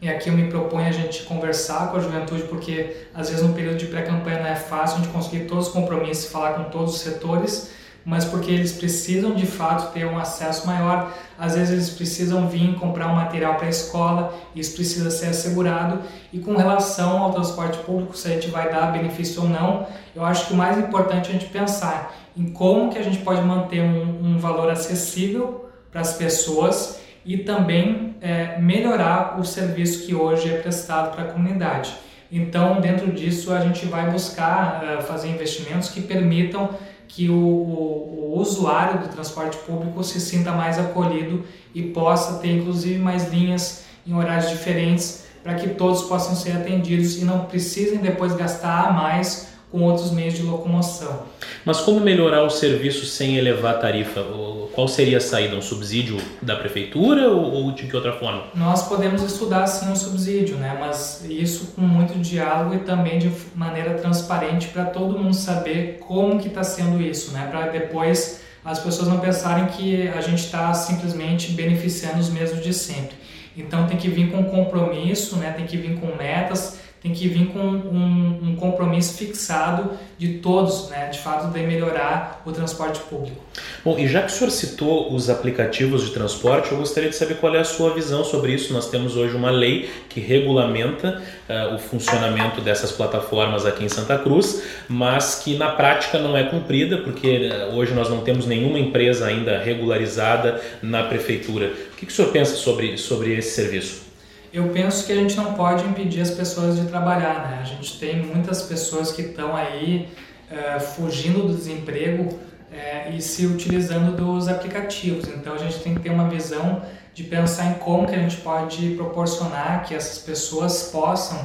E 0.00 0.08
aqui 0.08 0.30
eu 0.30 0.32
me 0.34 0.48
proponho 0.48 0.88
a 0.88 0.92
gente 0.92 1.24
conversar 1.24 1.90
com 1.90 1.98
a 1.98 2.00
juventude, 2.00 2.44
porque 2.44 2.96
às 3.14 3.28
vezes 3.28 3.44
no 3.44 3.52
período 3.52 3.76
de 3.76 3.86
pré-campanha 3.86 4.38
não 4.38 4.46
é 4.46 4.56
fácil 4.56 4.96
a 4.96 5.00
gente 5.02 5.12
conseguir 5.12 5.40
todos 5.40 5.66
os 5.66 5.72
compromissos 5.72 6.32
falar 6.32 6.54
com 6.54 6.64
todos 6.70 6.94
os 6.94 7.00
setores, 7.02 7.70
mas 8.02 8.24
porque 8.24 8.50
eles 8.50 8.72
precisam 8.72 9.34
de 9.34 9.44
fato 9.44 9.92
ter 9.92 10.06
um 10.06 10.18
acesso 10.18 10.66
maior. 10.66 11.12
Às 11.38 11.54
vezes 11.54 11.70
eles 11.70 11.90
precisam 11.90 12.48
vir 12.48 12.74
comprar 12.76 13.08
um 13.08 13.16
material 13.16 13.56
para 13.56 13.66
a 13.66 13.70
escola, 13.70 14.34
isso 14.56 14.74
precisa 14.74 15.10
ser 15.10 15.26
assegurado. 15.26 16.00
E 16.32 16.38
com 16.38 16.56
relação 16.56 17.18
ao 17.18 17.34
transporte 17.34 17.76
público, 17.80 18.16
se 18.16 18.28
a 18.28 18.30
gente 18.30 18.48
vai 18.48 18.72
dar 18.72 18.90
benefício 18.92 19.42
ou 19.42 19.48
não, 19.50 19.86
eu 20.16 20.24
acho 20.24 20.46
que 20.46 20.54
o 20.54 20.56
mais 20.56 20.78
importante 20.78 21.26
é 21.26 21.28
a 21.28 21.38
gente 21.38 21.50
pensar 21.50 22.14
em 22.36 22.50
como 22.50 22.90
que 22.90 22.98
a 22.98 23.02
gente 23.02 23.18
pode 23.18 23.42
manter 23.42 23.80
um, 23.82 24.34
um 24.34 24.38
valor 24.38 24.70
acessível 24.70 25.68
para 25.90 26.00
as 26.00 26.14
pessoas 26.14 27.00
e 27.24 27.38
também 27.38 28.16
é, 28.20 28.58
melhorar 28.58 29.38
o 29.38 29.44
serviço 29.44 30.06
que 30.06 30.14
hoje 30.14 30.48
é 30.48 30.58
prestado 30.58 31.14
para 31.14 31.24
a 31.24 31.28
comunidade. 31.28 31.94
Então, 32.32 32.80
dentro 32.80 33.10
disso, 33.10 33.52
a 33.52 33.60
gente 33.60 33.86
vai 33.86 34.08
buscar 34.10 34.84
uh, 34.84 35.02
fazer 35.02 35.28
investimentos 35.28 35.88
que 35.88 36.00
permitam 36.00 36.70
que 37.08 37.28
o, 37.28 37.34
o, 37.34 38.34
o, 38.34 38.38
usuário 38.38 39.00
do 39.00 39.08
transporte 39.08 39.56
público 39.58 40.02
se 40.04 40.20
sinta 40.20 40.52
mais 40.52 40.78
acolhido 40.78 41.44
e 41.74 41.82
possa 41.82 42.38
ter, 42.38 42.52
inclusive, 42.52 43.00
mais 43.00 43.32
linhas 43.32 43.84
em 44.06 44.14
horários 44.14 44.48
diferentes 44.48 45.24
para 45.42 45.54
que 45.54 45.70
todos 45.70 46.02
possam 46.02 46.36
ser 46.36 46.52
atendidos 46.52 47.20
e 47.20 47.24
não 47.24 47.46
precisem 47.46 47.98
depois 47.98 48.32
gastar 48.34 48.88
a 48.88 48.92
mais 48.92 49.48
com 49.70 49.82
outros 49.82 50.10
meios 50.10 50.34
de 50.34 50.42
locomoção. 50.42 51.22
Mas 51.64 51.80
como 51.80 52.00
melhorar 52.00 52.42
o 52.42 52.50
serviço 52.50 53.06
sem 53.06 53.36
elevar 53.36 53.76
a 53.76 53.78
tarifa? 53.78 54.24
Qual 54.72 54.88
seria 54.88 55.18
a 55.18 55.20
saída? 55.20 55.56
Um 55.56 55.62
subsídio 55.62 56.16
da 56.42 56.56
prefeitura 56.56 57.28
ou 57.28 57.70
de 57.72 57.86
que 57.86 57.94
outra 57.94 58.12
forma? 58.12 58.44
Nós 58.54 58.88
podemos 58.88 59.22
estudar 59.22 59.66
sim 59.66 59.88
um 59.90 59.96
subsídio, 59.96 60.56
né? 60.56 60.76
mas 60.78 61.24
isso 61.28 61.72
com 61.76 61.82
muito 61.82 62.18
diálogo 62.18 62.74
e 62.74 62.78
também 62.78 63.18
de 63.18 63.30
maneira 63.54 63.94
transparente 63.94 64.68
para 64.68 64.84
todo 64.86 65.18
mundo 65.18 65.34
saber 65.34 65.98
como 66.00 66.38
que 66.40 66.48
está 66.48 66.64
sendo 66.64 67.00
isso, 67.00 67.32
né? 67.32 67.46
para 67.50 67.68
depois 67.68 68.40
as 68.64 68.78
pessoas 68.78 69.08
não 69.08 69.20
pensarem 69.20 69.66
que 69.66 70.08
a 70.08 70.20
gente 70.20 70.44
está 70.44 70.72
simplesmente 70.74 71.52
beneficiando 71.52 72.18
os 72.18 72.28
mesmos 72.28 72.62
de 72.62 72.74
sempre. 72.74 73.16
Então 73.56 73.86
tem 73.86 73.96
que 73.96 74.08
vir 74.08 74.30
com 74.30 74.44
compromisso, 74.44 75.36
né? 75.36 75.52
tem 75.56 75.66
que 75.66 75.76
vir 75.76 75.98
com 75.98 76.16
metas, 76.16 76.79
tem 77.02 77.12
que 77.14 77.28
vir 77.28 77.46
com 77.46 77.58
um, 77.58 78.40
um, 78.42 78.56
compromisso 78.56 79.14
fixado 79.14 79.92
de 80.18 80.34
todos, 80.34 80.90
né, 80.90 81.08
de 81.08 81.18
fato, 81.18 81.50
de 81.50 81.60
melhorar 81.60 82.42
o 82.44 82.52
transporte 82.52 83.00
público. 83.00 83.42
Bom, 83.82 83.98
e 83.98 84.06
já 84.06 84.20
que 84.20 84.28
o 84.28 84.30
senhor 84.30 84.50
citou 84.50 85.14
os 85.14 85.30
aplicativos 85.30 86.04
de 86.04 86.10
transporte, 86.10 86.72
eu 86.72 86.78
gostaria 86.78 87.08
de 87.08 87.16
saber 87.16 87.36
qual 87.36 87.54
é 87.54 87.60
a 87.60 87.64
sua 87.64 87.94
visão 87.94 88.22
sobre 88.22 88.52
isso. 88.52 88.74
Nós 88.74 88.90
temos 88.90 89.16
hoje 89.16 89.34
uma 89.34 89.50
lei 89.50 89.88
que 90.10 90.20
regulamenta 90.20 91.22
uh, 91.48 91.74
o 91.74 91.78
funcionamento 91.78 92.60
dessas 92.60 92.92
plataformas 92.92 93.64
aqui 93.64 93.82
em 93.82 93.88
Santa 93.88 94.18
Cruz, 94.18 94.62
mas 94.86 95.36
que 95.36 95.56
na 95.56 95.70
prática 95.70 96.18
não 96.18 96.36
é 96.36 96.44
cumprida, 96.44 96.98
porque 96.98 97.48
uh, 97.48 97.76
hoje 97.76 97.94
nós 97.94 98.10
não 98.10 98.20
temos 98.20 98.44
nenhuma 98.44 98.78
empresa 98.78 99.26
ainda 99.26 99.58
regularizada 99.58 100.60
na 100.82 101.04
prefeitura. 101.04 101.72
O 101.94 101.96
que, 101.96 102.04
que 102.04 102.12
o 102.12 102.14
senhor 102.14 102.30
pensa 102.30 102.56
sobre, 102.56 102.98
sobre 102.98 103.34
esse 103.38 103.54
serviço? 103.54 104.09
Eu 104.52 104.68
penso 104.70 105.06
que 105.06 105.12
a 105.12 105.16
gente 105.16 105.36
não 105.36 105.54
pode 105.54 105.84
impedir 105.84 106.20
as 106.20 106.30
pessoas 106.30 106.76
de 106.76 106.86
trabalhar, 106.86 107.48
né? 107.48 107.58
A 107.60 107.64
gente 107.64 107.98
tem 107.98 108.24
muitas 108.24 108.62
pessoas 108.62 109.12
que 109.12 109.22
estão 109.22 109.54
aí 109.54 110.08
uh, 110.50 110.80
fugindo 110.80 111.46
do 111.46 111.54
desemprego 111.54 112.24
uh, 112.24 113.14
e 113.14 113.22
se 113.22 113.46
utilizando 113.46 114.16
dos 114.16 114.48
aplicativos. 114.48 115.28
Então 115.28 115.54
a 115.54 115.58
gente 115.58 115.78
tem 115.78 115.94
que 115.94 116.00
ter 116.00 116.10
uma 116.10 116.28
visão 116.28 116.82
de 117.14 117.24
pensar 117.24 117.66
em 117.66 117.74
como 117.74 118.08
que 118.08 118.14
a 118.14 118.18
gente 118.18 118.38
pode 118.38 118.94
proporcionar 118.96 119.84
que 119.84 119.94
essas 119.94 120.18
pessoas 120.18 120.84
possam 120.84 121.38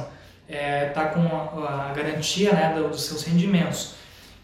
estar 0.48 0.58
é, 0.58 0.86
tá 0.86 1.06
com 1.06 1.20
a, 1.20 1.90
a 1.90 1.92
garantia 1.92 2.52
né, 2.52 2.74
dos 2.74 3.02
seus 3.02 3.22
rendimentos. 3.24 3.94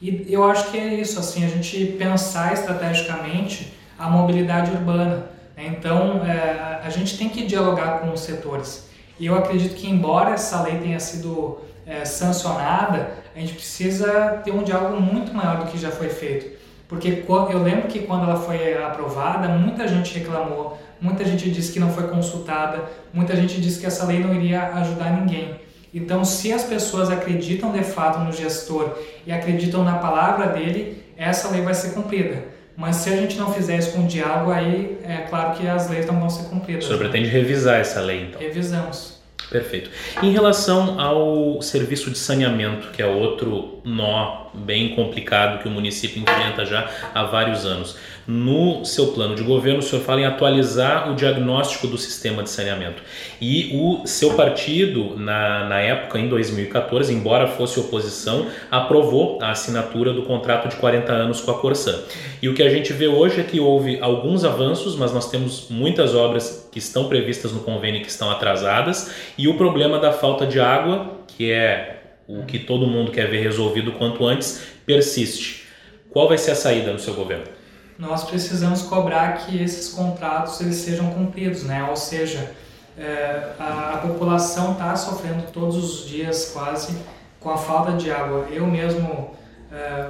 E 0.00 0.26
eu 0.28 0.42
acho 0.44 0.70
que 0.70 0.78
é 0.78 0.94
isso, 0.94 1.18
assim, 1.20 1.44
a 1.44 1.48
gente 1.48 1.94
pensar 1.98 2.52
estrategicamente 2.52 3.72
a 3.96 4.10
mobilidade 4.10 4.72
urbana. 4.72 5.31
Né? 5.56 5.74
Então, 5.78 6.24
é, 6.24 6.80
a 6.84 6.90
gente 6.90 7.16
tem 7.16 7.28
que 7.28 7.46
dialogar 7.46 8.00
com 8.00 8.12
os 8.12 8.20
setores. 8.20 8.88
E 9.18 9.26
eu 9.26 9.34
acredito 9.34 9.74
que, 9.74 9.88
embora 9.88 10.30
essa 10.30 10.62
lei 10.62 10.78
tenha 10.78 10.98
sido 10.98 11.58
é, 11.86 12.04
sancionada, 12.04 13.10
a 13.34 13.38
gente 13.38 13.54
precisa 13.54 14.40
ter 14.44 14.52
um 14.52 14.62
diálogo 14.62 15.00
muito 15.00 15.32
maior 15.34 15.58
do 15.58 15.70
que 15.70 15.78
já 15.78 15.90
foi 15.90 16.08
feito. 16.08 16.60
Porque 16.88 17.24
eu 17.26 17.62
lembro 17.62 17.88
que 17.88 18.00
quando 18.00 18.24
ela 18.24 18.36
foi 18.36 18.76
aprovada, 18.82 19.48
muita 19.48 19.88
gente 19.88 20.18
reclamou, 20.18 20.78
muita 21.00 21.24
gente 21.24 21.50
disse 21.50 21.72
que 21.72 21.80
não 21.80 21.90
foi 21.90 22.06
consultada, 22.08 22.84
muita 23.14 23.34
gente 23.34 23.58
disse 23.60 23.80
que 23.80 23.86
essa 23.86 24.04
lei 24.04 24.18
não 24.18 24.34
iria 24.34 24.74
ajudar 24.74 25.10
ninguém. 25.10 25.58
Então, 25.94 26.24
se 26.24 26.52
as 26.52 26.64
pessoas 26.64 27.10
acreditam 27.10 27.72
de 27.72 27.82
fato 27.82 28.18
no 28.20 28.32
gestor 28.32 28.98
e 29.26 29.32
acreditam 29.32 29.84
na 29.84 29.98
palavra 29.98 30.48
dele, 30.48 31.02
essa 31.16 31.48
lei 31.48 31.62
vai 31.62 31.74
ser 31.74 31.94
cumprida. 31.94 32.51
Mas 32.76 32.96
se 32.96 33.10
a 33.10 33.16
gente 33.16 33.36
não 33.36 33.52
fizer 33.52 33.78
isso 33.78 33.92
com 33.92 34.06
diálogo, 34.06 34.50
aí 34.50 34.98
é 35.04 35.18
claro 35.28 35.56
que 35.56 35.66
as 35.66 35.90
leis 35.90 36.06
não 36.06 36.18
vão 36.18 36.30
ser 36.30 36.48
cumpridas. 36.48 36.84
O 36.84 36.86
senhor 36.88 36.98
pretende 36.98 37.28
revisar 37.28 37.78
essa 37.80 38.00
lei, 38.00 38.24
então? 38.24 38.40
Revisamos. 38.40 39.22
Perfeito. 39.50 39.90
Em 40.22 40.32
relação 40.32 40.98
ao 40.98 41.60
serviço 41.60 42.10
de 42.10 42.18
saneamento, 42.18 42.88
que 42.88 43.02
é 43.02 43.06
outro 43.06 43.80
nó 43.84 44.46
bem 44.54 44.94
complicado 44.94 45.62
que 45.62 45.68
o 45.68 45.70
município 45.70 46.22
enfrenta 46.22 46.64
já 46.64 46.88
há 47.14 47.24
vários 47.24 47.66
anos. 47.66 47.96
No 48.26 48.84
seu 48.84 49.08
plano 49.08 49.34
de 49.34 49.42
governo, 49.42 49.80
o 49.80 49.82
senhor 49.82 50.02
fala 50.02 50.20
em 50.20 50.24
atualizar 50.24 51.10
o 51.10 51.16
diagnóstico 51.16 51.88
do 51.88 51.98
sistema 51.98 52.42
de 52.42 52.50
saneamento. 52.50 53.02
E 53.40 53.70
o 53.74 54.06
seu 54.06 54.34
partido, 54.34 55.16
na, 55.16 55.68
na 55.68 55.80
época, 55.80 56.18
em 56.18 56.28
2014, 56.28 57.12
embora 57.12 57.48
fosse 57.48 57.80
oposição, 57.80 58.46
aprovou 58.70 59.38
a 59.42 59.50
assinatura 59.50 60.12
do 60.12 60.22
contrato 60.22 60.68
de 60.68 60.76
40 60.76 61.12
anos 61.12 61.40
com 61.40 61.50
a 61.50 61.58
Corsã. 61.58 62.00
E 62.40 62.48
o 62.48 62.54
que 62.54 62.62
a 62.62 62.70
gente 62.70 62.92
vê 62.92 63.08
hoje 63.08 63.40
é 63.40 63.44
que 63.44 63.58
houve 63.58 63.98
alguns 64.00 64.44
avanços, 64.44 64.94
mas 64.94 65.12
nós 65.12 65.28
temos 65.28 65.66
muitas 65.68 66.14
obras 66.14 66.68
que 66.70 66.78
estão 66.78 67.08
previstas 67.08 67.52
no 67.52 67.60
convênio 67.60 68.02
que 68.02 68.08
estão 68.08 68.30
atrasadas, 68.30 69.12
e 69.36 69.48
o 69.48 69.54
problema 69.54 69.98
da 69.98 70.12
falta 70.12 70.46
de 70.46 70.60
água, 70.60 71.18
que 71.26 71.50
é 71.50 72.02
o 72.28 72.44
que 72.44 72.58
todo 72.58 72.86
mundo 72.86 73.10
quer 73.10 73.28
ver 73.28 73.42
resolvido 73.42 73.92
quanto 73.92 74.24
antes, 74.24 74.62
persiste. 74.86 75.64
Qual 76.10 76.28
vai 76.28 76.38
ser 76.38 76.52
a 76.52 76.54
saída 76.54 76.92
no 76.92 76.98
seu 76.98 77.14
governo? 77.14 77.61
Nós 78.02 78.24
precisamos 78.24 78.82
cobrar 78.82 79.36
que 79.36 79.62
esses 79.62 79.90
contratos 79.90 80.60
eles 80.60 80.74
sejam 80.74 81.10
cumpridos, 81.10 81.62
né? 81.62 81.86
Ou 81.88 81.96
seja, 81.96 82.52
é, 82.98 83.52
a, 83.60 83.92
a, 83.94 83.96
população 83.98 84.72
está 84.72 84.96
sofrendo 84.96 85.44
todos 85.52 85.76
os 85.76 86.08
dias 86.08 86.50
quase 86.52 86.98
com 87.38 87.48
a 87.48 87.56
falta 87.56 87.92
de 87.92 88.10
água. 88.10 88.48
Eu 88.50 88.66
mesmo, 88.66 89.30
é, 89.70 90.08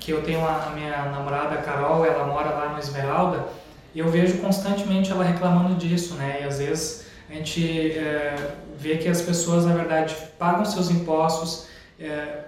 que 0.00 0.10
eu 0.10 0.22
tenho 0.22 0.42
a, 0.42 0.68
a 0.68 0.70
minha 0.70 1.04
namorada 1.10 1.58
Carol, 1.58 2.06
ela 2.06 2.26
mora 2.26 2.48
lá 2.48 2.72
no 2.72 2.78
Esmeralda, 2.78 3.44
eu 3.94 4.08
vejo 4.08 4.38
constantemente 4.38 5.10
ela 5.10 5.22
reclamando 5.22 5.74
disso, 5.74 6.14
né? 6.14 6.38
E 6.40 6.44
às 6.44 6.58
vezes 6.58 7.04
a 7.28 7.34
gente 7.34 7.92
é, 7.92 8.52
vê 8.78 8.96
que 8.96 9.06
as 9.06 9.20
pessoas, 9.20 9.66
na 9.66 9.74
verdade, 9.74 10.16
pagam 10.38 10.64
seus 10.64 10.90
impostos, 10.90 11.66
é, 12.00 12.44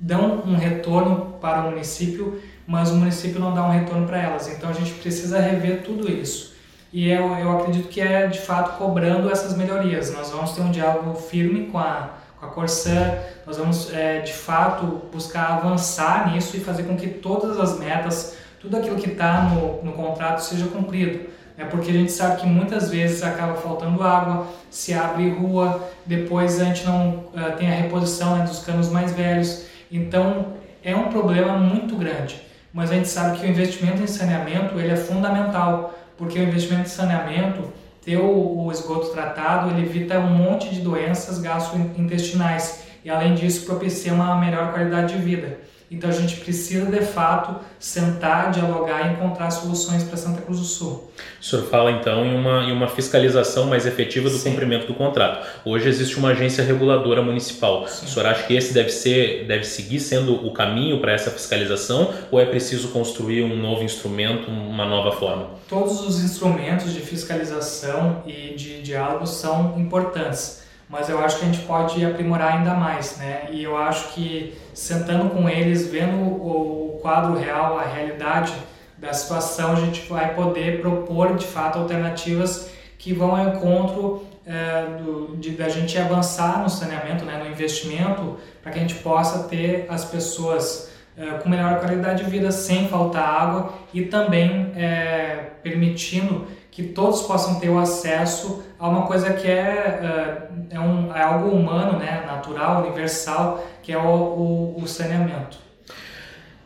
dão 0.00 0.42
um 0.44 0.56
retorno 0.56 1.38
para 1.40 1.60
o 1.60 1.70
município, 1.70 2.42
mas 2.70 2.92
o 2.92 2.94
município 2.94 3.40
não 3.40 3.52
dá 3.52 3.64
um 3.64 3.70
retorno 3.70 4.06
para 4.06 4.22
elas. 4.22 4.46
Então 4.46 4.70
a 4.70 4.72
gente 4.72 4.92
precisa 4.92 5.40
rever 5.40 5.82
tudo 5.82 6.08
isso. 6.08 6.54
E 6.92 7.10
eu, 7.10 7.34
eu 7.34 7.58
acredito 7.58 7.88
que 7.88 8.00
é 8.00 8.28
de 8.28 8.38
fato 8.38 8.78
cobrando 8.78 9.28
essas 9.28 9.56
melhorias. 9.56 10.14
Nós 10.14 10.30
vamos 10.30 10.52
ter 10.52 10.60
um 10.60 10.70
diálogo 10.70 11.14
firme 11.16 11.66
com 11.66 11.78
a, 11.78 12.10
com 12.38 12.46
a 12.46 12.48
Corsã, 12.48 13.18
nós 13.44 13.56
vamos 13.56 13.92
é, 13.92 14.20
de 14.20 14.32
fato 14.32 15.02
buscar 15.12 15.54
avançar 15.54 16.32
nisso 16.32 16.56
e 16.56 16.60
fazer 16.60 16.84
com 16.84 16.96
que 16.96 17.08
todas 17.08 17.58
as 17.58 17.76
metas, 17.76 18.36
tudo 18.60 18.76
aquilo 18.76 18.94
que 18.94 19.10
está 19.10 19.42
no, 19.42 19.82
no 19.82 19.92
contrato 19.92 20.38
seja 20.38 20.66
cumprido. 20.68 21.28
É 21.58 21.64
porque 21.64 21.90
a 21.90 21.94
gente 21.94 22.12
sabe 22.12 22.40
que 22.40 22.46
muitas 22.46 22.88
vezes 22.88 23.24
acaba 23.24 23.54
faltando 23.54 24.00
água, 24.00 24.46
se 24.70 24.94
abre 24.94 25.28
rua, 25.28 25.90
depois 26.06 26.60
a 26.60 26.66
gente 26.66 26.84
não 26.84 27.24
uh, 27.34 27.56
tem 27.58 27.68
a 27.68 27.74
reposição 27.74 28.36
né, 28.36 28.44
dos 28.44 28.60
canos 28.60 28.88
mais 28.88 29.12
velhos. 29.12 29.66
Então 29.90 30.52
é 30.84 30.94
um 30.94 31.08
problema 31.08 31.58
muito 31.58 31.96
grande 31.96 32.48
mas 32.72 32.90
a 32.90 32.94
gente 32.94 33.08
sabe 33.08 33.38
que 33.38 33.46
o 33.46 33.48
investimento 33.48 34.02
em 34.02 34.06
saneamento 34.06 34.78
ele 34.78 34.92
é 34.92 34.96
fundamental, 34.96 35.94
porque 36.16 36.38
o 36.38 36.42
investimento 36.42 36.86
em 36.86 36.92
saneamento, 36.92 37.72
ter 38.04 38.16
o, 38.16 38.64
o 38.64 38.72
esgoto 38.72 39.08
tratado, 39.08 39.70
ele 39.70 39.86
evita 39.86 40.18
um 40.18 40.30
monte 40.30 40.68
de 40.68 40.80
doenças 40.80 41.38
gastrointestinais 41.38 42.84
e 43.04 43.10
além 43.10 43.34
disso 43.34 43.66
propicia 43.66 44.12
uma 44.12 44.36
melhor 44.36 44.72
qualidade 44.72 45.14
de 45.14 45.22
vida. 45.22 45.58
Então 45.90 46.08
a 46.08 46.12
gente 46.12 46.36
precisa 46.36 46.86
de 46.86 47.00
fato 47.00 47.64
sentar, 47.80 48.52
dialogar 48.52 49.08
e 49.08 49.14
encontrar 49.14 49.50
soluções 49.50 50.04
para 50.04 50.16
Santa 50.16 50.40
Cruz 50.40 50.60
do 50.60 50.64
Sul. 50.64 51.10
O 51.40 51.44
senhor 51.44 51.64
fala 51.66 51.90
então 51.90 52.24
em 52.24 52.32
uma, 52.32 52.62
em 52.62 52.70
uma 52.70 52.86
fiscalização 52.86 53.66
mais 53.66 53.86
efetiva 53.86 54.30
do 54.30 54.36
Sim. 54.36 54.50
cumprimento 54.50 54.86
do 54.86 54.94
contrato. 54.94 55.44
Hoje 55.64 55.88
existe 55.88 56.16
uma 56.16 56.28
agência 56.28 56.62
reguladora 56.62 57.20
municipal. 57.22 57.88
Sim. 57.88 58.06
O 58.06 58.08
senhor 58.08 58.26
acha 58.26 58.44
que 58.44 58.54
esse 58.54 58.72
deve 58.72 58.90
ser, 58.90 59.46
deve 59.48 59.64
seguir 59.64 59.98
sendo 59.98 60.46
o 60.46 60.52
caminho 60.52 61.00
para 61.00 61.10
essa 61.10 61.28
fiscalização 61.28 62.14
ou 62.30 62.38
é 62.38 62.46
preciso 62.46 62.88
construir 62.90 63.42
um 63.42 63.56
novo 63.56 63.82
instrumento, 63.82 64.48
uma 64.48 64.86
nova 64.86 65.10
forma? 65.16 65.48
Todos 65.68 66.00
os 66.06 66.22
instrumentos 66.22 66.92
de 66.92 67.00
fiscalização 67.00 68.22
e 68.24 68.54
de 68.54 68.80
diálogo 68.80 69.26
são 69.26 69.76
importantes 69.76 70.60
mas 70.90 71.08
eu 71.08 71.20
acho 71.20 71.38
que 71.38 71.44
a 71.44 71.46
gente 71.46 71.64
pode 71.64 72.04
aprimorar 72.04 72.56
ainda 72.56 72.74
mais, 72.74 73.16
né? 73.16 73.48
E 73.52 73.62
eu 73.62 73.76
acho 73.76 74.12
que 74.12 74.58
sentando 74.74 75.30
com 75.30 75.48
eles, 75.48 75.86
vendo 75.86 76.16
o, 76.16 76.98
quadro 77.00 77.38
real, 77.38 77.78
a 77.78 77.84
realidade 77.84 78.52
da 78.98 79.12
situação, 79.12 79.72
a 79.72 79.76
gente 79.76 80.06
vai 80.06 80.34
poder 80.34 80.82
propor 80.82 81.36
de 81.36 81.46
fato 81.46 81.78
alternativas 81.78 82.70
que 82.98 83.14
vão 83.14 83.34
ao 83.34 83.48
encontro 83.48 84.26
é, 84.44 84.98
do, 85.00 85.36
de, 85.38 85.52
da 85.52 85.68
gente 85.68 85.96
avançar 85.96 86.62
no 86.62 86.68
saneamento, 86.68 87.24
né, 87.24 87.40
no 87.42 87.48
investimento, 87.48 88.36
para 88.62 88.72
que 88.72 88.78
a 88.78 88.82
gente 88.82 88.96
possa 88.96 89.44
ter 89.44 89.86
as 89.88 90.04
pessoas 90.04 90.90
é, 91.16 91.38
com 91.38 91.48
melhor 91.48 91.78
qualidade 91.80 92.24
de 92.24 92.30
vida 92.30 92.52
sem 92.52 92.88
faltar 92.88 93.26
água 93.26 93.72
e 93.94 94.02
também 94.02 94.72
é, 94.76 95.50
permitindo 95.62 96.46
que 96.70 96.84
todos 96.84 97.22
possam 97.22 97.58
ter 97.58 97.68
o 97.68 97.78
acesso 97.78 98.62
a 98.78 98.88
uma 98.88 99.02
coisa 99.02 99.32
que 99.32 99.46
é, 99.46 100.48
é, 100.70 100.76
é, 100.76 100.80
um, 100.80 101.14
é 101.14 101.22
algo 101.22 101.50
humano, 101.50 101.98
né, 101.98 102.24
natural, 102.26 102.82
universal, 102.82 103.66
que 103.82 103.92
é 103.92 103.98
o, 103.98 104.74
o, 104.76 104.82
o 104.82 104.86
saneamento. 104.86 105.58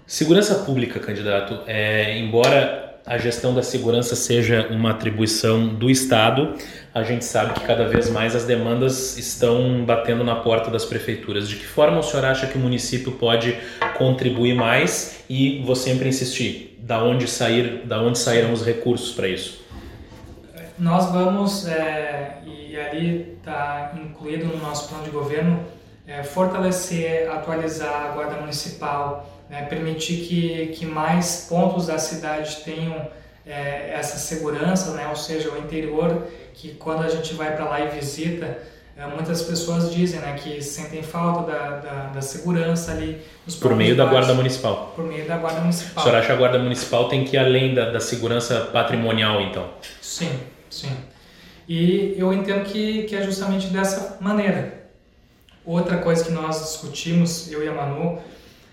Segurança 0.07 0.57
pública, 0.57 1.00
candidato, 1.00 1.61
é, 1.66 2.18
embora 2.18 2.84
a 3.07 3.18
gestão 3.18 3.55
da 3.55 3.62
segurança 3.62 4.14
seja 4.14 4.68
uma 4.70 4.92
atribuição 4.92 5.68
do 5.68 5.90
Estado, 5.90 6.55
a 6.94 7.02
gente 7.02 7.24
sabe 7.24 7.55
que 7.55 7.61
cada 7.61 7.86
vez 7.86 8.09
mais 8.09 8.34
as 8.34 8.44
demandas 8.44 9.18
estão 9.18 9.84
batendo 9.84 10.24
na 10.24 10.36
porta 10.36 10.70
das 10.70 10.84
prefeituras. 10.84 11.48
De 11.48 11.57
que 11.57 11.66
forma 11.66 11.98
o 11.98 12.02
senhor 12.02 12.24
acha 12.24 12.46
que 12.46 12.57
o 12.57 12.61
município 12.61 13.12
pode 13.12 13.59
contribuir 13.98 14.55
mais 14.55 15.22
e 15.28 15.62
vou 15.66 15.74
sempre 15.74 16.09
insistir, 16.09 16.78
da 16.80 17.02
onde 17.02 17.26
sair, 17.26 17.82
da 17.84 18.00
onde 18.00 18.18
sairão 18.18 18.52
os 18.52 18.64
recursos 18.64 19.12
para 19.12 19.28
isso? 19.28 19.63
Nós 20.79 21.11
vamos, 21.11 21.66
é, 21.66 22.39
e 22.45 22.77
ali 22.77 23.37
está 23.39 23.93
incluído 23.95 24.47
no 24.47 24.57
nosso 24.59 24.89
plano 24.89 25.05
de 25.05 25.11
governo, 25.11 25.64
é, 26.07 26.22
fortalecer, 26.22 27.31
atualizar 27.31 28.07
a 28.07 28.09
Guarda 28.09 28.37
Municipal, 28.37 29.29
né, 29.49 29.62
permitir 29.62 30.27
que, 30.27 30.66
que 30.75 30.87
mais 30.87 31.47
pontos 31.49 31.87
da 31.87 31.99
cidade 31.99 32.57
tenham 32.64 33.09
é, 33.47 33.93
essa 33.95 34.18
segurança, 34.18 34.93
né, 34.93 35.07
ou 35.09 35.16
seja, 35.16 35.51
o 35.51 35.59
interior, 35.59 36.27
que 36.53 36.75
quando 36.75 37.05
a 37.05 37.09
gente 37.09 37.35
vai 37.35 37.55
para 37.55 37.64
lá 37.66 37.81
e 37.81 37.89
visita, 37.89 38.59
é, 38.97 39.07
muitas 39.07 39.43
pessoas 39.43 39.93
dizem 39.93 40.20
né, 40.20 40.35
que 40.35 40.62
sentem 40.62 41.03
falta 41.03 41.51
da, 41.51 41.70
da, 41.79 42.03
da 42.14 42.22
segurança 42.22 42.93
ali. 42.93 43.20
por 43.61 43.75
meio 43.75 43.97
da 43.97 44.05
Guarda 44.05 44.35
Municipal. 44.35 44.93
Por 44.95 45.05
meio 45.05 45.27
da 45.27 45.37
Guarda 45.37 45.61
Municipal. 45.61 46.03
O 46.03 46.07
senhor 46.07 46.18
acha 46.18 46.27
que 46.27 46.33
a 46.33 46.37
Guarda 46.37 46.59
Municipal 46.59 47.09
tem 47.09 47.25
que 47.25 47.37
ir 47.37 47.39
além 47.39 47.75
da, 47.75 47.91
da 47.91 47.99
segurança 47.99 48.61
patrimonial, 48.72 49.41
então? 49.41 49.68
Sim, 50.01 50.31
Sim. 50.75 50.97
E 51.68 52.14
eu 52.18 52.33
entendo 52.33 52.64
que, 52.64 53.05
que 53.05 53.16
é 53.16 53.22
justamente 53.22 53.68
dessa 53.68 54.18
maneira. 54.20 54.85
Outra 55.64 55.99
coisa 55.99 56.25
que 56.25 56.31
nós 56.31 56.61
discutimos, 56.61 57.51
eu 57.51 57.64
e 57.64 57.68
a 57.68 57.72
Manu, 57.72 58.18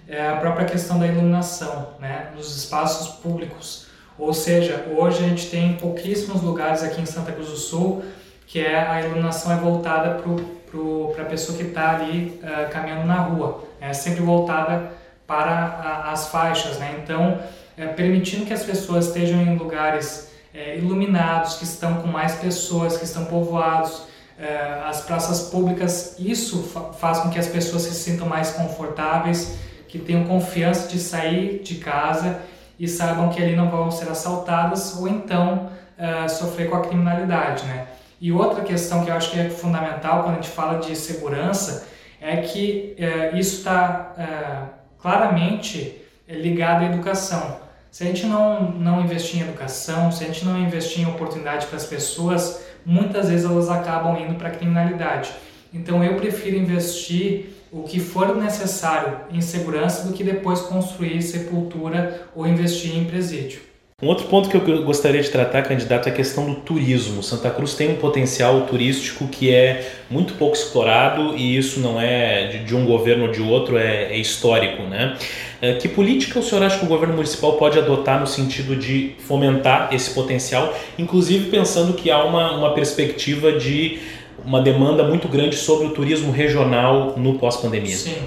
é 0.07 0.27
a 0.27 0.35
própria 0.35 0.65
questão 0.65 0.99
da 0.99 1.07
iluminação 1.07 1.95
né, 1.99 2.31
nos 2.35 2.55
espaços 2.57 3.15
públicos. 3.19 3.87
Ou 4.19 4.33
seja, 4.33 4.85
hoje 4.95 5.23
a 5.23 5.27
gente 5.27 5.49
tem 5.49 5.73
pouquíssimos 5.77 6.41
lugares 6.41 6.83
aqui 6.83 7.01
em 7.01 7.05
Santa 7.05 7.31
Cruz 7.31 7.49
do 7.49 7.55
Sul 7.55 8.03
que 8.51 8.59
é 8.59 8.75
a 8.77 8.99
iluminação 9.01 9.49
é 9.53 9.55
voltada 9.55 10.21
para 10.21 11.23
a 11.23 11.25
pessoa 11.25 11.57
que 11.57 11.63
está 11.63 11.95
ali 11.95 12.37
uh, 12.43 12.69
caminhando 12.69 13.07
na 13.07 13.15
rua, 13.15 13.63
é 13.79 13.93
sempre 13.93 14.21
voltada 14.21 14.91
para 15.25 15.49
a, 15.49 16.11
as 16.11 16.27
faixas, 16.27 16.77
né? 16.77 16.99
Então, 17.01 17.39
é, 17.77 17.87
permitindo 17.87 18.45
que 18.45 18.51
as 18.51 18.63
pessoas 18.63 19.07
estejam 19.07 19.41
em 19.41 19.55
lugares 19.55 20.30
é, 20.53 20.77
iluminados, 20.77 21.55
que 21.55 21.63
estão 21.63 22.01
com 22.01 22.07
mais 22.07 22.35
pessoas, 22.35 22.97
que 22.97 23.03
estão 23.03 23.25
povoados, 23.25 24.03
é, 24.37 24.81
as 24.85 25.01
praças 25.01 25.49
públicas, 25.49 26.15
isso 26.17 26.63
fa 26.63 26.93
faz 26.93 27.19
com 27.19 27.29
que 27.29 27.37
as 27.37 27.47
pessoas 27.47 27.83
se 27.83 27.93
sintam 27.93 28.27
mais 28.27 28.51
confortáveis, 28.51 29.57
que 29.87 29.99
tenham 29.99 30.23
confiança 30.23 30.87
de 30.87 30.99
sair 30.99 31.61
de 31.61 31.75
casa 31.75 32.39
e 32.79 32.87
saibam 32.87 33.29
que 33.29 33.41
ali 33.41 33.55
não 33.55 33.69
vão 33.69 33.91
ser 33.91 34.09
assaltadas 34.09 34.95
ou 34.97 35.07
então 35.07 35.69
uh, 35.99 36.29
sofrer 36.29 36.69
com 36.69 36.77
a 36.77 36.81
criminalidade, 36.81 37.65
né? 37.65 37.87
E 38.19 38.31
outra 38.31 38.63
questão 38.63 39.03
que 39.03 39.11
eu 39.11 39.15
acho 39.15 39.31
que 39.31 39.39
é 39.39 39.49
fundamental 39.49 40.23
quando 40.23 40.39
a 40.39 40.41
gente 40.41 40.49
fala 40.49 40.79
de 40.79 40.95
segurança 40.95 41.87
é 42.19 42.37
que 42.37 42.95
uh, 42.97 43.37
isso 43.37 43.57
está 43.57 44.13
uh, 44.17 45.01
claramente 45.01 46.01
ligado 46.27 46.83
à 46.83 46.85
educação. 46.85 47.57
Se 47.91 48.03
a 48.03 48.07
gente 48.07 48.25
não, 48.25 48.71
não 48.71 49.01
investir 49.01 49.41
em 49.41 49.43
educação, 49.43 50.13
se 50.13 50.23
a 50.23 50.27
gente 50.27 50.45
não 50.45 50.57
investir 50.57 51.01
em 51.01 51.05
oportunidade 51.07 51.65
para 51.65 51.75
as 51.75 51.85
pessoas, 51.85 52.63
muitas 52.85 53.27
vezes 53.27 53.45
elas 53.45 53.69
acabam 53.69 54.17
indo 54.17 54.35
para 54.35 54.47
a 54.47 54.51
criminalidade. 54.51 55.29
Então 55.73 56.01
eu 56.01 56.15
prefiro 56.15 56.55
investir 56.55 57.49
o 57.69 57.83
que 57.83 57.99
for 57.99 58.33
necessário 58.37 59.19
em 59.29 59.41
segurança 59.41 60.07
do 60.07 60.13
que 60.13 60.23
depois 60.23 60.61
construir 60.61 61.21
sepultura 61.21 62.27
ou 62.33 62.47
investir 62.47 62.95
em 62.95 63.03
presídio. 63.03 63.59
Um 64.01 64.07
outro 64.07 64.25
ponto 64.27 64.49
que 64.49 64.55
eu 64.55 64.83
gostaria 64.83 65.21
de 65.21 65.29
tratar, 65.29 65.61
candidato, 65.61 66.07
é 66.09 66.11
a 66.11 66.15
questão 66.15 66.45
do 66.45 66.55
turismo. 66.61 67.21
Santa 67.21 67.51
Cruz 67.51 67.75
tem 67.75 67.91
um 67.91 67.97
potencial 67.97 68.61
turístico 68.65 69.27
que 69.27 69.53
é 69.53 69.87
muito 70.09 70.33
pouco 70.35 70.55
explorado 70.55 71.37
e 71.37 71.55
isso 71.55 71.79
não 71.79 72.01
é 72.01 72.63
de, 72.65 72.75
um 72.75 72.83
governo 72.83 73.25
ou 73.25 73.31
de 73.31 73.41
outro, 73.41 73.77
é, 73.77 74.05
é 74.05 74.17
histórico. 74.17 74.81
Né? 74.83 75.15
É, 75.61 75.75
que 75.75 75.87
política 75.87 76.39
o 76.39 76.43
senhor 76.43 76.63
acha 76.63 76.79
que 76.79 76.85
o 76.85 76.87
governo 76.87 77.13
municipal 77.13 77.53
pode 77.53 77.77
adotar 77.77 78.19
no 78.19 78.25
sentido 78.25 78.75
de 78.75 79.15
fomentar 79.19 79.93
esse 79.93 80.09
potencial, 80.09 80.73
inclusive 80.97 81.51
pensando 81.51 81.93
que 81.93 82.09
há 82.09 82.23
uma, 82.23 82.57
uma 82.57 82.73
perspectiva 82.73 83.51
de 83.51 83.99
uma 84.43 84.59
demanda 84.59 85.03
muito 85.03 85.27
grande 85.27 85.55
sobre 85.55 85.85
o 85.85 85.91
turismo 85.91 86.31
regional 86.31 87.13
no 87.15 87.37
pós-pandemia? 87.37 87.95
Sim. 87.95 88.23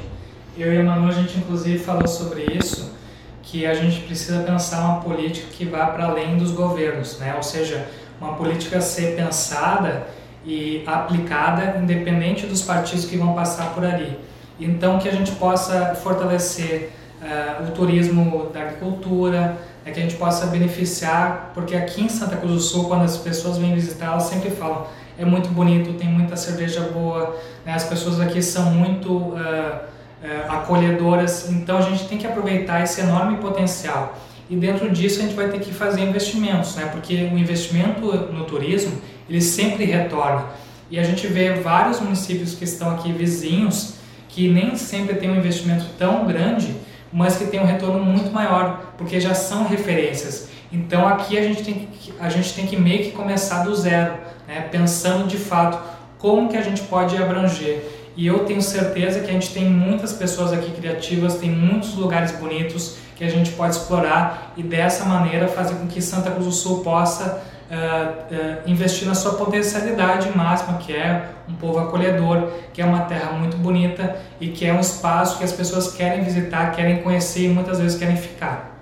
Eu 0.57 0.73
e 0.73 0.79
a 0.79 0.83
Manu, 0.85 1.09
a 1.09 1.13
gente 1.13 1.37
inclusive 1.37 1.77
falou 1.79 2.07
sobre 2.07 2.45
isso 2.57 2.95
que 3.43 3.67
a 3.67 3.75
gente 3.75 4.01
precisa 4.03 4.41
pensar 4.45 4.85
uma 4.85 5.01
política 5.01 5.49
que 5.51 5.65
vá 5.65 5.87
para 5.87 6.07
além 6.07 6.37
dos 6.37 6.53
governos, 6.53 7.19
né? 7.19 7.35
ou 7.37 7.43
seja, 7.43 7.87
uma 8.21 8.35
política 8.35 8.81
ser 8.81 9.17
pensada 9.17 10.07
e 10.47 10.83
aplicada 10.87 11.79
independente 11.81 12.47
dos 12.47 12.63
partidos 12.63 13.05
que 13.05 13.17
vão 13.17 13.35
passar 13.35 13.75
por 13.75 13.85
ali. 13.85 14.17
Então, 14.59 14.99
que 14.99 15.09
a 15.09 15.13
gente 15.13 15.33
possa 15.33 15.95
fortalecer 15.97 16.93
uh, 17.25 17.65
o 17.65 17.73
turismo 17.73 18.51
da 18.53 18.61
agricultura, 18.61 19.59
né? 19.85 19.91
que 19.91 19.99
a 19.99 20.03
gente 20.03 20.17
possa 20.17 20.47
beneficiar, 20.47 21.51
porque 21.55 21.75
aqui 21.75 22.03
em 22.03 22.09
Santa 22.09 22.37
Cruz 22.37 22.53
do 22.53 22.61
Sul, 22.61 22.85
quando 22.85 23.03
as 23.03 23.17
pessoas 23.17 23.59
vêm 23.59 23.75
visitar, 23.75 24.07
elas 24.07 24.25
sempre 24.25 24.51
falam 24.51 24.87
é 25.17 25.25
muito 25.25 25.49
bonito, 25.49 25.93
tem 25.95 26.09
muita 26.09 26.37
cerveja 26.37 26.81
boa, 26.93 27.37
né? 27.65 27.73
as 27.73 27.85
pessoas 27.85 28.21
aqui 28.21 28.43
são 28.43 28.71
muito... 28.71 29.11
Uh, 29.11 29.95
é, 30.25 30.47
acolhedoras. 30.49 31.51
Então 31.51 31.77
a 31.77 31.83
gente 31.83 32.09
tem 32.09 32.17
que 32.17 32.27
aproveitar 32.27 32.83
esse 32.83 32.99
enorme 33.03 33.37
potencial. 33.37 34.19
E 34.49 34.57
dentro 34.57 34.89
disso 34.89 35.21
a 35.21 35.23
gente 35.23 35.35
vai 35.35 35.51
ter 35.51 35.61
que 35.61 35.71
fazer 35.71 36.01
investimentos, 36.01 36.77
né? 36.77 36.87
porque 36.87 37.29
o 37.31 37.37
investimento 37.37 38.01
no 38.33 38.47
turismo 38.47 38.97
ele 39.29 39.43
sempre 39.43 39.85
retorna. 39.85 40.47
E 40.91 40.99
a 40.99 41.03
gente 41.03 41.27
vê 41.27 41.53
vários 41.53 42.01
municípios 42.01 42.55
que 42.55 42.65
estão 42.65 42.95
aqui 42.95 43.13
vizinhos 43.13 43.97
que 44.27 44.49
nem 44.49 44.77
sempre 44.77 45.17
tem 45.17 45.31
um 45.31 45.37
investimento 45.37 45.85
tão 45.99 46.27
grande, 46.27 46.75
mas 47.15 47.37
que 47.37 47.47
tem 47.47 47.61
um 47.61 47.65
retorno 47.65 48.05
muito 48.05 48.33
maior, 48.33 48.93
porque 48.99 49.21
já 49.21 49.35
são 49.35 49.69
referências. 49.69 50.49
Então 50.73 51.07
aqui 51.07 51.39
a 51.39 51.43
gente 51.43 51.63
tem 51.63 51.75
que, 51.75 52.13
a 52.19 52.29
gente 52.29 52.53
tem 52.53 52.67
que 52.67 52.77
meio 52.77 53.05
que 53.05 53.13
começar 53.13 53.63
do 53.63 53.73
zero, 53.73 54.15
né? 54.49 54.67
pensando 54.73 55.29
de 55.29 55.37
fato 55.37 55.81
como 56.19 56.49
que 56.49 56.57
a 56.57 56.61
gente 56.61 56.83
pode 56.83 57.17
abranger. 57.17 57.85
E 58.17 58.27
eu 58.27 58.41
tenho 58.41 58.61
certeza 58.61 59.21
que 59.21 59.31
a 59.31 59.33
gente 59.33 59.55
tem 59.55 59.65
muitas 59.65 60.13
pessoas 60.13 60.53
aqui 60.53 60.73
criativas, 60.73 61.37
tem 61.37 61.51
muitos 61.51 61.95
lugares 61.95 62.33
bonitos 62.33 62.97
que 63.15 63.23
a 63.23 63.31
gente 63.31 63.53
pode 63.53 63.77
explorar 63.77 64.53
e 64.57 64.63
dessa 64.63 65.05
maneira 65.05 65.47
fazer 65.47 65.77
com 65.77 65.87
que 65.87 66.03
Santa 66.03 66.33
Cruz 66.33 66.47
do 66.47 66.53
Sul 66.53 66.83
possa 66.83 67.45
uh, 67.71 68.69
investir 68.71 69.07
na 69.07 69.15
sua 69.15 69.35
potencialidade 69.35 70.37
máxima, 70.37 70.79
que 70.79 70.95
é 70.95 71.29
um 71.49 71.55
povo 71.55 71.79
acolhedor, 71.79 72.49
que 72.73 72.81
é 72.81 72.85
uma 72.85 73.01
terra 73.01 73.33
muito 73.33 73.57
bonita 73.57 74.17
e 74.41 74.49
que 74.49 74.67
é 74.67 74.73
um 74.73 74.81
espaço 74.81 75.39
que 75.39 75.45
as 75.45 75.53
pessoas 75.53 75.93
querem 75.93 76.23
visitar, 76.23 76.73
querem 76.73 77.03
conhecer 77.03 77.47
e 77.47 77.49
muitas 77.49 77.79
vezes 77.79 77.99
querem 77.99 78.17
ficar. 78.17 78.75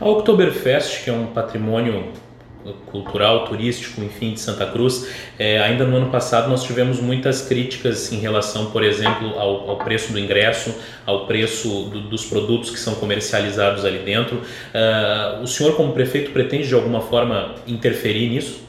A 0.00 0.08
Oktoberfest, 0.08 1.04
que 1.04 1.10
é 1.10 1.12
um 1.12 1.26
patrimônio 1.26 2.12
cultural, 2.90 3.46
turístico, 3.46 4.00
enfim, 4.02 4.34
de 4.34 4.40
Santa 4.40 4.66
Cruz. 4.66 5.08
É, 5.38 5.58
ainda 5.58 5.84
no 5.84 5.96
ano 5.96 6.10
passado 6.10 6.48
nós 6.48 6.62
tivemos 6.62 7.00
muitas 7.00 7.42
críticas 7.42 8.12
em 8.12 8.18
relação, 8.18 8.70
por 8.70 8.82
exemplo, 8.82 9.38
ao, 9.38 9.70
ao 9.70 9.78
preço 9.78 10.12
do 10.12 10.18
ingresso, 10.18 10.74
ao 11.04 11.26
preço 11.26 11.84
do, 11.84 12.08
dos 12.08 12.24
produtos 12.24 12.70
que 12.70 12.78
são 12.78 12.94
comercializados 12.94 13.84
ali 13.84 13.98
dentro. 13.98 14.36
Uh, 14.38 15.42
o 15.42 15.46
senhor, 15.46 15.76
como 15.76 15.92
prefeito, 15.92 16.30
pretende 16.30 16.68
de 16.68 16.74
alguma 16.74 17.00
forma 17.00 17.54
interferir 17.66 18.28
nisso? 18.30 18.62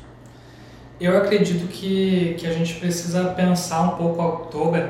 Eu 1.00 1.18
acredito 1.18 1.68
que, 1.68 2.36
que 2.38 2.48
a 2.48 2.52
gente 2.52 2.76
precisa 2.76 3.26
pensar 3.26 3.82
um 3.82 3.90
pouco 3.98 4.22
a 4.22 4.26
outubro, 4.26 4.90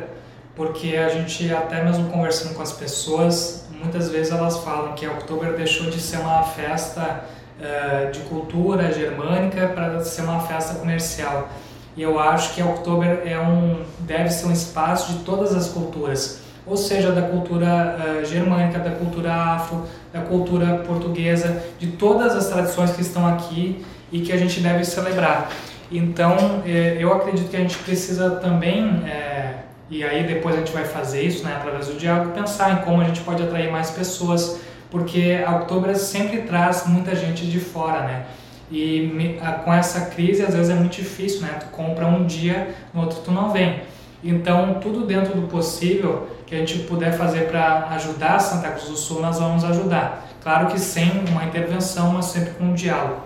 porque 0.56 0.96
a 0.96 1.10
gente, 1.10 1.52
até 1.52 1.84
mesmo 1.84 2.10
conversando 2.10 2.54
com 2.54 2.62
as 2.62 2.74
pessoas, 2.74 3.68
muitas 3.72 4.10
vezes 4.10 4.32
elas 4.32 4.58
falam 4.60 4.94
que 4.94 5.08
outubro 5.08 5.56
deixou 5.58 5.90
de 5.90 6.00
ser 6.00 6.18
uma 6.18 6.44
festa 6.44 7.26
uh, 7.60 8.12
de 8.12 8.20
cultura 8.22 8.92
germânica 8.92 9.68
para 9.68 10.04
ser 10.04 10.22
uma 10.24 10.42
festa 10.42 10.76
comercial. 10.76 11.50
E 11.98 12.02
eu 12.02 12.20
acho 12.20 12.54
que 12.54 12.62
Oktober 12.62 13.22
é 13.26 13.40
um, 13.40 13.84
deve 14.00 14.30
ser 14.30 14.48
um 14.48 14.52
espaço 14.52 15.14
de 15.14 15.20
todas 15.20 15.56
as 15.56 15.70
culturas, 15.70 16.42
ou 16.66 16.76
seja, 16.76 17.12
da 17.12 17.22
cultura 17.22 17.98
uh, 17.98 18.26
germânica, 18.26 18.80
da 18.80 18.92
cultura 18.92 19.34
afro, 19.34 19.84
da 20.12 20.22
cultura 20.22 20.84
portuguesa, 20.88 21.64
de 21.80 21.88
todas 21.88 22.36
as 22.36 22.48
tradições 22.48 22.92
que 22.92 23.02
estão 23.02 23.28
aqui 23.28 23.86
e 24.12 24.22
que 24.22 24.32
a 24.32 24.38
gente 24.38 24.60
deve 24.60 24.84
celebrar. 24.84 25.50
Então, 25.92 26.64
eh, 26.66 26.98
eu 27.00 27.14
acredito 27.14 27.50
que 27.50 27.58
a 27.58 27.60
gente 27.60 27.78
precisa 27.78 28.32
também, 28.32 29.04
eh, 29.06 29.54
e 29.90 30.04
aí 30.04 30.26
depois 30.26 30.56
a 30.56 30.60
gente 30.60 30.72
vai 30.72 30.84
fazer 30.84 31.22
isso 31.22 31.44
né, 31.44 31.56
através 31.56 31.88
do 31.88 31.94
diálogo, 31.94 32.32
pensar 32.32 32.72
em 32.74 32.84
como 32.84 33.02
a 33.02 33.06
gente 33.06 33.22
pode 33.22 33.44
atrair 33.44 33.72
mais 33.72 33.92
pessoas 33.92 34.60
porque 34.96 35.44
a 35.46 35.58
Outubro 35.58 35.94
sempre 35.94 36.44
traz 36.44 36.86
muita 36.88 37.14
gente 37.14 37.46
de 37.46 37.60
fora, 37.60 38.04
né? 38.04 38.26
E 38.72 39.12
me, 39.14 39.38
a, 39.42 39.52
com 39.52 39.74
essa 39.74 40.06
crise, 40.06 40.42
às 40.42 40.56
vezes 40.56 40.70
é 40.72 40.74
muito 40.74 40.96
difícil, 40.96 41.42
né? 41.42 41.50
Tu 41.60 41.66
compra 41.66 42.08
um 42.08 42.26
dia, 42.26 42.74
no 42.94 43.02
outro 43.02 43.20
tu 43.20 43.30
não 43.30 43.52
vem. 43.52 43.82
Então, 44.24 44.76
tudo 44.76 45.06
dentro 45.06 45.36
do 45.36 45.50
possível 45.50 46.30
que 46.48 46.56
a 46.56 46.60
gente 46.60 46.80
puder 46.84 47.12
fazer 47.12 47.50
para 47.50 47.90
ajudar 47.90 48.40
Santa 48.40 48.70
Cruz 48.70 48.88
do 48.88 48.96
Sul, 48.96 49.20
nós 49.20 49.38
vamos 49.38 49.66
ajudar. 49.66 50.26
Claro 50.42 50.68
que 50.68 50.80
sem 50.80 51.26
uma 51.30 51.44
intervenção, 51.44 52.14
mas 52.14 52.28
sempre 52.28 52.52
com 52.52 52.64
um 52.64 52.74
diálogo. 52.74 53.24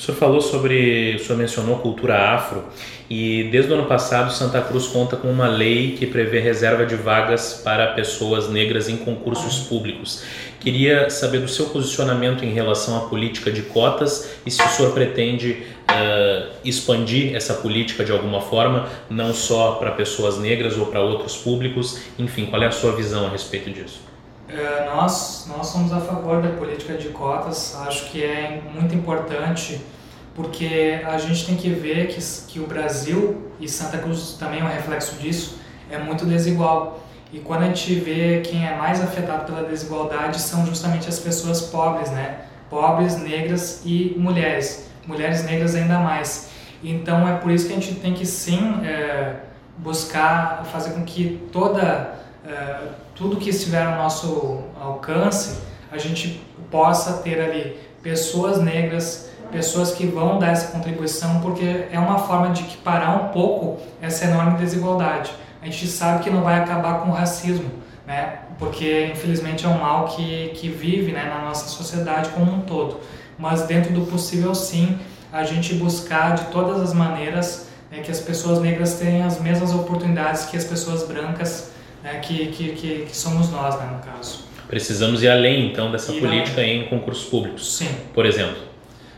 O 0.00 0.02
senhor 0.02 0.16
falou 0.16 0.40
sobre, 0.40 1.16
o 1.16 1.18
senhor 1.18 1.36
mencionou 1.36 1.76
cultura 1.76 2.16
afro 2.34 2.64
e 3.10 3.44
desde 3.52 3.70
o 3.70 3.74
ano 3.74 3.84
passado 3.84 4.32
Santa 4.32 4.58
Cruz 4.62 4.86
conta 4.86 5.14
com 5.14 5.28
uma 5.28 5.46
lei 5.46 5.94
que 5.94 6.06
prevê 6.06 6.40
reserva 6.40 6.86
de 6.86 6.96
vagas 6.96 7.60
para 7.62 7.88
pessoas 7.88 8.48
negras 8.48 8.88
em 8.88 8.96
concursos 8.96 9.58
públicos. 9.58 10.24
Queria 10.58 11.10
saber 11.10 11.40
do 11.40 11.48
seu 11.48 11.66
posicionamento 11.66 12.46
em 12.46 12.50
relação 12.50 12.96
à 12.96 13.00
política 13.10 13.52
de 13.52 13.60
cotas 13.60 14.30
e 14.46 14.50
se 14.50 14.62
o 14.62 14.68
senhor 14.68 14.94
pretende 14.94 15.64
uh, 15.90 16.48
expandir 16.64 17.36
essa 17.36 17.52
política 17.52 18.02
de 18.02 18.10
alguma 18.10 18.40
forma, 18.40 18.88
não 19.10 19.34
só 19.34 19.72
para 19.72 19.90
pessoas 19.90 20.38
negras 20.38 20.78
ou 20.78 20.86
para 20.86 21.02
outros 21.02 21.36
públicos. 21.36 22.00
Enfim, 22.18 22.46
qual 22.46 22.62
é 22.62 22.68
a 22.68 22.72
sua 22.72 22.92
visão 22.92 23.26
a 23.26 23.28
respeito 23.28 23.68
disso? 23.68 24.09
É, 24.52 24.86
nós, 24.86 25.46
nós 25.48 25.68
somos 25.68 25.92
a 25.92 26.00
favor 26.00 26.42
da 26.42 26.50
política 26.50 26.94
de 26.94 27.10
cotas, 27.10 27.76
acho 27.86 28.10
que 28.10 28.22
é 28.22 28.60
muito 28.74 28.94
importante 28.94 29.80
porque 30.34 31.00
a 31.06 31.18
gente 31.18 31.46
tem 31.46 31.56
que 31.56 31.68
ver 31.70 32.08
que, 32.08 32.20
que 32.48 32.60
o 32.60 32.66
Brasil, 32.66 33.50
e 33.60 33.68
Santa 33.68 33.98
Cruz 33.98 34.36
também 34.38 34.60
é 34.60 34.64
um 34.64 34.68
reflexo 34.68 35.16
disso, 35.16 35.58
é 35.90 35.98
muito 35.98 36.24
desigual. 36.24 37.00
E 37.32 37.38
quando 37.38 37.62
a 37.62 37.66
gente 37.66 37.94
vê 37.94 38.40
quem 38.40 38.66
é 38.66 38.76
mais 38.76 39.00
afetado 39.00 39.44
pela 39.44 39.68
desigualdade 39.68 40.40
são 40.40 40.66
justamente 40.66 41.08
as 41.08 41.18
pessoas 41.18 41.60
pobres, 41.60 42.10
né? 42.10 42.40
Pobres, 42.68 43.16
negras 43.18 43.82
e 43.84 44.14
mulheres. 44.16 44.88
Mulheres 45.06 45.44
negras 45.44 45.74
ainda 45.74 45.98
mais. 45.98 46.50
Então 46.82 47.28
é 47.28 47.36
por 47.36 47.50
isso 47.50 47.66
que 47.66 47.72
a 47.72 47.76
gente 47.76 47.94
tem 47.96 48.14
que 48.14 48.26
sim 48.26 48.80
é, 48.84 49.36
buscar 49.78 50.64
fazer 50.72 50.90
com 50.92 51.04
que 51.04 51.40
toda 51.52 52.14
é, 52.46 52.80
tudo 53.14 53.36
que 53.36 53.50
estiver 53.50 53.84
ao 53.84 53.96
nosso 53.96 54.62
alcance, 54.80 55.60
a 55.90 55.98
gente 55.98 56.42
possa 56.70 57.14
ter 57.22 57.40
ali 57.40 57.78
pessoas 58.02 58.58
negras 58.60 59.30
pessoas 59.50 59.92
que 59.92 60.06
vão 60.06 60.38
dar 60.38 60.52
essa 60.52 60.68
contribuição, 60.68 61.40
porque 61.40 61.86
é 61.90 61.98
uma 61.98 62.18
forma 62.18 62.50
de 62.50 62.62
parar 62.78 63.16
um 63.16 63.28
pouco 63.28 63.80
essa 64.00 64.24
enorme 64.24 64.58
desigualdade. 64.58 65.32
A 65.60 65.66
gente 65.66 65.86
sabe 65.88 66.22
que 66.22 66.30
não 66.30 66.42
vai 66.42 66.58
acabar 66.58 67.00
com 67.00 67.10
o 67.10 67.12
racismo, 67.12 67.70
né? 68.06 68.38
porque 68.58 69.06
infelizmente 69.06 69.64
é 69.64 69.68
um 69.68 69.78
mal 69.78 70.06
que, 70.08 70.52
que 70.54 70.68
vive 70.68 71.12
né, 71.12 71.24
na 71.24 71.46
nossa 71.46 71.66
sociedade 71.68 72.30
como 72.30 72.52
um 72.52 72.60
todo. 72.60 73.00
Mas 73.38 73.62
dentro 73.62 73.92
do 73.92 74.02
possível, 74.02 74.54
sim, 74.54 74.98
a 75.32 75.44
gente 75.44 75.74
buscar 75.74 76.34
de 76.34 76.44
todas 76.46 76.80
as 76.80 76.92
maneiras 76.92 77.68
né, 77.90 78.00
que 78.00 78.10
as 78.10 78.20
pessoas 78.20 78.60
negras 78.60 78.94
tenham 78.94 79.26
as 79.26 79.40
mesmas 79.40 79.72
oportunidades 79.74 80.44
que 80.44 80.56
as 80.56 80.64
pessoas 80.64 81.04
brancas, 81.04 81.70
né, 82.02 82.20
que, 82.20 82.46
que, 82.46 82.72
que, 82.72 83.06
que, 83.06 83.16
somos 83.16 83.50
nós, 83.50 83.78
né, 83.78 83.90
no 83.92 83.98
caso. 84.00 84.44
Precisamos 84.68 85.22
ir 85.22 85.28
além, 85.28 85.70
então, 85.70 85.90
dessa 85.90 86.12
ir 86.12 86.20
política 86.20 86.60
além. 86.60 86.82
em 86.82 86.88
concursos 86.88 87.24
públicos, 87.24 87.76
Sim. 87.76 87.88
por 88.14 88.24
exemplo. 88.24 88.70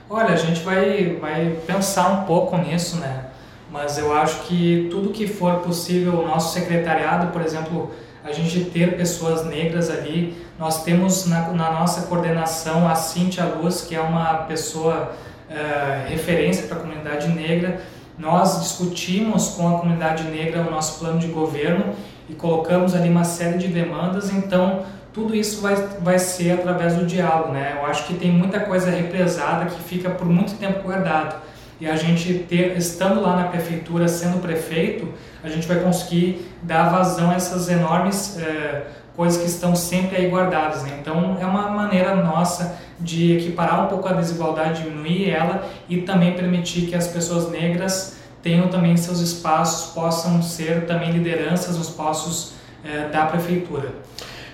Olha, 0.08 0.30
a 0.30 0.36
gente 0.36 0.60
vai, 0.60 1.16
vai 1.20 1.56
pensar 1.66 2.08
um 2.08 2.24
pouco 2.24 2.56
nisso, 2.58 2.96
né? 2.96 3.26
Mas 3.70 3.96
eu 3.96 4.14
acho 4.14 4.40
que 4.42 4.88
tudo 4.90 5.10
que 5.10 5.26
for 5.26 5.60
possível, 5.60 6.20
o 6.20 6.26
nosso 6.26 6.52
secretariado, 6.52 7.28
por 7.28 7.40
exemplo, 7.40 7.90
a 8.24 8.30
gente 8.30 8.66
ter 8.66 8.96
pessoas 8.96 9.44
negras 9.46 9.90
ali. 9.90 10.36
Nós 10.58 10.84
temos 10.84 11.26
na, 11.26 11.48
na 11.48 11.72
nossa 11.72 12.02
coordenação 12.02 12.88
a 12.88 12.94
Cintia 12.94 13.44
Luz, 13.44 13.80
que 13.80 13.94
é 13.94 14.00
uma 14.00 14.34
pessoa 14.44 15.12
uh, 15.50 16.08
referência 16.08 16.66
para 16.66 16.76
a 16.76 16.80
comunidade 16.80 17.28
negra. 17.28 17.80
Nós 18.18 18.60
discutimos 18.60 19.48
com 19.50 19.74
a 19.74 19.80
comunidade 19.80 20.24
negra 20.24 20.60
o 20.60 20.70
nosso 20.70 20.98
plano 21.00 21.18
de 21.18 21.28
governo 21.28 21.94
e 22.32 22.34
colocamos 22.34 22.94
ali 22.94 23.10
uma 23.10 23.24
série 23.24 23.58
de 23.58 23.68
demandas, 23.68 24.30
então 24.30 24.84
tudo 25.12 25.36
isso 25.36 25.60
vai, 25.60 25.76
vai 26.00 26.18
ser 26.18 26.52
através 26.52 26.94
do 26.94 27.04
diálogo, 27.04 27.52
né? 27.52 27.76
Eu 27.78 27.86
acho 27.86 28.06
que 28.06 28.14
tem 28.14 28.32
muita 28.32 28.60
coisa 28.60 28.90
represada 28.90 29.66
que 29.66 29.82
fica 29.82 30.08
por 30.08 30.26
muito 30.26 30.54
tempo 30.54 30.82
guardado. 30.82 31.36
E 31.78 31.86
a 31.86 31.96
gente, 31.96 32.32
ter, 32.48 32.76
estando 32.78 33.20
lá 33.20 33.36
na 33.36 33.44
prefeitura, 33.44 34.08
sendo 34.08 34.40
prefeito, 34.40 35.06
a 35.44 35.48
gente 35.48 35.68
vai 35.68 35.80
conseguir 35.80 36.50
dar 36.62 36.88
vazão 36.88 37.30
a 37.30 37.34
essas 37.34 37.68
enormes 37.68 38.38
é, 38.38 38.86
coisas 39.14 39.42
que 39.42 39.48
estão 39.48 39.76
sempre 39.76 40.16
aí 40.16 40.30
guardadas. 40.30 40.84
Né? 40.84 40.96
Então, 41.00 41.36
é 41.38 41.44
uma 41.44 41.68
maneira 41.68 42.14
nossa 42.14 42.78
de 42.98 43.36
equiparar 43.36 43.84
um 43.84 43.88
pouco 43.88 44.08
a 44.08 44.12
desigualdade, 44.12 44.84
diminuir 44.84 45.28
ela 45.28 45.68
e 45.88 45.98
também 46.02 46.32
permitir 46.32 46.86
que 46.86 46.94
as 46.94 47.08
pessoas 47.08 47.50
negras 47.50 48.21
tenham 48.42 48.68
também 48.68 48.96
seus 48.96 49.20
espaços, 49.20 49.92
possam 49.92 50.42
ser 50.42 50.86
também 50.86 51.10
lideranças 51.12 51.76
nos 51.78 51.90
postos 51.90 52.52
é, 52.84 53.08
da 53.08 53.26
prefeitura. 53.26 53.92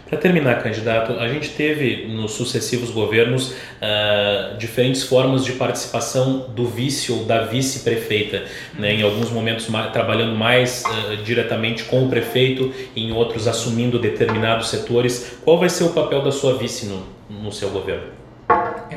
Para 0.08 0.16
terminar, 0.16 0.62
candidato, 0.62 1.12
a 1.12 1.28
gente 1.28 1.50
teve 1.50 2.06
nos 2.06 2.32
sucessivos 2.32 2.90
governos 2.90 3.50
uh, 3.50 4.56
diferentes 4.56 5.02
formas 5.02 5.44
de 5.44 5.52
participação 5.52 6.48
do 6.48 6.66
vice 6.66 7.12
ou 7.12 7.26
da 7.26 7.44
vice-prefeita, 7.44 8.44
né? 8.78 8.94
em 8.94 9.02
alguns 9.02 9.30
momentos 9.30 9.66
trabalhando 9.92 10.34
mais 10.34 10.82
uh, 10.86 11.16
diretamente 11.18 11.84
com 11.84 12.06
o 12.06 12.08
prefeito, 12.08 12.72
em 12.96 13.12
outros 13.12 13.46
assumindo 13.46 13.98
determinados 13.98 14.70
setores. 14.70 15.38
Qual 15.44 15.58
vai 15.58 15.68
ser 15.68 15.84
o 15.84 15.90
papel 15.90 16.22
da 16.22 16.32
sua 16.32 16.56
vice 16.56 16.86
no, 16.86 17.02
no 17.28 17.52
seu 17.52 17.68
governo? 17.68 18.17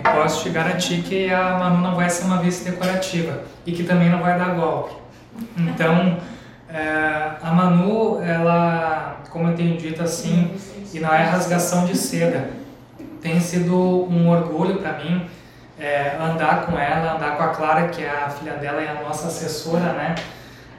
Eu 0.04 0.12
posso 0.14 0.43
te 0.43 0.49
garantir 0.49 1.04
que 1.04 1.32
a 1.32 1.60
Manu 1.60 1.78
não 1.78 1.95
vai 1.95 2.10
ser 2.10 2.26
uma 2.26 2.38
vice 2.38 2.64
decorativa 2.70 3.43
e 3.66 3.72
que 3.72 3.84
também 3.84 4.10
não 4.10 4.20
vai 4.20 4.38
dar 4.38 4.56
golpe. 4.56 4.95
Então, 5.56 6.18
é, 6.68 7.32
a 7.41 7.52
Manu, 7.52 8.20
ela, 8.24 9.18
como 9.30 9.49
eu 9.49 9.56
tenho 9.56 9.78
dito 9.78 10.02
assim, 10.02 10.56
e 10.91 10.99
não 10.99 11.14
é 11.14 11.24
rasgação 11.24 11.86
de 11.86 11.95
seda. 11.95 12.49
Tem 13.22 13.39
sido 13.39 13.76
um 13.76 14.28
orgulho 14.30 14.80
para 14.80 14.93
mim 14.93 15.28
é, 15.80 16.18
andar 16.20 16.66
com 16.66 16.78
ela, 16.80 17.14
andar 17.14 17.38
com 17.38 17.43
a 17.43 17.49
Clara, 17.49 17.88
que 17.89 18.04
é 18.04 18.10
a 18.10 18.30
filha 18.30 18.54
dela 18.54 18.82
e 18.82 18.88
a 18.88 18.95
nossa 18.95 19.28
assessora, 19.28 19.93
né? 19.93 20.16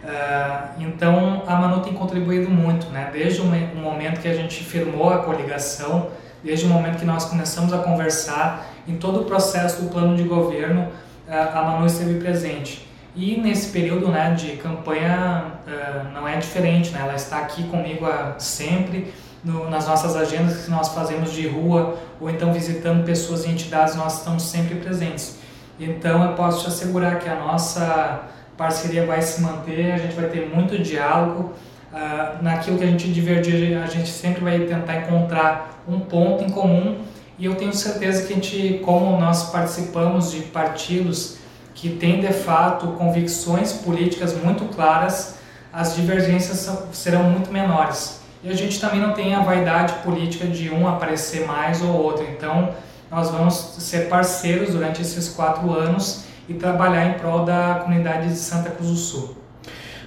Uh, 0.03 0.83
então 0.83 1.45
a 1.47 1.55
Manu 1.55 1.81
tem 1.81 1.93
contribuído 1.93 2.51
muito, 2.51 2.89
né? 2.89 3.11
Desde 3.13 3.41
o 3.41 3.45
momento 3.45 4.21
que 4.21 4.27
a 4.27 4.35
gente 4.35 4.65
firmou 4.65 5.13
a 5.13 5.19
coligação, 5.19 6.11
desde 6.43 6.67
o 6.67 6.69
momento 6.69 6.99
que 6.99 7.05
nós 7.05 7.25
começamos 7.27 7.73
a 7.73 7.79
conversar, 7.79 8.67
em 8.87 8.97
todo 8.97 9.21
o 9.21 9.25
processo 9.25 9.83
do 9.83 9.91
plano 9.91 10.17
de 10.17 10.25
governo, 10.25 10.89
uh, 11.29 11.57
a 11.59 11.63
Manu 11.63 11.87
esteve 11.87 12.19
presente. 12.19 12.89
E 13.15 13.39
nesse 13.39 13.71
período 13.71 14.09
né, 14.09 14.35
de 14.35 14.57
campanha 14.57 15.45
uh, 15.67 16.13
não 16.15 16.27
é 16.27 16.37
diferente, 16.39 16.91
né? 16.91 17.01
ela 17.03 17.15
está 17.15 17.39
aqui 17.39 17.65
comigo 17.65 18.07
sempre, 18.39 19.13
no, 19.45 19.69
nas 19.69 19.87
nossas 19.87 20.17
agendas 20.17 20.65
que 20.65 20.71
nós 20.71 20.89
fazemos 20.89 21.33
de 21.33 21.49
rua 21.49 21.99
ou 22.21 22.31
então 22.31 22.53
visitando 22.53 23.05
pessoas 23.05 23.45
e 23.45 23.51
entidades, 23.51 23.97
nós 23.97 24.19
estamos 24.19 24.45
sempre 24.45 24.77
presentes. 24.77 25.39
Então 25.79 26.23
eu 26.25 26.35
posso 26.35 26.63
te 26.63 26.69
assegurar 26.69 27.19
que 27.19 27.29
a 27.29 27.35
nossa 27.35 28.23
parceria 28.57 29.05
vai 29.05 29.21
se 29.21 29.41
manter, 29.41 29.93
a 29.93 29.99
gente 29.99 30.15
vai 30.15 30.29
ter 30.29 30.49
muito 30.49 30.79
diálogo. 30.79 31.53
Uh, 31.93 32.43
naquilo 32.43 32.79
que 32.79 32.85
a 32.85 32.87
gente 32.87 33.13
diverge, 33.13 33.75
a 33.75 33.87
gente 33.87 34.09
sempre 34.09 34.43
vai 34.43 34.61
tentar 34.61 34.97
encontrar 34.97 35.83
um 35.87 36.01
ponto 36.01 36.43
em 36.43 36.49
comum 36.49 37.03
e 37.43 37.47
eu 37.47 37.57
tenho 37.57 37.75
certeza 37.75 38.25
que 38.25 38.33
a 38.33 38.37
gente, 38.37 38.81
como 38.85 39.19
nós 39.19 39.51
participamos 39.51 40.31
de 40.31 40.43
partidos 40.43 41.39
que 41.75 41.89
têm 41.89 42.21
de 42.21 42.33
fato 42.33 42.93
convicções 42.93 43.73
políticas 43.73 44.33
muito 44.33 44.65
claras, 44.73 45.39
as 45.73 45.97
divergências 45.97 46.71
serão 46.93 47.25
muito 47.25 47.51
menores. 47.51 48.21
E 48.45 48.49
a 48.49 48.55
gente 48.55 48.81
também 48.81 49.01
não 49.01 49.13
tem 49.13 49.35
a 49.35 49.41
vaidade 49.41 49.93
política 50.05 50.47
de 50.47 50.71
um 50.71 50.87
aparecer 50.87 51.45
mais 51.45 51.83
ou 51.83 51.91
outro. 51.91 52.25
Então, 52.31 52.77
nós 53.11 53.29
vamos 53.29 53.55
ser 53.81 54.09
parceiros 54.09 54.71
durante 54.71 55.03
esses 55.03 55.29
quatro 55.29 55.73
anos 55.73 56.27
e 56.49 56.55
trabalhar 56.55 57.09
em 57.09 57.15
prol 57.15 57.45
da 57.45 57.81
comunidade 57.83 58.29
de 58.29 58.37
Santa 58.37 58.71
Cruz 58.71 58.89
do 58.89 58.97
Sul. 58.97 59.42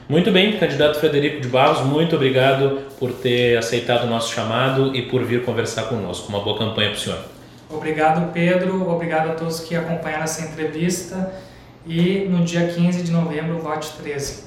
Muito 0.07 0.31
bem, 0.31 0.55
candidato 0.59 0.99
Frederico 0.99 1.41
de 1.41 1.47
Barros, 1.47 1.81
muito 1.81 2.15
obrigado 2.15 2.81
por 2.99 3.11
ter 3.11 3.57
aceitado 3.57 4.03
o 4.03 4.07
nosso 4.07 4.31
chamado 4.31 4.95
e 4.95 5.01
por 5.01 5.23
vir 5.23 5.43
conversar 5.43 5.83
conosco. 5.83 6.29
Uma 6.29 6.41
boa 6.41 6.59
campanha 6.59 6.91
para 6.91 6.97
o 6.97 7.01
senhor. 7.01 7.19
Obrigado, 7.69 8.31
Pedro. 8.31 8.87
Obrigado 8.87 9.31
a 9.31 9.33
todos 9.33 9.61
que 9.61 9.75
acompanharam 9.75 10.23
essa 10.23 10.43
entrevista. 10.43 11.33
E 11.87 12.27
no 12.29 12.43
dia 12.45 12.67
15 12.67 13.01
de 13.01 13.11
novembro, 13.11 13.57
vote 13.57 13.91
13. 13.97 14.44